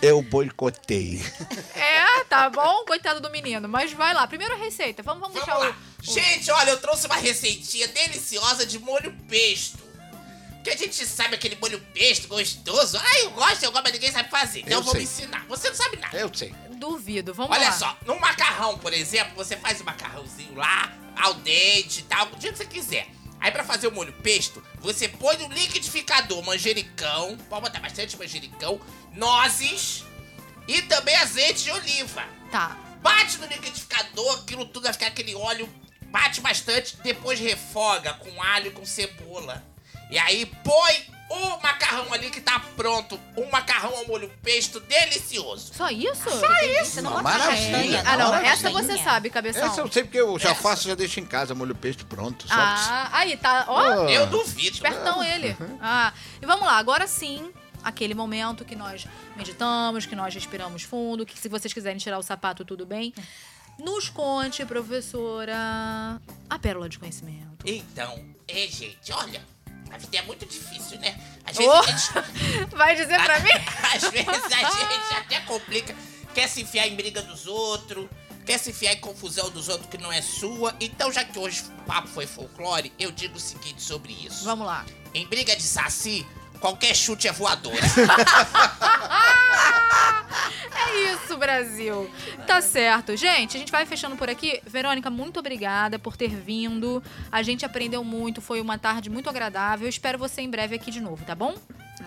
Eu 0.02 0.20
boicotei. 0.22 1.22
É, 1.74 2.24
tá 2.24 2.48
bom? 2.50 2.84
Coitado 2.84 3.20
do 3.20 3.30
menino. 3.30 3.68
Mas 3.68 3.92
vai 3.92 4.12
lá, 4.14 4.26
primeiro 4.26 4.54
a 4.54 4.56
receita. 4.56 5.02
Vamos, 5.02 5.20
vamos, 5.20 5.38
Vamos 5.38 5.46
deixar 5.46 5.58
lá. 5.58 5.76
o... 5.98 6.02
Gente, 6.02 6.50
olha, 6.50 6.70
eu 6.70 6.80
trouxe 6.80 7.06
uma 7.06 7.16
receitinha 7.16 7.86
deliciosa 7.88 8.64
de 8.66 8.78
molho 8.78 9.14
pesto. 9.28 9.78
Que 10.64 10.70
a 10.70 10.76
gente 10.76 11.04
sabe 11.06 11.34
aquele 11.34 11.56
molho 11.56 11.80
pesto 11.92 12.28
gostoso. 12.28 12.96
Ah, 12.98 13.18
eu 13.20 13.30
gosto, 13.32 13.62
eu 13.64 13.72
gosto, 13.72 13.84
mas 13.84 13.92
ninguém 13.92 14.12
sabe 14.12 14.30
fazer. 14.30 14.60
Então 14.60 14.72
Eu 14.74 14.78
eu 14.78 14.82
vou 14.82 14.92
sei. 14.92 15.00
me 15.00 15.06
ensinar. 15.06 15.44
Você 15.48 15.68
não 15.68 15.76
sabe 15.76 15.96
nada. 15.98 16.16
Eu 16.16 16.32
sei. 16.32 16.54
Duvido, 16.76 17.32
vamos 17.34 17.56
Olha 17.56 17.66
lá. 17.66 17.72
só, 17.72 17.96
no 18.06 18.18
macarrão, 18.20 18.76
por 18.78 18.92
exemplo, 18.92 19.32
você 19.36 19.56
faz 19.56 19.80
o 19.80 19.84
macarrãozinho 19.84 20.54
lá, 20.56 20.92
ao 21.16 21.34
dente 21.34 22.00
e 22.00 22.02
tal, 22.04 22.26
do 22.26 22.40
jeito 22.40 22.58
que 22.58 22.64
você 22.64 22.66
quiser. 22.66 23.06
Aí 23.40 23.50
pra 23.50 23.64
fazer 23.64 23.86
o 23.88 23.92
molho 23.92 24.12
pesto, 24.14 24.62
você 24.82 25.08
põe 25.08 25.36
no 25.38 25.48
liquidificador 25.48 26.42
manjericão, 26.44 27.36
pode 27.48 27.62
botar 27.62 27.80
bastante 27.80 28.16
manjericão, 28.16 28.80
nozes 29.14 30.04
e 30.66 30.82
também 30.82 31.14
azeite 31.16 31.64
de 31.64 31.70
oliva. 31.70 32.24
Tá. 32.50 32.76
Bate 33.00 33.38
no 33.38 33.46
liquidificador, 33.46 34.40
aquilo 34.40 34.66
tudo 34.66 34.84
vai 34.84 34.92
ficar 34.92 35.06
aquele 35.06 35.34
óleo, 35.34 35.68
bate 36.06 36.40
bastante, 36.40 36.96
depois 36.96 37.38
refoga 37.38 38.12
com 38.14 38.42
alho 38.42 38.68
e 38.68 38.72
com 38.72 38.84
cebola. 38.84 39.64
E 40.10 40.18
aí 40.18 40.46
põe 40.46 41.06
o 41.32 41.62
macarrão 41.62 42.12
ali 42.12 42.30
que 42.30 42.40
tá 42.40 42.60
pronto. 42.76 43.18
Um 43.36 43.48
macarrão 43.50 43.94
ao 43.96 44.06
molho 44.06 44.30
pesto 44.42 44.80
delicioso. 44.80 45.72
Só 45.74 45.88
isso? 45.90 46.22
Você 46.28 47.00
não 47.00 47.10
bota 47.12 47.22
Maravilha. 47.22 47.70
castanha, 47.72 48.02
Ah, 48.06 48.16
não. 48.16 48.34
Essa 48.34 48.70
você 48.70 48.98
sabe, 48.98 49.30
cabeção. 49.30 49.64
Essa 49.66 49.80
eu 49.80 49.90
sei 49.90 50.04
porque 50.04 50.18
eu 50.20 50.38
já 50.38 50.54
faço, 50.54 50.88
já 50.88 50.94
deixo 50.94 51.20
em 51.20 51.26
casa, 51.26 51.54
molho 51.54 51.74
peixe 51.74 52.04
pronto. 52.04 52.46
Só 52.46 52.54
Ah, 52.56 53.08
aí, 53.12 53.36
tá. 53.36 53.64
Ó, 53.68 53.78
Ah. 53.80 54.10
Eu 54.10 54.26
duvido. 54.26 54.74
espertão 54.74 55.22
ele. 55.24 55.56
Ah, 55.80 56.12
e 56.40 56.46
vamos 56.46 56.66
lá, 56.66 56.76
agora 56.76 57.06
sim, 57.06 57.50
aquele 57.82 58.14
momento 58.14 58.64
que 58.64 58.76
nós 58.76 59.06
meditamos, 59.36 60.06
que 60.06 60.14
nós 60.14 60.34
respiramos 60.34 60.82
fundo, 60.82 61.24
que 61.26 61.38
se 61.38 61.48
vocês 61.48 61.72
quiserem 61.72 61.98
tirar 61.98 62.18
o 62.18 62.22
sapato, 62.22 62.64
tudo 62.64 62.84
bem. 62.86 63.12
Nos 63.78 64.08
conte, 64.10 64.64
professora, 64.66 66.20
a 66.48 66.58
pérola 66.58 66.88
de 66.88 66.98
conhecimento. 66.98 67.64
Então, 67.64 68.22
é, 68.46 68.66
gente, 68.68 69.10
olha. 69.12 69.42
A 69.92 69.98
vida 69.98 70.16
é 70.18 70.22
muito 70.22 70.46
difícil, 70.46 70.98
né? 70.98 71.14
Às 71.44 71.56
Oh. 71.58 71.82
vezes 71.82 72.10
a 72.14 72.20
gente 72.22 72.70
Vai 72.76 72.96
dizer 72.96 73.22
pra 73.22 73.40
mim? 73.40 73.50
Às 73.94 74.02
vezes 74.10 74.28
a 74.44 74.70
gente 74.70 75.14
até 75.18 75.40
complica, 75.40 75.94
quer 76.34 76.48
se 76.48 76.62
enfiar 76.62 76.86
em 76.88 76.96
briga 76.96 77.20
dos 77.22 77.46
outros, 77.46 78.08
quer 78.46 78.58
se 78.58 78.70
enfiar 78.70 78.94
em 78.94 79.00
confusão 79.00 79.50
dos 79.50 79.68
outros 79.68 79.88
que 79.90 79.98
não 79.98 80.10
é 80.12 80.22
sua. 80.22 80.74
Então, 80.80 81.12
já 81.12 81.24
que 81.24 81.38
hoje 81.38 81.62
o 81.78 81.82
papo 81.82 82.08
foi 82.08 82.26
folclore, 82.26 82.92
eu 82.98 83.10
digo 83.12 83.36
o 83.36 83.40
seguinte 83.40 83.82
sobre 83.82 84.12
isso. 84.12 84.44
Vamos 84.44 84.66
lá. 84.66 84.84
Em 85.14 85.26
briga 85.26 85.54
de 85.54 85.62
saci, 85.62 86.26
qualquer 86.62 86.94
chute 86.94 87.26
é 87.28 87.32
voadora. 87.32 87.76
É 90.74 91.14
isso, 91.14 91.36
Brasil. 91.36 92.10
Tá 92.46 92.60
certo. 92.60 93.16
Gente, 93.16 93.56
a 93.56 93.60
gente 93.60 93.70
vai 93.72 93.86
fechando 93.86 94.16
por 94.16 94.28
aqui. 94.28 94.60
Verônica, 94.66 95.08
muito 95.10 95.38
obrigada 95.38 95.98
por 95.98 96.16
ter 96.16 96.34
vindo. 96.34 97.02
A 97.30 97.42
gente 97.42 97.64
aprendeu 97.64 98.02
muito, 98.02 98.40
foi 98.40 98.60
uma 98.60 98.78
tarde 98.78 99.08
muito 99.08 99.28
agradável. 99.28 99.86
Eu 99.86 99.90
espero 99.90 100.18
você 100.18 100.42
em 100.42 100.50
breve 100.50 100.74
aqui 100.74 100.90
de 100.90 101.00
novo, 101.00 101.24
tá 101.24 101.34
bom? 101.34 101.54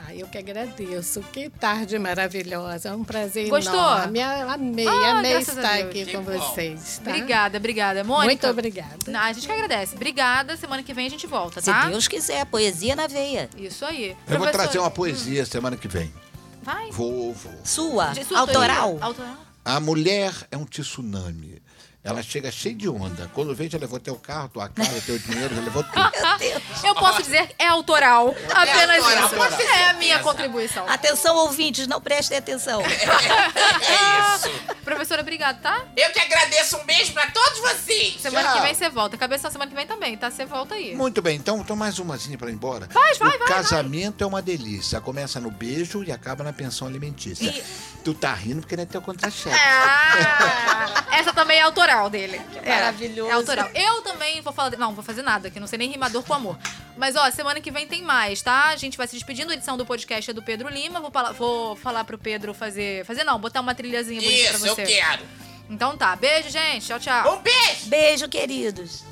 Ah, 0.08 0.14
eu 0.14 0.28
que 0.28 0.38
agradeço. 0.38 1.22
Que 1.32 1.50
tarde 1.50 1.98
maravilhosa. 1.98 2.90
É 2.90 2.96
um 2.96 3.04
prazer 3.04 3.50
Gostou? 3.50 3.74
enorme. 3.74 4.22
Amei, 4.22 4.88
Ah, 4.88 5.12
amei 5.18 5.38
estar 5.38 5.74
aqui 5.80 6.06
Que 6.06 6.12
com 6.14 6.24
bom. 6.24 6.32
vocês. 6.38 7.00
Tá? 7.04 7.12
Obrigada, 7.12 7.58
obrigada. 7.58 8.04
Mônica. 8.04 8.26
Muito 8.26 8.48
obrigada. 8.48 8.98
Não, 9.08 9.20
a 9.20 9.32
gente 9.34 9.46
que 9.48 9.54
agradece. 9.54 9.96
Obrigada. 9.96 10.58
Semana 10.58 10.84
que 10.84 10.94
vem 10.94 11.08
a 11.08 11.10
gente 11.10 11.26
volta, 11.28 11.62
Se 11.62 11.72
tá? 11.72 11.88
Deus 11.90 12.08
quiser, 12.08 12.46
poesia 12.46 12.96
na 12.96 13.08
veia. 13.08 13.50
Isso 13.58 13.86
aí. 13.86 14.10
Eu 14.10 14.16
vou 14.16 14.26
Professora- 14.26 14.52
trazer 14.64 14.80
uma 14.80 14.92
poesia 14.92 15.46
semana 15.46 15.78
que 15.78 15.88
vem. 15.88 16.14
Vai. 16.62 16.90
Vou, 16.92 17.34
vou. 17.34 17.54
Sua, 17.64 18.12
autoral. 18.36 18.98
Autoral. 19.02 19.38
A 19.64 19.80
mulher 19.80 20.34
é 20.52 20.58
um 20.58 20.66
tsunami. 20.66 21.62
Ela 22.06 22.22
chega 22.22 22.52
cheia 22.52 22.76
de 22.76 22.88
onda. 22.88 23.32
Quando 23.34 23.56
vê, 23.56 23.68
já 23.68 23.80
levou 23.80 24.00
teu 24.00 24.16
carro, 24.16 24.48
tua 24.50 24.70
casa, 24.70 25.02
teu 25.08 25.18
dinheiro, 25.18 25.56
já 25.56 25.62
levou 25.62 25.84
tudo. 25.84 26.12
Meu 26.22 26.38
Deus. 26.38 26.84
Eu 26.84 26.94
posso 26.94 27.24
dizer 27.24 27.48
que 27.48 27.56
é 27.58 27.68
autoral. 27.68 28.36
Apenas 28.54 29.04
autoral, 29.04 29.48
isso. 29.48 29.58
ter 29.58 29.64
É 29.64 29.90
a 29.90 29.94
minha 29.94 30.20
contribuição. 30.20 30.88
Atenção, 30.88 31.36
ouvintes, 31.36 31.88
não 31.88 32.00
prestem 32.00 32.38
atenção. 32.38 32.80
é 32.86 34.36
isso. 34.36 34.52
Professora, 34.84 35.24
obrigada, 35.24 35.58
tá? 35.60 35.84
Eu 35.98 36.12
que 36.12 36.20
agradeço. 36.20 36.78
Um 36.78 36.86
beijo 36.86 37.12
pra 37.12 37.26
todos 37.32 37.58
vocês. 37.58 38.22
Semana 38.22 38.50
Tchau. 38.50 38.58
que 38.58 38.62
vem 38.68 38.76
você 38.76 38.88
volta. 38.88 39.18
Cabeção 39.18 39.50
semana 39.50 39.72
que 39.72 39.76
vem 39.76 39.88
também, 39.88 40.16
tá? 40.16 40.30
Você 40.30 40.46
volta 40.46 40.76
aí. 40.76 40.96
Muito 40.96 41.24
bem, 41.24 41.38
então, 41.38 41.58
então 41.58 41.76
mais 41.76 41.98
umazinha 41.98 42.38
pra 42.38 42.52
ir 42.52 42.54
embora. 42.54 42.88
Vai, 42.92 43.16
vai, 43.16 43.36
o 43.36 43.40
vai, 43.40 43.48
casamento 43.48 44.24
é 44.24 44.28
uma 44.28 44.44
delícia. 44.44 45.02
Começa 45.02 45.40
no 45.40 45.50
beijo 45.50 46.04
e 46.04 46.12
acaba 46.12 46.44
na 46.44 46.54
pensão 46.54 46.88
alimentícia. 46.88 47.52
Tu 48.04 48.14
tá 48.14 48.32
rindo 48.32 48.62
porque 48.62 48.76
não 48.76 48.84
é 48.84 48.86
teu 48.86 49.02
contra-chefe. 49.02 49.58
Ah, 49.60 51.06
essa 51.18 51.34
também 51.34 51.58
é 51.58 51.62
autoral 51.64 51.95
dele. 52.10 52.40
É, 52.64 52.70
Maravilhoso. 52.70 53.30
É 53.30 53.34
autoral. 53.34 53.70
Eu 53.74 54.02
também 54.02 54.42
vou 54.42 54.52
falar. 54.54 54.72
Não, 54.78 54.94
vou 54.94 55.04
fazer 55.04 55.22
nada, 55.22 55.50
que 55.50 55.58
eu 55.58 55.62
não 55.62 55.68
sei 55.68 55.78
nem 55.80 55.90
rimador 55.90 56.22
com 56.24 56.34
amor. 56.34 56.58
Mas, 56.98 57.16
ó, 57.16 57.30
semana 57.32 57.60
que 57.60 57.72
vem 57.72 57.88
tem 57.88 58.02
mais, 58.02 58.42
tá? 58.42 58.66
A 58.70 58.76
gente 58.76 58.98
vai 58.98 59.08
se 59.08 59.16
despedindo. 59.16 59.52
A 59.52 59.54
edição 59.56 59.78
do 59.78 59.86
podcast 59.86 60.30
é 60.30 60.34
do 60.34 60.42
Pedro 60.44 60.70
Lima. 60.70 61.00
Vou, 61.00 61.12
falar- 61.12 61.32
vou 61.34 61.76
falar 61.76 62.04
pro 62.04 62.18
Pedro 62.18 62.54
fazer. 62.54 63.04
Fazer 63.06 63.24
não, 63.24 63.40
botar 63.40 63.62
uma 63.62 63.74
trilhazinha 63.76 64.22
bonita 64.22 64.42
Isso, 64.52 64.60
pra 64.60 64.68
eu 64.70 64.76
você. 64.76 64.84
quero. 64.86 65.24
Então 65.70 65.98
tá. 65.98 66.16
Beijo, 66.16 66.50
gente. 66.50 66.86
Tchau, 66.86 67.00
tchau. 67.00 67.38
Um 67.38 67.42
beijo. 67.42 67.86
Beijo, 67.88 68.30
queridos. 68.30 69.04